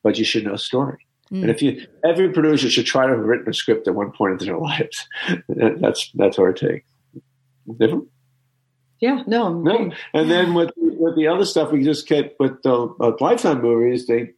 but 0.02 0.18
you 0.18 0.24
should 0.24 0.44
know 0.44 0.56
story. 0.56 1.06
Mm. 1.32 1.42
And 1.42 1.50
if 1.50 1.60
you, 1.62 1.84
every 2.04 2.32
producer 2.32 2.70
should 2.70 2.86
try 2.86 3.06
to 3.06 3.12
have 3.16 3.24
written 3.24 3.48
a 3.48 3.52
script 3.54 3.88
at 3.88 3.94
one 3.94 4.12
point 4.12 4.40
in 4.40 4.46
their 4.46 4.58
lives. 4.70 5.08
that's 5.48 6.10
that's 6.14 6.38
our 6.38 6.52
take. 6.52 6.84
Different? 7.78 8.04
Yeah, 9.00 9.22
no, 9.26 9.46
I'm 9.46 9.62
No. 9.64 9.72
agreeing. 9.74 9.92
And 10.14 10.30
then 10.30 10.54
with 10.54 10.70
with 10.76 11.16
the 11.16 11.26
other 11.26 11.44
stuff, 11.44 11.72
we 11.72 11.82
just 11.82 12.06
kept 12.08 12.38
with 12.38 12.62
the 12.62 12.94
uh, 13.00 13.12
lifetime 13.20 13.60
movies. 13.60 14.06
They 14.06 14.30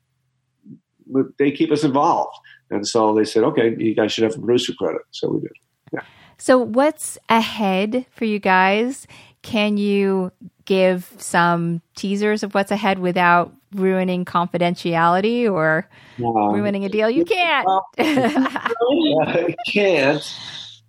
they 1.39 1.51
keep 1.53 1.71
us 1.71 1.85
involved, 1.85 2.37
and 2.71 2.87
so 2.87 3.15
they 3.15 3.25
said, 3.25 3.45
okay, 3.45 3.75
you 3.79 3.95
guys 3.95 4.13
should 4.13 4.25
have 4.25 4.35
a 4.37 4.39
producer 4.39 4.73
credit. 4.79 5.03
So 5.11 5.29
we 5.31 5.41
did. 5.41 5.53
Yeah. 5.93 6.01
So, 6.39 6.59
what's 6.59 7.19
ahead 7.29 8.07
for 8.11 8.25
you 8.25 8.39
guys? 8.39 9.07
Can 9.43 9.77
you 9.77 10.31
give 10.67 11.13
some 11.19 11.81
teasers 11.97 12.43
of 12.43 12.55
what's 12.55 12.71
ahead 12.71 12.99
without 12.99 13.53
ruining 13.75 14.25
confidentiality 14.25 15.51
or 15.51 15.89
Um, 16.19 16.53
ruining 16.55 16.85
a 16.85 16.89
deal? 16.89 17.09
You 17.11 17.25
can't. 17.25 17.67
I 17.99 19.55
can't. 19.67 20.23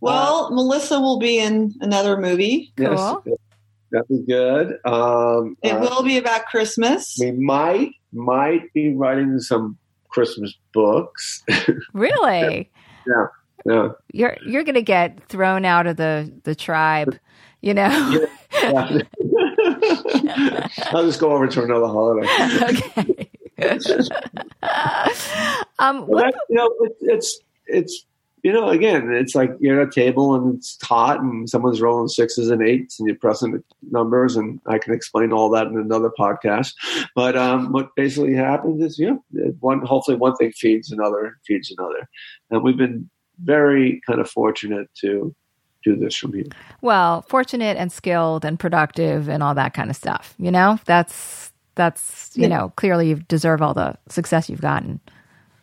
Well, 0.02 0.52
Melissa 0.52 1.00
will 1.00 1.20
be 1.20 1.40
in 1.40 1.74
another 1.82 2.18
movie. 2.18 2.72
Cool. 2.78 3.24
Yes. 3.26 3.38
That'd 3.92 4.08
be 4.08 4.20
good. 4.32 4.78
Um, 4.86 5.58
It 5.64 5.72
uh, 5.74 5.80
will 5.80 6.04
be 6.04 6.18
about 6.18 6.46
Christmas. 6.46 7.18
we 7.20 7.32
might 7.32 7.92
might 8.14 8.72
be 8.74 8.94
writing 8.94 9.40
some 9.40 9.78
Christmas 10.10 10.56
books. 10.74 11.44
Really? 11.94 12.70
yeah. 13.08 13.26
Yeah. 13.66 13.90
You're 14.14 14.38
you're 14.46 14.64
gonna 14.64 14.82
get 14.82 15.28
thrown 15.28 15.66
out 15.66 15.86
of 15.88 15.98
the 15.98 16.32
the 16.44 16.56
tribe, 16.56 17.18
you 17.62 17.74
know. 17.74 18.26
Yeah. 18.52 19.02
I'll 20.92 21.06
just 21.06 21.20
go 21.20 21.32
over 21.32 21.46
to 21.48 21.64
another 21.64 21.86
holiday. 21.86 22.28
okay. 22.64 23.30
um, 25.78 26.00
Well, 26.00 26.08
what, 26.08 26.24
that, 26.26 26.34
you 26.50 26.56
know, 26.56 26.74
it, 26.82 26.96
it's 27.02 27.40
it's 27.68 28.06
you 28.44 28.52
know, 28.54 28.70
again, 28.70 29.12
it's 29.14 29.36
like 29.36 29.52
you're 29.60 29.82
at 29.82 29.88
a 29.88 29.92
table 29.92 30.36
and 30.36 30.56
it's 30.56 30.78
hot 30.82 31.20
and 31.22 31.50
someone's 31.50 31.82
rolling 31.82 32.08
sixes 32.08 32.50
and 32.50 32.62
eights 32.62 33.00
and 33.00 33.08
you're 33.08 33.18
pressing 33.18 33.64
numbers 33.92 34.36
and 34.36 34.60
I 34.66 34.78
can 34.78 34.94
explain 34.94 35.32
all 35.34 35.50
that 35.52 35.68
in 35.68 35.78
another 35.78 36.10
podcast. 36.18 36.74
But 37.16 37.36
um, 37.38 37.72
what 37.72 37.90
basically 37.96 38.34
happens 38.36 38.82
is, 38.82 38.98
you 39.00 39.22
know, 39.34 39.54
one 39.60 39.82
hopefully 39.86 40.18
one 40.18 40.36
thing 40.36 40.52
feeds 40.54 40.92
another, 40.92 41.38
feeds 41.46 41.74
another, 41.78 42.08
and 42.50 42.64
we've 42.64 42.78
been 42.78 43.10
very 43.44 44.02
kind 44.08 44.20
of 44.20 44.30
fortunate 44.30 44.90
to 45.02 45.34
do 45.84 45.96
this 45.96 46.16
from 46.16 46.34
here. 46.34 46.44
well, 46.82 47.22
fortunate 47.24 47.78
and 47.78 47.90
skilled 47.92 48.44
and 48.44 48.60
productive 48.60 49.30
and 49.30 49.42
all 49.42 49.56
that 49.56 49.74
kind 49.74 49.90
of 49.90 49.96
stuff. 49.96 50.36
You 50.38 50.52
know, 50.52 50.78
that's 50.86 51.52
that's 51.76 52.32
you 52.36 52.44
Yeah. 52.44 52.50
know 52.50 52.74
clearly 52.76 53.08
you 53.10 53.16
deserve 53.30 53.62
all 53.62 53.74
the 53.74 53.96
success 54.10 54.50
you've 54.50 54.60
gotten. 54.62 55.00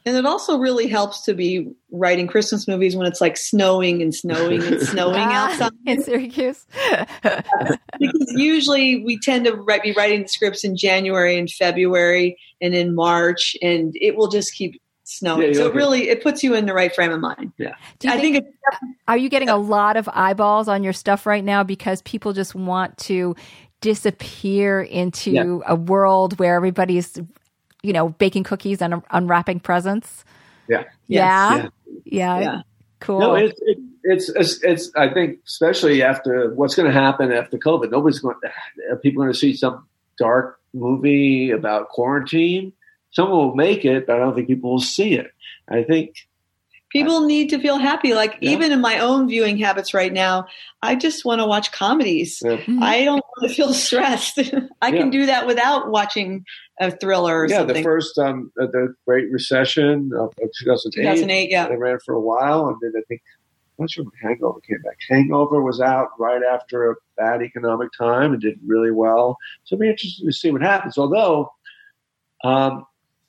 And 0.06 0.16
it 0.16 0.24
also 0.24 0.56
really 0.56 0.86
helps 0.86 1.22
to 1.24 1.34
be 1.34 1.68
writing 1.90 2.28
Christmas 2.28 2.68
movies 2.68 2.94
when 2.94 3.06
it's 3.08 3.20
like 3.20 3.36
snowing 3.36 4.00
and 4.00 4.14
snowing 4.14 4.62
and 4.62 4.80
snowing 4.88 5.16
Ah, 5.18 5.50
outside. 5.50 5.72
in 5.86 6.02
Syracuse. 6.02 6.64
because 7.22 8.32
usually 8.36 9.02
we 9.04 9.18
tend 9.18 9.46
to 9.46 9.54
write, 9.56 9.82
be 9.82 9.92
writing 9.92 10.22
the 10.22 10.28
scripts 10.28 10.62
in 10.64 10.76
January 10.76 11.36
and 11.36 11.50
February 11.50 12.38
and 12.60 12.72
in 12.72 12.94
March, 12.94 13.56
and 13.60 13.94
it 14.00 14.16
will 14.16 14.28
just 14.28 14.54
keep 14.54 14.80
snowing. 15.02 15.48
Yeah, 15.48 15.54
so 15.54 15.66
it 15.66 15.74
really, 15.74 16.08
it 16.08 16.22
puts 16.22 16.42
you 16.44 16.54
in 16.54 16.66
the 16.66 16.72
right 16.74 16.94
frame 16.94 17.10
of 17.10 17.20
mind. 17.20 17.52
Do 17.58 17.64
you 17.64 18.10
I 18.10 18.20
think, 18.20 18.36
it's 18.36 18.78
Are 19.08 19.16
you 19.16 19.28
getting 19.28 19.48
a 19.48 19.56
lot 19.56 19.96
of 19.96 20.08
eyeballs 20.12 20.68
on 20.68 20.84
your 20.84 20.92
stuff 20.92 21.26
right 21.26 21.44
now 21.44 21.64
because 21.64 22.00
people 22.02 22.32
just 22.32 22.54
want 22.54 22.96
to 22.98 23.34
disappear 23.80 24.80
into 24.82 25.30
Yeah. 25.32 25.58
a 25.66 25.74
world 25.74 26.38
where 26.38 26.54
everybody's, 26.54 27.18
you 27.82 27.92
know, 27.92 28.10
baking 28.10 28.44
cookies 28.44 28.80
and 28.82 29.02
unwrapping 29.10 29.60
presents? 29.60 30.24
Yeah. 30.68 30.84
Yeah. 31.08 31.56
Yeah. 31.56 31.68
Yeah. 32.04 32.40
yeah. 32.40 32.60
Cool. 33.00 33.20
No, 33.20 33.34
it's, 33.34 33.60
it, 33.62 33.78
it's 34.04 34.28
it's 34.30 34.62
it's. 34.64 34.90
I 34.96 35.12
think 35.12 35.40
especially 35.46 36.02
after 36.02 36.52
what's 36.54 36.74
going 36.74 36.86
to 36.86 36.92
happen 36.98 37.30
after 37.32 37.58
COVID, 37.58 37.90
nobody's 37.90 38.18
going. 38.20 38.36
Are 38.90 38.96
people 38.96 39.22
going 39.22 39.32
to 39.32 39.38
see 39.38 39.54
some 39.54 39.86
dark 40.18 40.58
movie 40.72 41.50
about 41.50 41.90
quarantine? 41.90 42.72
Someone 43.10 43.38
will 43.38 43.54
make 43.54 43.84
it, 43.84 44.06
but 44.06 44.16
I 44.16 44.18
don't 44.20 44.34
think 44.34 44.46
people 44.48 44.70
will 44.72 44.80
see 44.80 45.14
it. 45.14 45.30
I 45.68 45.82
think 45.82 46.16
People 46.90 47.26
need 47.26 47.50
to 47.50 47.58
feel 47.58 47.78
happy. 47.78 48.14
Like 48.14 48.38
Yeah. 48.40 48.52
even 48.52 48.72
in 48.72 48.80
my 48.80 49.00
own 49.00 49.28
viewing 49.28 49.58
habits 49.58 49.92
right 49.92 50.12
now, 50.12 50.46
I 50.80 50.94
just 50.94 51.24
want 51.24 51.40
to 51.40 51.46
watch 51.46 51.72
comedies. 51.72 52.42
uh, 52.46 52.56
Mhm. 52.58 52.80
I 52.80 53.04
don't 53.04 53.22
want 53.36 53.48
to 53.50 53.54
feel 53.54 53.74
stressed. 53.86 54.38
I 54.80 54.88
Yeah. 54.88 54.98
can 55.00 55.10
do 55.10 55.26
that 55.26 55.46
without 55.46 55.90
watching 55.90 56.44
a 56.80 56.90
thriller 56.90 57.40
or 57.40 57.48
yeah, 57.48 57.58
something. 57.58 57.76
the 57.76 57.82
first 57.82 58.18
um, 58.18 58.52
uh, 58.60 58.66
the 58.66 58.94
Great 59.06 59.30
Recession 59.30 60.10
of, 60.14 60.34
of 60.42 60.50
2008, 60.58 61.02
2008, 61.02 61.50
yeah. 61.50 61.68
They 61.68 61.76
ran 61.76 61.98
for 62.04 62.14
a 62.14 62.20
while, 62.20 62.68
and 62.68 62.76
then 62.80 62.92
I 62.96 63.02
think 63.08 63.22
I'm 63.78 63.84
not 63.84 63.90
sure 63.90 64.04
when 64.04 64.12
Hangover 64.22 64.60
came 64.60 64.80
back. 64.82 64.98
Hangover 65.08 65.62
was 65.62 65.80
out 65.80 66.08
right 66.18 66.42
after 66.42 66.90
a 66.90 66.94
bad 67.16 67.42
economic 67.42 67.90
time 67.98 68.32
and 68.32 68.40
did 68.40 68.58
really 68.66 68.90
well. 68.90 69.36
So 69.64 69.74
it'll 69.74 69.82
be 69.82 69.88
interesting 69.88 70.26
to 70.26 70.32
see 70.32 70.50
what 70.50 70.62
happens. 70.62 70.96
Although, 70.98 71.52
um, 72.44 72.86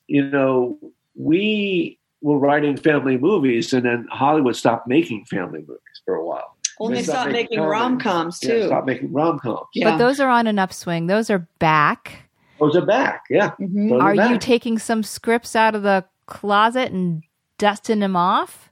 you 0.07 0.29
know, 0.29 0.77
we 1.15 1.99
were 2.21 2.37
writing 2.37 2.77
family 2.77 3.17
movies, 3.17 3.73
and 3.73 3.85
then 3.85 4.07
Hollywood 4.11 4.55
stopped 4.55 4.87
making 4.87 5.25
family 5.25 5.59
movies 5.59 6.01
for 6.05 6.15
a 6.15 6.25
while. 6.25 6.57
Well, 6.79 6.89
They 6.89 6.97
they 6.97 7.03
stopped 7.03 7.17
stopped 7.17 7.31
making 7.31 7.59
making 7.59 7.69
rom 7.71 7.99
coms 7.99 8.39
Yeah, 8.41 8.49
too. 8.49 8.65
stopped 8.67 8.87
making 8.87 9.11
rom 9.13 9.39
coms. 9.39 9.67
Yeah. 9.73 9.91
But 9.91 9.97
those 9.97 10.19
are 10.19 10.29
on 10.29 10.47
an 10.47 10.59
upswing. 10.59 11.07
Those 11.07 11.29
are 11.29 11.47
back. 11.59 12.26
Those 12.59 12.75
are 12.75 12.85
back. 12.85 13.23
Yeah. 13.29 13.51
Mhm. 13.59 13.89
Those 13.89 14.01
Are 14.01 14.15
you 14.15 14.37
taking 14.37 14.79
some 14.79 15.03
scripts 15.03 15.55
out 15.55 15.75
of 15.75 15.83
the 15.83 16.05
closet 16.25 16.91
and 16.91 17.23
dusting 17.57 17.99
them 17.99 18.15
off? 18.15 18.71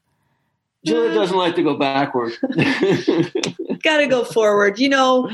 Julia 0.86 1.14
doesn't 1.14 1.38
like 1.38 1.56
to 1.56 1.64
go 1.64 1.78
backward. 1.78 2.34
got 3.84 3.98
to 3.98 4.08
go 4.08 4.24
forward. 4.24 4.80
You 4.80 4.90
know, 4.90 5.30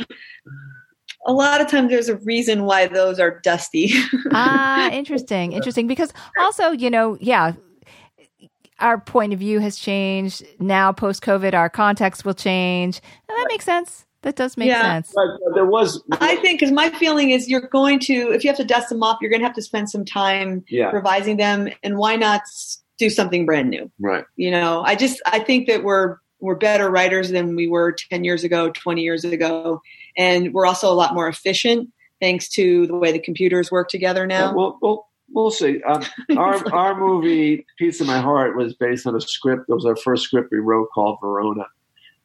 a 1.25 1.33
lot 1.33 1.61
of 1.61 1.67
times 1.67 1.89
there's 1.89 2.09
a 2.09 2.17
reason 2.17 2.63
why 2.63 2.87
those 2.87 3.19
are 3.19 3.39
dusty. 3.39 3.91
ah, 4.31 4.89
interesting, 4.91 5.51
interesting. 5.51 5.87
Because 5.87 6.13
also, 6.39 6.71
you 6.71 6.89
know, 6.89 7.17
yeah, 7.19 7.53
our 8.79 8.99
point 8.99 9.33
of 9.33 9.39
view 9.39 9.59
has 9.59 9.77
changed 9.77 10.43
now. 10.59 10.91
Post 10.91 11.21
COVID, 11.21 11.53
our 11.53 11.69
context 11.69 12.25
will 12.25 12.33
change, 12.33 13.01
and 13.27 13.37
that 13.37 13.47
makes 13.49 13.65
sense. 13.65 14.05
That 14.23 14.35
does 14.35 14.55
make 14.57 14.67
Yeah. 14.67 14.81
sense. 14.81 15.13
But 15.15 15.53
there 15.55 15.65
was, 15.65 16.01
I 16.11 16.35
think 16.37 16.59
because 16.59 16.71
my 16.71 16.89
feeling 16.91 17.31
is 17.31 17.49
you're 17.49 17.61
going 17.61 17.99
to, 18.01 18.31
if 18.31 18.43
you 18.43 18.49
have 18.49 18.57
to 18.57 18.63
dust 18.63 18.89
them 18.89 19.01
off, 19.03 19.17
you're 19.21 19.31
going 19.31 19.41
to 19.41 19.47
have 19.47 19.55
to 19.55 19.61
spend 19.61 19.89
some 19.89 20.05
time 20.05 20.63
yeah, 20.69 20.91
revising 20.91 21.37
them, 21.37 21.69
and 21.83 21.97
why 21.97 22.15
not 22.17 22.41
do 22.99 23.09
something 23.09 23.45
brand 23.47 23.69
new? 23.69 23.91
right. 23.99 24.25
You 24.35 24.51
know, 24.51 24.83
I 24.83 24.95
just 24.95 25.21
I 25.25 25.39
think 25.39 25.67
that 25.67 25.83
we're 25.83 26.17
we're 26.39 26.55
better 26.55 26.89
writers 26.89 27.29
than 27.29 27.55
we 27.55 27.67
were 27.67 27.91
10 28.11 28.23
years 28.23 28.43
ago, 28.43 28.69
20 28.71 29.01
years 29.01 29.23
ago, 29.25 29.81
and 30.17 30.53
we're 30.53 30.65
also 30.65 30.91
a 30.91 30.93
lot 30.93 31.13
more 31.13 31.27
efficient 31.27 31.89
thanks 32.19 32.47
to 32.49 32.85
the 32.87 32.95
way 32.95 33.11
the 33.11 33.19
computers 33.19 33.71
work 33.71 33.89
together 33.89 34.27
now. 34.27 34.53
we'll, 34.53 34.77
we'll, 34.81 35.07
we'll 35.33 35.49
see. 35.51 35.81
Um, 35.83 36.03
our 36.37 36.73
our 36.73 36.99
movie, 36.99 37.65
Piece 37.79 38.01
of 38.01 38.07
My 38.07 38.19
Heart, 38.19 38.55
was 38.55 38.75
based 38.75 39.07
on 39.07 39.15
a 39.15 39.21
script. 39.21 39.65
It 39.69 39.73
was 39.73 39.85
our 39.85 39.95
first 39.95 40.23
script 40.25 40.49
we 40.51 40.59
wrote 40.59 40.89
called 40.93 41.17
Verona, 41.21 41.65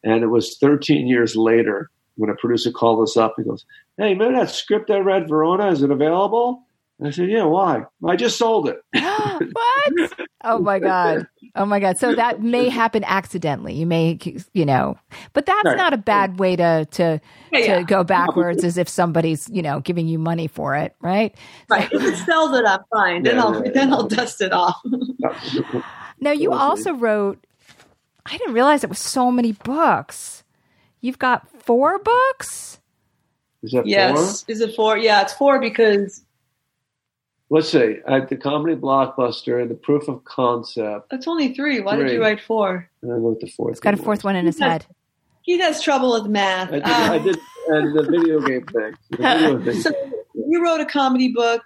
and 0.07 0.23
it 0.23 0.27
was 0.27 0.57
13 0.57 1.07
years 1.07 1.35
later 1.35 1.89
when 2.15 2.29
a 2.29 2.35
producer 2.35 2.71
called 2.71 3.01
us 3.03 3.17
up. 3.17 3.35
He 3.37 3.43
goes, 3.43 3.65
"Hey, 3.97 4.09
remember 4.13 4.39
that 4.39 4.49
script 4.49 4.89
I 4.89 4.99
read, 4.99 5.27
Verona? 5.27 5.67
Is 5.69 5.83
it 5.83 5.91
available?" 5.91 6.63
And 6.99 7.07
I 7.07 7.11
said, 7.11 7.29
"Yeah, 7.29 7.43
why? 7.43 7.83
I 8.07 8.15
just 8.15 8.37
sold 8.37 8.67
it." 8.69 8.77
what? 8.93 10.11
Oh 10.43 10.59
my 10.59 10.79
god. 10.79 11.27
Oh 11.55 11.65
my 11.65 11.79
god. 11.79 11.97
So 11.97 12.15
that 12.15 12.41
may 12.41 12.69
happen 12.69 13.03
accidentally. 13.03 13.73
You 13.73 13.85
may, 13.85 14.17
you 14.53 14.65
know, 14.65 14.97
but 15.33 15.45
that's 15.45 15.65
Right. 15.65 15.77
not 15.77 15.93
a 15.93 15.97
bad 15.97 16.39
way 16.39 16.55
to 16.55 16.85
to 16.91 17.19
Yeah, 17.51 17.59
yeah. 17.59 17.77
to 17.79 17.83
go 17.83 18.03
backwards 18.03 18.63
as 18.63 18.77
if 18.77 18.87
somebody's, 18.89 19.49
you 19.51 19.61
know, 19.61 19.79
giving 19.79 20.07
you 20.07 20.17
money 20.19 20.47
for 20.47 20.75
it, 20.75 20.95
right? 21.01 21.35
Right. 21.69 21.87
If 21.91 22.01
it 22.03 22.15
sells 22.25 22.57
it, 22.57 22.65
I'm 22.65 22.79
fine. 22.91 23.23
Then 23.23 23.35
Yeah, 23.35 23.43
I'll 23.43 23.53
yeah, 23.55 23.61
yeah. 23.65 23.71
then 23.73 23.93
I'll 23.93 24.07
dust 24.07 24.41
it 24.41 24.53
off. 24.53 24.81
Now 26.19 26.31
you 26.31 26.51
also 26.51 26.93
wrote 26.93 27.45
I 28.29 28.37
didn't 28.37 28.53
realize 28.53 28.83
it 28.83 28.89
was 28.89 28.99
so 28.99 29.31
many 29.31 29.53
books. 29.53 30.43
You've 31.01 31.19
got 31.19 31.47
four 31.61 31.99
books? 31.99 32.79
Is 33.63 33.71
that 33.71 33.85
yes. 33.87 34.43
Is 34.47 34.61
it 34.61 34.75
four? 34.75 34.97
Yeah, 34.97 35.21
it's 35.21 35.33
four 35.33 35.59
because? 35.59 36.23
Let's 37.49 37.69
see. 37.69 37.97
At 38.07 38.27
the 38.27 38.35
comedy 38.35 38.75
blockbuster, 38.75 39.67
the 39.67 39.73
proof 39.75 40.09
of 40.09 40.25
concept, 40.25 41.09
That's 41.09 41.27
only 41.27 41.53
three. 41.53 41.79
Why 41.79 41.95
did 41.95 42.11
you 42.11 42.21
write 42.21 42.41
four? 42.41 42.89
and 43.01 43.11
I 43.11 43.15
wrote 43.15 43.39
the 43.39 43.47
fourth. 43.47 43.75
He's 43.75 43.79
got 43.79 43.93
a 43.93 43.97
fourth 43.97 44.23
one 44.25 44.35
in 44.35 44.45
his 44.45 44.59
Yeah. 44.59 44.69
head. 44.73 44.85
He 45.43 45.57
has 45.59 45.81
trouble 45.81 46.11
with 46.11 46.25
math. 46.29 46.69
I 46.73 46.79
did, 46.79 46.83
Um, 46.83 47.11
I 47.11 47.17
did, 47.19 47.37
and 47.69 47.97
the 47.97 48.03
video 48.03 48.41
game 48.41 48.65
thing. 48.65 48.93
The 49.11 49.17
video 49.17 49.63
thing. 49.63 49.81
so 49.81 49.91
you 50.35 50.61
wrote 50.61 50.81
a 50.81 50.85
comedy 50.85 51.31
book 51.31 51.61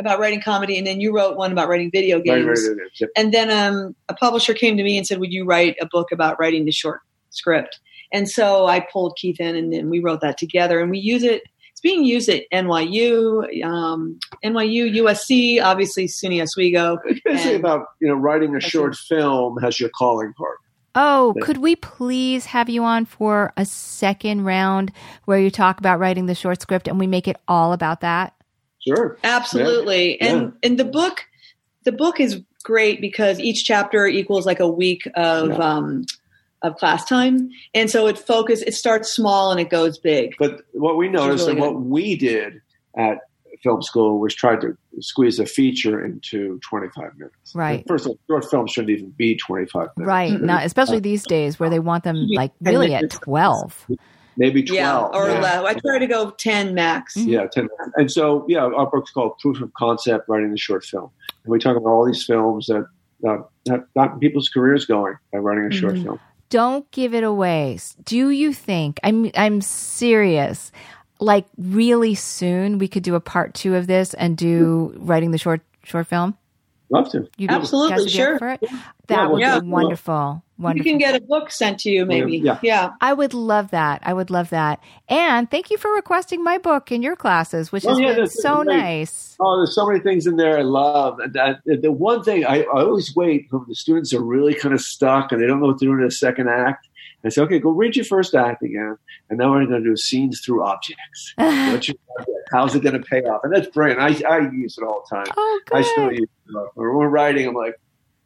about 0.00 0.18
writing 0.18 0.40
comedy, 0.40 0.76
and 0.78 0.86
then 0.86 1.00
you 1.00 1.14
wrote 1.14 1.36
one 1.36 1.52
about 1.52 1.68
writing 1.68 1.90
video 1.92 2.20
games. 2.20 2.46
right, 2.46 2.56
right, 2.56 2.78
right. 2.78 2.90
Yep. 3.00 3.10
And 3.16 3.32
then 3.32 3.50
um, 3.50 3.94
a 4.08 4.14
publisher 4.14 4.54
came 4.54 4.76
to 4.76 4.82
me 4.82 4.98
and 4.98 5.06
said, 5.06 5.20
"Would 5.20 5.32
you 5.32 5.44
write 5.44 5.76
a 5.80 5.86
book 5.86 6.10
about 6.10 6.40
writing 6.40 6.64
the 6.64 6.72
short 6.72 7.00
script?" 7.30 7.78
And 8.12 8.28
so 8.28 8.66
I 8.66 8.80
pulled 8.80 9.16
Keith 9.16 9.38
in, 9.38 9.54
and 9.54 9.72
then 9.72 9.88
we 9.90 10.00
wrote 10.00 10.20
that 10.22 10.36
together, 10.38 10.80
and 10.80 10.90
we 10.90 10.98
use 10.98 11.22
it. 11.22 11.42
It's 11.70 11.80
being 11.80 12.04
used 12.04 12.28
at 12.28 12.42
NYU, 12.52 13.64
um, 13.64 14.18
NYU, 14.44 14.92
USC, 14.96 15.62
obviously 15.62 16.08
SUNY 16.08 16.42
Oswego. 16.42 16.98
It's 17.04 17.20
basically 17.20 17.54
And- 17.54 17.64
about 17.64 17.86
you 18.00 18.08
know 18.08 18.14
writing 18.14 18.50
a 18.50 18.52
That's 18.54 18.66
short 18.66 18.96
film 18.96 19.58
has 19.58 19.78
your 19.78 19.90
calling 19.96 20.32
card. 20.36 20.56
Oh, 20.96 21.36
could 21.42 21.58
we 21.58 21.76
please 21.76 22.46
have 22.46 22.68
you 22.68 22.82
on 22.82 23.04
for 23.04 23.52
a 23.56 23.64
second 23.64 24.44
round 24.44 24.90
where 25.24 25.38
you 25.38 25.48
talk 25.48 25.78
about 25.78 26.00
writing 26.00 26.26
the 26.26 26.34
short 26.34 26.60
script 26.60 26.88
and 26.88 26.98
we 26.98 27.06
make 27.06 27.28
it 27.28 27.36
all 27.46 27.72
about 27.72 28.00
that? 28.00 28.34
Sure. 28.86 29.18
Absolutely. 29.24 30.16
Yeah. 30.20 30.26
And 30.28 30.52
and 30.62 30.78
the 30.78 30.84
book 30.84 31.26
the 31.84 31.92
book 31.92 32.20
is 32.20 32.40
great 32.62 33.00
because 33.00 33.40
each 33.40 33.64
chapter 33.64 34.06
equals 34.06 34.46
like 34.46 34.60
a 34.60 34.68
week 34.68 35.08
of 35.14 35.48
Yeah. 35.48 35.56
um 35.56 36.04
of 36.62 36.76
class 36.76 37.06
time. 37.06 37.50
And 37.74 37.90
so 37.90 38.06
it 38.06 38.18
focus 38.18 38.62
it 38.62 38.74
starts 38.74 39.10
small 39.14 39.50
and 39.50 39.58
it 39.60 39.70
goes 39.70 39.98
big. 39.98 40.34
But 40.38 40.62
what 40.72 40.96
we 40.96 41.08
noticed 41.08 41.46
really 41.46 41.52
and 41.52 41.60
what 41.60 41.80
we 41.80 42.16
did 42.16 42.60
at 42.96 43.18
film 43.62 43.82
school 43.82 44.18
was 44.20 44.34
try 44.34 44.56
to 44.56 44.76
squeeze 45.00 45.38
a 45.38 45.44
feature 45.46 46.02
into 46.04 46.58
25 46.68 47.18
minutes. 47.18 47.54
Right. 47.54 47.80
And 47.80 47.88
First 47.88 48.06
of 48.06 48.10
all, 48.12 48.18
short 48.26 48.50
films 48.50 48.72
shouldn't 48.72 48.90
even 48.90 49.10
be 49.10 49.36
25 49.36 49.88
minutes. 49.96 50.06
Right. 50.06 50.40
Not 50.40 50.64
especially 50.64 51.00
these 51.00 51.24
days 51.24 51.60
where 51.60 51.68
they 51.70 51.78
want 51.78 52.04
them 52.04 52.26
like 52.28 52.52
really 52.60 52.94
at 52.94 53.02
minutes. 53.02 53.18
12. 53.20 53.86
Maybe 54.36 54.62
twelve. 54.62 55.10
Yeah, 55.14 55.20
or 55.20 55.28
Yeah. 55.28 55.40
less. 55.40 55.64
I 55.64 55.74
try 55.80 55.98
to 55.98 56.06
go 56.06 56.30
ten 56.30 56.74
max. 56.74 57.16
Mhm. 57.16 57.26
Yeah, 57.28 57.46
10 57.46 57.68
And 57.96 58.10
so, 58.10 58.44
yeah, 58.48 58.64
our 58.64 58.90
book's 58.90 59.10
called 59.10 59.38
Proof 59.38 59.60
of 59.60 59.72
Concept 59.74 60.28
Writing 60.28 60.50
the 60.50 60.58
Short 60.58 60.84
Film. 60.84 61.10
And 61.44 61.50
we 61.52 61.58
talk 61.58 61.76
about 61.76 61.90
all 61.90 62.04
these 62.06 62.24
films 62.24 62.66
that 62.66 62.86
uh, 63.26 63.36
have 63.68 63.84
gotten 63.94 64.18
people's 64.18 64.48
careers 64.48 64.86
going 64.86 65.14
by 65.32 65.38
writing 65.38 65.64
a 65.66 65.70
short 65.70 65.94
Mhm. 65.94 66.02
film. 66.04 66.18
Don't 66.48 66.90
give 66.90 67.12
it 67.14 67.22
away. 67.22 67.78
Do 68.04 68.30
you 68.30 68.52
think? 68.52 68.98
I'm 69.04 69.30
I'm 69.36 69.60
serious. 69.60 70.72
Like 71.20 71.46
really 71.58 72.14
soon, 72.14 72.78
we 72.78 72.88
could 72.88 73.02
do 73.02 73.14
a 73.14 73.20
part 73.20 73.52
two 73.54 73.74
of 73.76 73.86
this 73.86 74.14
and 74.14 74.36
do 74.38 74.94
writing 74.96 75.32
the 75.32 75.38
short 75.38 75.60
short 75.84 76.06
film. 76.06 76.34
Love 76.90 77.10
to. 77.10 77.28
You 77.36 77.46
Absolutely, 77.50 77.90
guys 77.90 77.98
would 78.00 78.04
be 78.06 78.10
sure. 78.10 78.38
for 78.38 78.48
it? 78.48 78.60
Yeah, 78.62 78.78
That 79.08 79.30
would 79.30 79.40
yeah. 79.40 79.60
be 79.60 79.66
wonderful. 79.68 80.42
You 80.76 80.82
can 80.82 80.98
get 80.98 81.14
a 81.16 81.20
book 81.20 81.50
sent 81.50 81.80
to 81.80 81.90
you, 81.90 82.04
maybe. 82.04 82.36
Yeah. 82.38 82.58
Yeah. 82.62 82.90
I 83.00 83.12
would 83.12 83.32
love 83.34 83.70
that. 83.70 84.02
I 84.04 84.12
would 84.12 84.30
love 84.30 84.50
that. 84.50 84.80
And 85.08 85.50
thank 85.50 85.70
you 85.70 85.78
for 85.78 85.90
requesting 85.92 86.44
my 86.44 86.58
book 86.58 86.92
in 86.92 87.02
your 87.02 87.16
classes, 87.16 87.72
which 87.72 87.86
Oh, 87.86 87.90
has 87.90 87.98
yeah, 87.98 88.08
been 88.08 88.18
that's 88.24 88.42
so 88.42 88.62
great. 88.62 88.76
nice. 88.76 89.36
Oh, 89.40 89.56
there's 89.58 89.74
so 89.74 89.86
many 89.86 90.00
things 90.00 90.26
in 90.26 90.36
there 90.36 90.58
I 90.58 90.62
love. 90.62 91.18
And 91.18 91.32
that, 91.32 91.60
the 91.64 91.90
one 91.92 92.22
thing 92.22 92.44
I, 92.44 92.62
I 92.62 92.82
always 92.84 93.14
wait 93.16 93.46
when 93.50 93.64
the 93.68 93.74
students 93.74 94.12
are 94.12 94.22
really 94.22 94.54
kind 94.54 94.74
of 94.74 94.80
stuck 94.80 95.32
and 95.32 95.40
they 95.40 95.46
don't 95.46 95.60
know 95.60 95.66
what 95.68 95.78
to 95.78 95.84
do 95.86 95.92
in 95.92 96.00
the 96.04 96.10
second 96.10 96.48
act. 96.48 96.86
I 97.22 97.28
say, 97.28 97.42
okay, 97.42 97.58
go 97.58 97.70
read 97.70 97.96
your 97.96 98.06
first 98.06 98.34
act 98.34 98.62
again. 98.62 98.96
And 99.28 99.38
now 99.38 99.50
we're 99.50 99.66
going 99.66 99.82
to 99.82 99.90
do 99.90 99.94
scenes 99.96 100.40
through 100.40 100.64
objects. 100.64 101.34
What's 101.36 101.88
your 101.88 101.96
object? 102.18 102.48
How's 102.50 102.74
it 102.74 102.82
going 102.82 102.94
to 103.00 103.06
pay 103.06 103.20
off? 103.24 103.42
And 103.44 103.54
that's 103.54 103.68
brilliant. 103.68 104.00
I, 104.00 104.26
I 104.28 104.38
use 104.50 104.78
it 104.78 104.84
all 104.84 105.04
the 105.08 105.16
time. 105.16 105.26
oh, 105.36 105.60
good. 105.66 105.76
I 105.78 105.82
still 105.82 106.08
good. 106.08 106.18
use 106.20 106.28
it. 106.48 106.54
When 106.74 106.88
we're 106.94 107.08
writing, 107.08 107.46
I'm 107.46 107.54
like, 107.54 107.78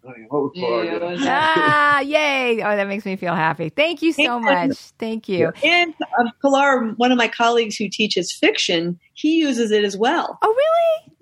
oh, 0.06 0.12
what 0.28 0.42
would 0.44 0.56
Laura 0.56 0.84
Yeah, 0.84 0.98
do? 0.98 1.04
it 1.06 1.10
was- 1.12 1.20
ah, 1.24 2.00
yay. 2.00 2.62
Oh, 2.62 2.76
that 2.76 2.86
makes 2.88 3.04
me 3.04 3.16
feel 3.16 3.34
happy. 3.34 3.68
Thank 3.70 4.02
you 4.02 4.12
so 4.12 4.36
And- 4.36 4.44
much. 4.70 4.78
Thank 4.98 5.28
you. 5.28 5.52
And 5.62 5.94
um, 6.18 6.30
Pilar, 6.42 6.92
one 6.96 7.10
of 7.12 7.18
my 7.18 7.28
colleagues 7.28 7.76
who 7.76 7.88
teaches 7.88 8.32
fiction, 8.32 8.98
he 9.14 9.36
uses 9.36 9.70
it 9.70 9.84
as 9.84 9.96
well. 9.96 10.38
Oh, 10.42 10.48
really? 10.48 11.13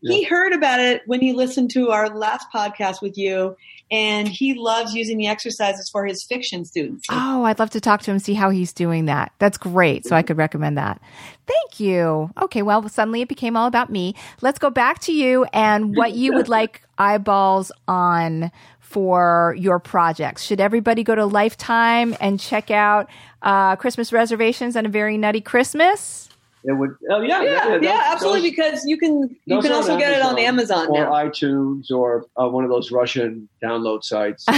He 0.00 0.22
heard 0.22 0.52
about 0.52 0.80
it 0.80 1.02
when 1.06 1.20
he 1.20 1.32
listened 1.32 1.70
to 1.72 1.90
our 1.90 2.08
last 2.08 2.46
podcast 2.54 3.02
with 3.02 3.18
you, 3.18 3.56
and 3.90 4.28
he 4.28 4.54
loves 4.54 4.94
using 4.94 5.18
the 5.18 5.26
exercises 5.26 5.88
for 5.90 6.06
his 6.06 6.22
fiction 6.22 6.64
students. 6.64 7.06
Oh, 7.10 7.44
I'd 7.44 7.58
love 7.58 7.70
to 7.70 7.80
talk 7.80 8.02
to 8.02 8.10
him, 8.10 8.18
see 8.18 8.34
how 8.34 8.50
he's 8.50 8.72
doing 8.72 9.06
that. 9.06 9.32
That's 9.38 9.58
great. 9.58 10.06
So 10.06 10.14
I 10.14 10.22
could 10.22 10.36
recommend 10.36 10.78
that. 10.78 11.00
Thank 11.46 11.80
you. 11.80 12.30
Okay, 12.40 12.62
well, 12.62 12.88
suddenly 12.88 13.22
it 13.22 13.28
became 13.28 13.56
all 13.56 13.66
about 13.66 13.90
me. 13.90 14.14
Let's 14.40 14.58
go 14.58 14.70
back 14.70 15.00
to 15.00 15.12
you 15.12 15.44
and 15.52 15.96
what 15.96 16.12
you 16.12 16.34
would 16.34 16.48
like 16.48 16.82
eyeballs 16.98 17.72
on 17.88 18.52
for 18.80 19.54
your 19.58 19.78
projects. 19.78 20.44
Should 20.44 20.60
everybody 20.60 21.02
go 21.02 21.14
to 21.14 21.26
Lifetime 21.26 22.16
and 22.20 22.38
check 22.38 22.70
out 22.70 23.08
uh, 23.42 23.76
Christmas 23.76 24.12
reservations 24.12 24.76
and 24.76 24.86
a 24.86 24.90
very 24.90 25.18
nutty 25.18 25.40
Christmas? 25.40 26.27
It 26.64 26.72
would, 26.72 26.90
oh, 27.10 27.20
yeah. 27.20 27.42
yeah, 27.42 27.68
yeah, 27.68 27.78
those- 27.78 27.86
absolutely. 27.86 28.40
those- 28.40 28.50
because 28.50 28.84
you 28.84 28.98
can 28.98 29.36
you 29.46 29.60
can 29.60 29.72
also 29.72 29.92
on 29.94 29.98
get 29.98 30.12
it 30.12 30.22
on 30.22 30.38
Amazon 30.38 30.88
or 30.88 31.04
now. 31.04 31.12
iTunes 31.12 31.90
or 31.90 32.26
uh, 32.36 32.48
one 32.48 32.64
of 32.64 32.70
those 32.70 32.90
Russian 32.90 33.48
download 33.62 34.02
sites. 34.04 34.44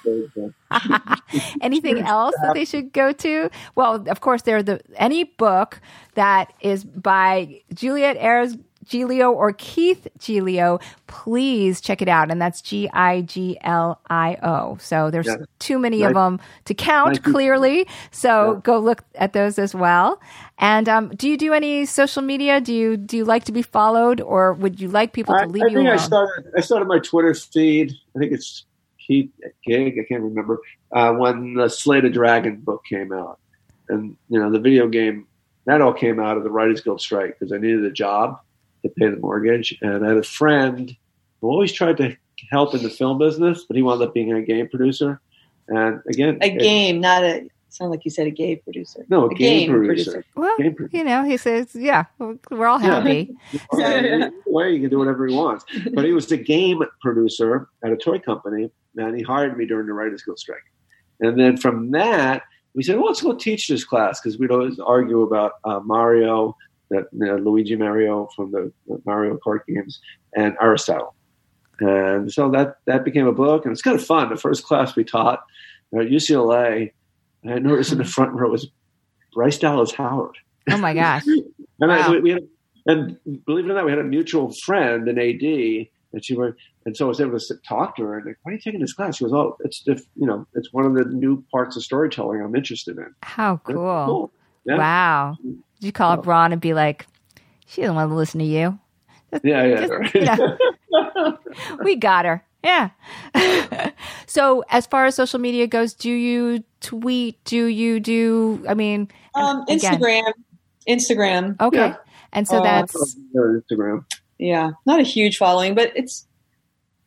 Anything 1.60 1.98
else 2.00 2.34
that 2.42 2.54
they 2.54 2.64
should 2.64 2.92
go 2.92 3.12
to? 3.12 3.50
Well, 3.74 4.08
of 4.08 4.20
course, 4.20 4.42
there 4.42 4.62
the 4.62 4.80
any 4.96 5.24
book 5.24 5.80
that 6.14 6.52
is 6.60 6.84
by 6.84 7.60
Juliet 7.74 8.16
Aires 8.18 8.56
Giglio 8.84 9.30
or 9.32 9.52
Keith 9.52 10.08
Giglio, 10.18 10.78
please 11.06 11.80
check 11.80 12.00
it 12.02 12.08
out. 12.08 12.30
And 12.30 12.40
that's 12.40 12.60
G 12.62 12.88
I 12.92 13.22
G 13.22 13.58
L 13.62 14.00
I 14.08 14.36
O. 14.42 14.76
So 14.80 15.10
there's 15.10 15.26
Yeah. 15.26 15.36
too 15.58 15.78
many 15.78 16.02
of 16.02 16.14
them 16.14 16.40
to 16.64 16.74
count 16.74 17.16
you. 17.16 17.32
clearly. 17.32 17.86
So 18.10 18.54
Yeah. 18.54 18.60
go 18.62 18.78
look 18.78 19.04
at 19.14 19.32
those 19.32 19.58
as 19.58 19.74
well. 19.74 20.20
And 20.58 20.88
um, 20.88 21.08
do 21.10 21.28
you 21.28 21.36
do 21.36 21.52
any 21.52 21.86
social 21.86 22.22
media? 22.22 22.60
Do 22.60 22.72
you 22.74 22.96
do 22.96 23.16
you 23.16 23.24
like 23.24 23.44
to 23.44 23.52
be 23.52 23.62
followed, 23.62 24.20
or 24.20 24.52
would 24.54 24.80
you 24.80 24.88
like 24.88 25.12
people 25.12 25.34
I, 25.34 25.44
to 25.44 25.46
leave 25.48 25.62
I 25.62 25.66
you 25.68 25.76
think 25.76 25.86
alone? 25.88 25.98
I 25.98 26.02
started. 26.02 26.44
I 26.56 26.60
started 26.60 26.86
my 26.88 26.98
Twitter 26.98 27.34
feed. 27.34 27.92
I 28.14 28.18
think 28.18 28.32
it's 28.32 28.64
Keith 29.06 29.30
Gig. 29.66 29.98
I 29.98 30.04
can't 30.08 30.22
remember 30.22 30.58
uh, 30.92 31.12
when 31.14 31.54
the 31.54 31.68
Slay 31.68 32.00
the 32.00 32.10
Dragon 32.10 32.56
book 32.56 32.82
came 32.88 33.12
out, 33.12 33.38
and 33.88 34.16
you 34.28 34.38
know 34.38 34.50
the 34.50 34.60
video 34.60 34.88
game 34.88 35.26
that 35.66 35.80
all 35.80 35.92
came 35.92 36.18
out 36.20 36.36
of 36.36 36.44
the 36.44 36.50
Writers 36.50 36.80
Guild 36.80 37.00
strike 37.00 37.38
because 37.38 37.52
I 37.52 37.58
needed 37.58 37.84
a 37.84 37.90
job 37.90 38.38
to 38.82 38.88
pay 38.90 39.08
the 39.08 39.16
mortgage, 39.16 39.76
and 39.82 40.04
I 40.04 40.08
had 40.08 40.16
a 40.16 40.22
friend 40.22 40.94
who 41.40 41.48
always 41.48 41.72
tried 41.72 41.96
to 41.98 42.16
help 42.50 42.74
in 42.74 42.82
the 42.82 42.90
film 42.90 43.18
business, 43.18 43.64
but 43.66 43.76
he 43.76 43.82
wound 43.82 44.02
up 44.02 44.14
being 44.14 44.32
a 44.32 44.42
game 44.42 44.68
producer. 44.68 45.20
And 45.68 46.00
again, 46.08 46.38
a 46.40 46.46
it- 46.46 46.58
game, 46.60 47.00
not 47.00 47.22
a. 47.24 47.48
Sound 47.72 47.92
like 47.92 48.04
you 48.04 48.10
said 48.10 48.26
a 48.26 48.32
gay 48.32 48.56
producer. 48.56 49.06
no, 49.08 49.22
a, 49.22 49.26
a 49.26 49.34
game, 49.36 49.68
game 49.68 49.70
producer. 49.70 50.10
producer. 50.10 50.26
well, 50.34 50.56
Game 50.58 50.74
producer. 50.74 50.96
you 50.98 51.04
know, 51.04 51.22
he 51.22 51.36
says, 51.36 51.72
yeah, 51.72 52.02
we're 52.50 52.66
all 52.66 52.80
happy. 52.80 53.32
Yeah. 53.78 54.30
way 54.44 54.72
he 54.72 54.80
can 54.80 54.90
do 54.90 54.98
whatever 54.98 55.24
he 55.28 55.36
wants. 55.36 55.64
But 55.94 56.04
he 56.04 56.12
was 56.12 56.26
the 56.26 56.36
game 56.36 56.82
producer 57.00 57.68
at 57.84 57.92
a 57.92 57.96
toy 57.96 58.18
company, 58.18 58.72
and 58.96 59.16
he 59.16 59.22
hired 59.22 59.56
me 59.56 59.66
during 59.66 59.86
the 59.86 59.92
Writers 59.92 60.20
Guild 60.24 60.40
strike. 60.40 60.64
And 61.20 61.38
then 61.38 61.56
from 61.58 61.92
that, 61.92 62.42
we 62.74 62.82
said, 62.82 62.96
well, 62.96 63.06
let's 63.06 63.22
go 63.22 63.34
teach 63.36 63.68
this 63.68 63.84
class 63.84 64.20
because 64.20 64.36
we'd 64.36 64.50
always 64.50 64.80
argue 64.80 65.22
about 65.22 65.52
uh, 65.62 65.78
Mario, 65.78 66.56
that 66.90 67.04
you 67.12 67.26
know, 67.26 67.36
Luigi 67.36 67.76
Mario 67.76 68.28
from 68.36 68.50
the, 68.52 68.72
the 68.86 69.00
Mario 69.06 69.38
Kart 69.44 69.60
games, 69.66 70.00
and 70.34 70.56
Aristotle. 70.60 71.14
And 71.80 72.30
so 72.32 72.50
that 72.50 72.76
that 72.86 73.04
became 73.04 73.26
a 73.26 73.32
book, 73.32 73.64
and 73.64 73.72
it's 73.72 73.82
kind 73.82 73.98
of 73.98 74.04
fun. 74.04 74.28
The 74.28 74.36
first 74.36 74.64
class 74.64 74.94
we 74.96 75.04
taught 75.04 75.44
uh, 75.94 76.00
at 76.00 76.08
UCLA, 76.08 76.92
I 77.48 77.58
noticed 77.58 77.92
in 77.92 77.98
the 77.98 78.04
front 78.04 78.32
row 78.32 78.50
was 78.50 78.68
Bryce 79.32 79.58
Dallas 79.58 79.92
Howard. 79.92 80.36
Oh 80.70 80.76
my 80.78 80.94
gosh. 80.94 81.24
And 81.82 81.90
I, 81.90 82.00
Wow. 82.00 82.12
we, 82.12 82.20
we 82.20 82.30
had, 82.32 82.42
and 82.84 83.16
believe 83.46 83.64
it 83.64 83.70
or 83.70 83.74
not, 83.74 83.86
we 83.86 83.90
had 83.90 83.98
a 83.98 84.04
mutual 84.04 84.52
friend, 84.52 85.08
an 85.08 85.18
AD, 85.18 85.40
and 86.12 86.22
she 86.22 86.36
were, 86.36 86.54
and 86.84 86.94
so 86.94 87.06
I 87.06 87.08
was 87.08 87.22
able 87.22 87.32
to 87.32 87.40
sit, 87.40 87.64
talk 87.66 87.96
to 87.96 88.02
her. 88.02 88.18
And 88.18 88.26
like, 88.26 88.36
why 88.42 88.52
are 88.52 88.54
you 88.56 88.60
taking 88.60 88.80
this 88.80 88.92
class? 88.92 89.16
She 89.16 89.24
goes, 89.24 89.32
oh, 89.32 89.56
it's 89.60 89.82
the, 89.84 89.94
you 90.14 90.26
know, 90.26 90.46
it's 90.52 90.74
one 90.74 90.84
of 90.84 90.92
the 90.92 91.06
new 91.06 91.42
parts 91.50 91.78
of 91.78 91.82
storytelling 91.82 92.42
I'm 92.42 92.54
interested 92.54 92.98
in. 92.98 93.14
How 93.22 93.62
cool. 93.64 94.30
Yeah. 94.64 94.76
Wow. 94.76 95.36
Did 95.42 95.62
you 95.80 95.92
call 95.92 96.12
up 96.12 96.26
Ron 96.26 96.52
and 96.52 96.60
be 96.60 96.74
like, 96.74 97.06
she 97.66 97.80
doesn't 97.80 97.94
want 97.94 98.10
to 98.10 98.14
listen 98.14 98.40
to 98.40 98.46
you? 98.46 98.78
Yeah, 99.42 99.64
yeah. 99.64 99.80
Just, 99.80 99.92
right. 99.92 100.14
you 100.14 100.24
know, 100.24 101.38
we 101.84 101.96
got 101.96 102.24
her. 102.24 102.44
Yeah. 102.62 102.90
so, 104.26 104.64
as 104.68 104.86
far 104.86 105.06
as 105.06 105.14
social 105.14 105.38
media 105.38 105.66
goes, 105.66 105.94
do 105.94 106.10
you 106.10 106.64
tweet? 106.80 107.42
Do 107.44 107.66
you 107.66 108.00
do, 108.00 108.64
I 108.68 108.74
mean, 108.74 109.08
Um, 109.34 109.64
Instagram, 109.66 110.32
Instagram. 110.88 111.60
Okay. 111.60 111.76
Yeah. 111.78 111.96
And 112.32 112.46
so 112.46 112.58
Uh, 112.58 112.62
that's, 112.62 113.16
Instagram. 113.34 114.04
Yeah, 114.38 114.70
not 114.86 115.00
a 115.00 115.04
huge 115.04 115.36
following, 115.36 115.74
but 115.74 115.92
it's 115.94 116.26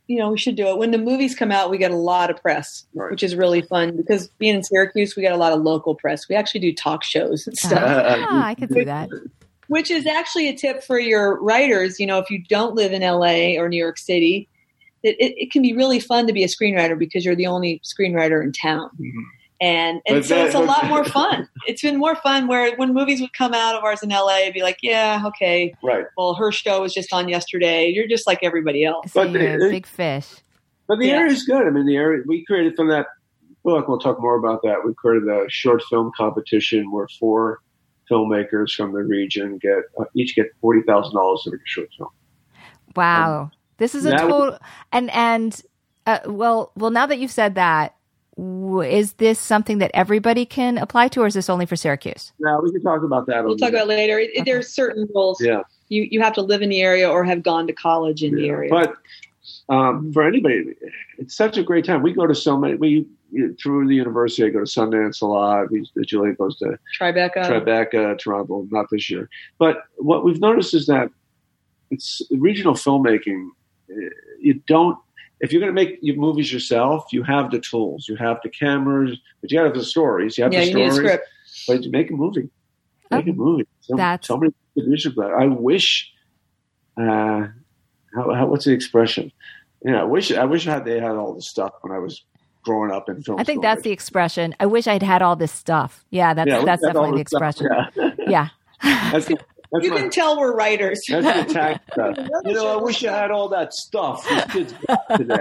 you 0.08 0.18
know 0.18 0.30
we 0.32 0.38
should 0.38 0.56
do 0.56 0.68
it. 0.68 0.78
When 0.78 0.92
the 0.92 0.98
movies 0.98 1.34
come 1.36 1.52
out, 1.52 1.70
we 1.70 1.78
get 1.78 1.92
a 1.92 1.96
lot 1.96 2.30
of 2.30 2.42
press, 2.42 2.86
Right. 2.94 3.12
which 3.12 3.24
is 3.24 3.36
really 3.36 3.62
fun 3.62 3.96
because 3.96 4.28
being 4.40 4.56
in 4.56 4.64
Syracuse, 4.64 5.16
we 5.16 5.22
get 5.22 5.32
a 5.34 5.38
lot 5.38 5.54
of 5.54 5.62
local 5.62 5.96
press. 5.96 6.28
We 6.28 6.36
actually 6.36 6.60
do 6.62 6.74
talk 6.74 7.04
shows 7.04 7.48
and 7.48 7.58
stuff. 7.58 7.82
ah, 7.84 8.46
I 8.48 8.56
could 8.56 8.70
do 8.70 8.86
that. 8.86 9.10
which 9.68 9.90
is 9.90 10.06
actually 10.06 10.50
a 10.50 10.56
tip 10.56 10.84
for 10.84 11.00
your 11.00 11.42
writers. 11.42 12.00
You 12.00 12.06
know, 12.08 12.20
if 12.20 12.30
you 12.30 12.44
don't 12.50 12.76
live 12.76 12.92
in 12.92 13.02
LA 13.02 13.58
or 13.58 13.70
New 13.70 13.78
York 13.78 13.98
City, 13.98 14.48
it, 15.04 15.16
it, 15.20 15.34
it 15.38 15.52
can 15.52 15.62
be 15.62 15.74
really 15.74 16.00
fun 16.00 16.28
to 16.28 16.34
be 16.34 16.44
a 16.44 16.48
screenwriter 16.48 16.98
because 16.98 17.26
you're 17.26 17.36
the 17.36 17.48
only 17.48 17.82
screenwriter 17.84 18.44
in 18.44 18.52
town. 18.52 18.90
Mhm. 19.00 19.12
And, 19.62 20.02
and 20.08 20.18
But 20.20 20.26
so 20.26 20.36
that- 20.36 20.46
it's 20.48 20.56
a 20.56 20.60
lot 20.60 20.88
more 20.88 21.04
fun. 21.20 21.48
It's 21.68 21.82
been 21.82 21.98
more 21.98 22.16
fun 22.18 22.48
where 22.48 22.76
when 22.76 22.94
movies 22.94 23.22
would 23.22 23.34
come 23.34 23.54
out 23.54 23.76
of 23.76 23.84
ours 23.84 24.04
in 24.04 24.10
LA, 24.10 24.40
it'd 24.42 24.54
be 24.54 24.62
like, 24.62 24.78
yeah, 24.82 25.22
okay, 25.28 25.74
Right. 25.84 26.06
well, 26.18 26.34
her 26.36 26.52
show 26.52 26.82
was 26.82 26.94
just 26.94 27.14
on 27.14 27.30
yesterday. 27.30 27.88
You're 27.88 28.08
just 28.08 28.28
like 28.28 28.40
everybody 28.44 28.84
else. 28.84 29.12
But 29.14 29.32
you're 29.32 29.58
the- 29.60 29.68
a 29.68 29.70
big 29.70 29.86
fish. 29.86 30.28
But 30.88 31.00
the 31.00 31.08
Yeah. 31.08 31.14
area 31.20 31.32
is 31.32 31.44
good. 31.44 31.66
I 31.66 31.70
mean, 31.70 31.86
the 31.86 31.96
area 31.96 32.24
we 32.28 32.44
created 32.46 32.76
from 32.76 32.90
that 32.90 33.08
book. 33.64 33.88
We'll 33.88 34.00
talk 34.00 34.20
more 34.20 34.36
about 34.36 34.62
that. 34.64 34.84
We 34.86 34.94
created 34.96 35.30
a 35.30 35.46
short 35.50 35.82
film 35.90 36.12
competition 36.18 36.92
where 36.92 37.08
four 37.20 37.60
filmmakers 38.12 38.72
from 38.76 38.92
the 38.92 39.00
region 39.04 39.58
get 39.62 39.78
uh, 39.98 40.04
each 40.14 40.36
get 40.36 40.48
forty 40.60 40.82
thousand 40.82 41.16
dollars 41.16 41.42
to 41.44 41.52
make 41.52 41.62
a 41.62 41.66
short 41.66 41.88
film. 41.98 42.10
Wow. 42.98 43.52
This 43.78 43.96
is 43.96 44.06
a 44.06 44.10
that- 44.10 44.20
total, 44.20 44.58
and, 44.92 45.10
and, 45.12 45.60
uh, 46.06 46.20
well, 46.26 46.72
well, 46.76 46.92
now 46.92 47.06
that 47.06 47.18
you've 47.18 47.32
said 47.32 47.56
that, 47.56 47.96
w- 47.96 47.96
is 48.38 49.14
this 49.14 49.40
something 49.40 49.78
that 49.78 49.92
everybody 49.94 50.46
can 50.46 50.78
apply 50.78 51.08
to, 51.10 51.22
or 51.22 51.28
is 51.28 51.34
this 51.36 51.50
only 51.50 51.66
for 51.66 51.76
Syracuse? 51.76 52.34
No, 52.40 52.60
we 52.64 52.72
can 52.72 52.82
talk 52.82 53.04
about 53.04 53.28
that. 53.28 53.44
We'll 53.46 53.58
talk 53.58 53.72
the- 53.72 53.78
about 53.78 53.86
it 53.86 53.96
later. 53.96 54.20
It, 54.20 54.32
Okay. 54.32 54.44
There's 54.44 54.70
certain 54.70 55.08
rules. 55.14 55.40
Yeah. 55.42 55.62
You 55.90 56.08
you 56.10 56.22
have 56.22 56.34
to 56.34 56.42
live 56.42 56.62
in 56.62 56.70
the 56.70 56.82
area 56.82 57.10
or 57.10 57.24
have 57.24 57.44
gone 57.44 57.68
to 57.68 57.74
college 57.74 58.24
in 58.24 58.34
the 58.36 58.50
area. 58.50 58.70
But 58.72 58.96
um, 59.70 60.12
for 60.14 60.24
anybody, 60.24 60.74
it's 61.20 61.36
such 61.36 61.58
a 61.58 61.64
great 61.64 61.86
time. 61.86 62.02
We 62.02 62.14
go 62.14 62.26
to 62.26 62.34
so 62.34 62.58
many. 62.58 62.76
We 62.76 63.06
through 63.62 63.88
the 63.88 63.96
university, 63.96 64.46
I 64.46 64.50
go 64.50 64.60
to 64.60 64.66
Sundance 64.66 65.22
a 65.22 65.26
lot. 65.26 65.72
We, 65.72 65.88
Julia 66.06 66.34
goes 66.34 66.58
to 66.60 66.78
Tribeca. 67.00 67.38
Tribeca, 67.48 68.18
Toronto, 68.20 68.68
not 68.72 68.86
this 68.92 69.10
year. 69.10 69.28
But 69.58 69.84
what 69.98 70.24
we've 70.24 70.40
noticed 70.40 70.74
is 70.76 70.86
that 70.86 71.10
it's 71.92 72.22
regional 72.32 72.74
filmmaking. 72.76 73.50
eh, 73.90 74.10
You 74.40 74.56
don't. 74.68 74.98
If 75.44 75.52
you're 75.52 75.62
going 75.62 75.76
to 75.76 75.80
make 75.84 76.00
movies 76.18 76.52
yourself, 76.52 77.06
you 77.12 77.22
have 77.24 77.52
the 77.52 77.60
tools, 77.60 78.08
you 78.08 78.16
have 78.16 78.38
the 78.44 78.50
cameras, 78.50 79.20
but 79.42 79.52
you 79.52 79.60
have 79.60 79.74
the 79.74 79.84
stories. 79.84 80.38
You 80.38 80.46
have 80.46 80.54
yeah, 80.54 80.62
the 80.62 80.68
you 80.70 80.76
need 80.76 80.88
a 80.88 80.92
stories. 80.94 81.10
script. 81.12 81.28
but 81.68 81.84
you 81.84 81.92
make 81.92 82.10
a 82.10 82.14
movie. 82.14 82.50
Make 83.12 83.26
Oh, 83.28 83.32
a 83.32 83.34
movie. 83.34 83.68
Some, 83.82 83.98
that's- 83.98 84.26
somebody 84.28 84.54
produce 84.74 85.04
that. 85.04 85.36
I 85.38 85.46
wish. 85.48 86.12
Uh, 86.98 87.48
how, 88.16 88.34
how, 88.34 88.46
what's 88.48 88.66
the 88.66 88.72
expression? 88.72 89.32
Yeah, 89.86 90.02
I 90.02 90.04
wish. 90.06 90.32
I 90.32 90.46
wish 90.46 90.66
I 90.68 90.72
had 90.76 90.86
they 90.86 91.00
had 91.00 91.12
all 91.12 91.34
this 91.34 91.48
stuff 91.50 91.74
when 91.82 91.92
I 91.92 92.00
was 92.00 92.24
growing 92.64 92.92
up 92.92 93.10
in 93.10 93.22
film. 93.22 93.38
I 93.40 93.44
think 93.44 93.58
school. 93.58 93.64
that's 93.64 93.82
the 93.82 93.92
expression. 93.92 94.56
I 94.60 94.66
wish 94.66 94.88
I'd 94.88 95.04
had 95.04 95.22
all 95.22 95.36
this 95.36 95.52
stuff. 95.52 96.06
Yeah, 96.10 96.34
that's 96.34 96.48
Yeah, 96.48 96.64
that's 96.64 96.84
I 96.84 96.88
had 96.88 96.96
all 96.96 97.12
definitely 97.12 97.24
the 97.24 97.52
this 97.52 97.60
stuff. 97.60 97.78
expression. 97.92 98.18
Yeah. 98.30 98.50
Yeah. 98.84 99.12
that's 99.12 99.26
the, 99.26 99.38
that's 99.74 99.86
You 99.86 99.92
my, 99.92 100.02
can 100.02 100.10
tell 100.12 100.40
we're 100.40 100.56
writers. 100.56 101.04
That's 101.10 101.26
the 101.26 101.42
attack 101.50 101.82
stuff. 101.92 102.16
You 102.46 102.54
know, 102.54 102.80
I 102.80 102.82
wish 102.82 103.04
I 103.04 103.12
had 103.18 103.32
all 103.32 103.50
that 103.50 103.74
stuff. 103.74 104.28
These 104.30 104.44
kids 104.46 104.74
got 104.88 105.18
today. 105.18 105.40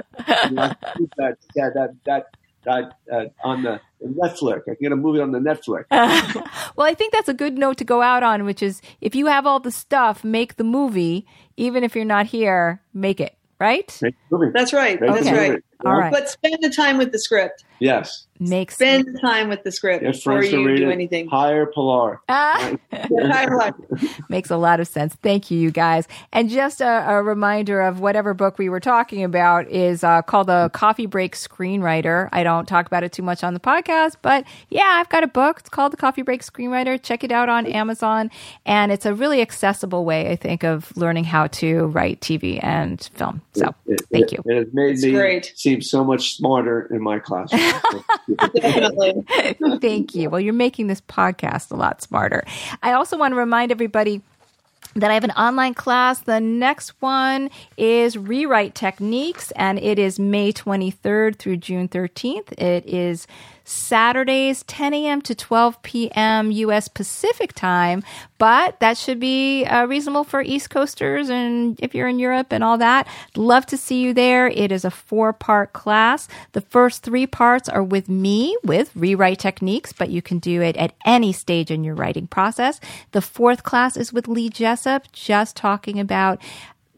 You 0.49 0.51
know, 0.57 0.63
I 0.63 0.69
could 0.75 0.97
put 0.97 1.11
that, 1.19 1.39
yeah, 1.55 1.69
that, 1.75 1.95
that, 2.07 2.27
that, 2.65 2.99
uh, 3.13 3.25
on 3.45 3.63
the 3.63 3.79
Netflix. 4.03 4.63
I 4.63 4.65
can 4.65 4.77
get 4.81 4.93
a 4.93 4.97
movie 4.97 5.21
on 5.21 5.33
the 5.33 5.39
Netflix. 5.39 5.85
well, 6.77 6.87
I 6.87 6.95
think 6.95 7.13
that's 7.13 7.29
a 7.29 7.35
good 7.35 7.59
note 7.59 7.77
to 7.79 7.85
go 7.85 8.01
out 8.01 8.23
on, 8.23 8.45
which 8.45 8.63
is 8.63 8.81
if 9.03 9.15
you 9.15 9.27
have 9.27 9.47
all 9.47 9.61
the 9.61 9.71
stuff, 9.71 10.25
make 10.25 10.57
the 10.57 10.65
movie. 10.65 11.27
Even 11.59 11.85
if 11.85 11.95
you're 11.95 12.07
not 12.07 12.25
here, 12.27 12.81
make 12.95 13.21
it. 13.21 13.37
Right? 13.61 13.97
Make 14.01 14.15
a 14.15 14.35
movie. 14.35 14.53
That's 14.55 14.73
right. 14.73 14.99
Make 15.01 15.13
That's 15.13 15.27
Okay. 15.27 15.51
right. 15.51 15.63
Movie. 15.85 15.95
All 15.95 16.01
right. 16.01 16.13
But 16.13 16.29
spend 16.29 16.59
the 16.63 16.71
time 16.71 16.99
with 16.99 17.13
the 17.13 17.19
script. 17.19 17.65
Yes. 17.79 18.27
Makes 18.39 18.75
Spend 18.75 19.07
the 19.07 19.19
time 19.21 19.49
with 19.49 19.63
the 19.65 19.71
script 19.73 20.03
Get 20.05 20.13
before 20.15 20.43
you 20.43 20.77
do 20.77 20.89
it. 20.89 20.93
anything. 20.93 21.29
Hire 21.29 21.67
Pilar. 21.67 22.21
Ah. 22.29 22.75
Entire 22.93 23.57
life. 23.57 23.75
Makes 24.29 24.51
a 24.51 24.57
lot 24.57 24.79
of 24.81 24.87
sense. 24.89 25.15
Thank 25.23 25.51
you, 25.51 25.59
you 25.59 25.71
guys. 25.71 26.07
And 26.33 26.49
just 26.49 26.81
a, 26.81 27.09
a 27.09 27.23
reminder 27.23 27.81
of 27.81 28.01
whatever 28.01 28.35
book 28.35 28.59
we 28.59 28.69
were 28.69 28.81
talking 28.81 29.23
about 29.25 29.69
is 29.69 30.03
uh, 30.05 30.23
called 30.23 30.49
The 30.49 30.71
Coffee 30.73 31.07
Break 31.07 31.35
Screenwriter. 31.37 32.29
I 32.33 32.43
don't 32.43 32.67
talk 32.67 32.87
about 32.87 33.05
it 33.05 33.13
too 33.13 33.23
much 33.23 33.43
on 33.45 33.55
the 33.55 33.61
podcast, 33.61 34.17
but 34.23 34.45
yeah, 34.71 34.95
I've 35.01 35.09
got 35.09 35.23
a 35.25 35.29
book. 35.29 35.59
It's 35.61 35.69
called 35.69 35.93
The 35.93 35.97
Coffee 35.97 36.23
Break 36.23 36.43
Screenwriter. 36.43 37.01
Check 37.01 37.23
it 37.25 37.31
out 37.33 37.49
on 37.49 37.67
Amazon. 37.67 38.31
And 38.67 38.91
it's 38.91 39.07
a 39.07 39.15
really 39.15 39.41
accessible 39.41 40.05
way, 40.05 40.31
I 40.31 40.37
think, 40.37 40.65
of 40.65 40.97
learning 40.97 41.25
how 41.25 41.47
to 41.49 41.87
write 41.87 42.21
TV 42.21 42.59
and 42.63 43.01
film. 43.15 43.41
So 43.55 43.73
It- 43.87 44.03
thank 44.13 44.33
you. 44.33 44.39
It 44.47 44.57
has 44.57 44.67
made 44.73 44.93
It's 44.95 45.05
me 45.05 45.13
great. 45.13 45.53
Seem 45.73 45.83
so 45.83 46.05
much 46.05 46.37
smarter 46.37 46.83
in 46.87 47.03
my 47.03 47.19
classroom. 47.19 48.05
Definitely. 48.55 49.25
Thank 49.81 50.15
you. 50.15 50.29
Well, 50.29 50.41
you're 50.41 50.53
making 50.53 50.89
this 50.89 51.01
podcast 51.03 51.71
a 51.71 51.77
lot 51.77 52.03
smarter. 52.03 52.45
I 52.83 52.93
also 52.93 53.17
want 53.17 53.33
to 53.33 53.37
remind 53.37 53.73
everybody 53.73 54.21
that 54.95 55.11
I 55.11 55.15
have 55.15 55.25
an 55.25 55.31
online 55.33 55.75
class. 55.75 56.21
The 56.21 56.41
next 56.41 56.91
one 57.01 57.51
is 57.77 58.17
Rewrite 58.17 58.75
Techniques, 58.75 59.51
and 59.53 59.79
it 59.79 59.99
is 59.99 60.19
May 60.19 60.53
23rd 60.53 61.37
through 61.37 61.57
June 61.59 61.89
13th. 61.89 62.53
It 62.59 62.87
is 62.87 63.27
Saturdays, 63.65 64.63
10 64.65 64.95
a.m. 64.95 65.23
to 65.23 65.35
12 65.35 65.83
p.m. 65.83 66.51
U.S. 66.51 66.89
Pacific 66.89 67.53
time, 67.53 68.03
but 68.39 68.81
that 68.81 68.97
should 68.97 69.21
be 69.21 69.65
uh, 69.65 69.87
reasonable 69.87 70.25
for 70.25 70.43
East 70.43 70.71
Coasters 70.71 71.31
and 71.31 71.79
if 71.81 71.95
you're 71.95 72.09
in 72.09 72.19
Europe 72.19 72.49
and 72.53 72.65
all 72.65 72.79
that. 72.79 73.07
Love 73.37 73.67
to 73.67 73.77
see 73.77 74.03
you 74.03 74.13
there. 74.13 74.49
It 74.49 74.73
is 74.73 74.85
a 74.85 74.91
four 74.91 75.33
part 75.33 75.73
class. 75.73 76.29
The 76.53 76.61
first 76.61 77.03
three 77.03 77.27
parts 77.27 77.69
are 77.69 77.83
with 77.83 78.09
me 78.09 78.57
with 78.65 78.91
rewrite 78.97 79.39
techniques, 79.39 79.93
but 79.93 80.11
you 80.11 80.23
can 80.23 80.39
do 80.39 80.61
it 80.61 80.77
at 80.77 80.95
any 81.05 81.33
stage 81.33 81.71
in 81.71 81.85
your 81.85 81.95
writing 81.95 82.27
process. 82.27 82.81
The 83.13 83.23
fourth 83.23 83.63
class 83.63 83.97
is 83.97 84.13
with 84.13 84.29
Lee 84.29 84.49
Jessup, 84.73 85.13
just 85.13 85.55
talking 85.55 86.01
about 86.01 86.41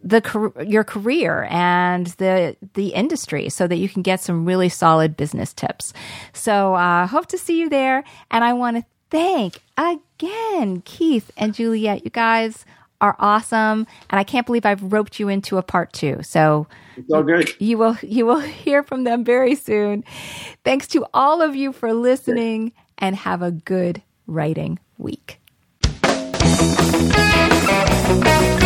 the 0.01 0.53
your 0.65 0.85
career 0.85 1.49
and 1.51 2.07
the 2.19 2.57
the 2.75 2.89
industry 2.91 3.49
so 3.49 3.67
that 3.67 3.77
you 3.77 3.89
can 3.89 4.03
get 4.03 4.21
some 4.21 4.45
really 4.45 4.69
solid 4.69 5.17
business 5.17 5.53
tips. 5.53 5.93
So 6.33 6.75
uh, 6.75 7.09
hope 7.09 7.27
to 7.27 7.39
see 7.39 7.59
you 7.59 7.69
there, 7.69 8.05
and 8.31 8.45
I 8.45 8.53
want 8.53 8.77
to 8.77 8.85
thank 9.11 9.59
again 9.77 10.83
Keith 10.85 11.33
and 11.37 11.53
Juliet. 11.53 12.05
You 12.05 12.11
guys 12.13 12.65
are 13.01 13.17
awesome, 13.19 13.89
and 14.09 14.21
I 14.21 14.23
can't 14.23 14.47
believe 14.47 14.65
I've 14.65 14.93
roped 14.93 15.19
you 15.19 15.29
into 15.29 15.59
a 15.59 15.63
part 15.65 15.93
two. 15.93 16.23
So 16.23 16.69
you 17.59 17.77
will 17.77 17.97
you 18.03 18.25
will 18.25 18.41
hear 18.65 18.85
from 18.85 19.03
them 19.03 19.25
very 19.25 19.57
soon. 19.57 20.05
Thanks 20.63 20.87
to 20.89 21.05
all 21.13 21.43
of 21.43 21.57
you 21.57 21.73
for 21.73 21.93
listening, 21.93 22.71
and 22.99 23.17
have 23.17 23.43
a 23.43 23.51
good 23.51 24.01
writing 24.29 24.79
week. 24.97 25.41
Thank 28.07 28.59
you. 28.59 28.64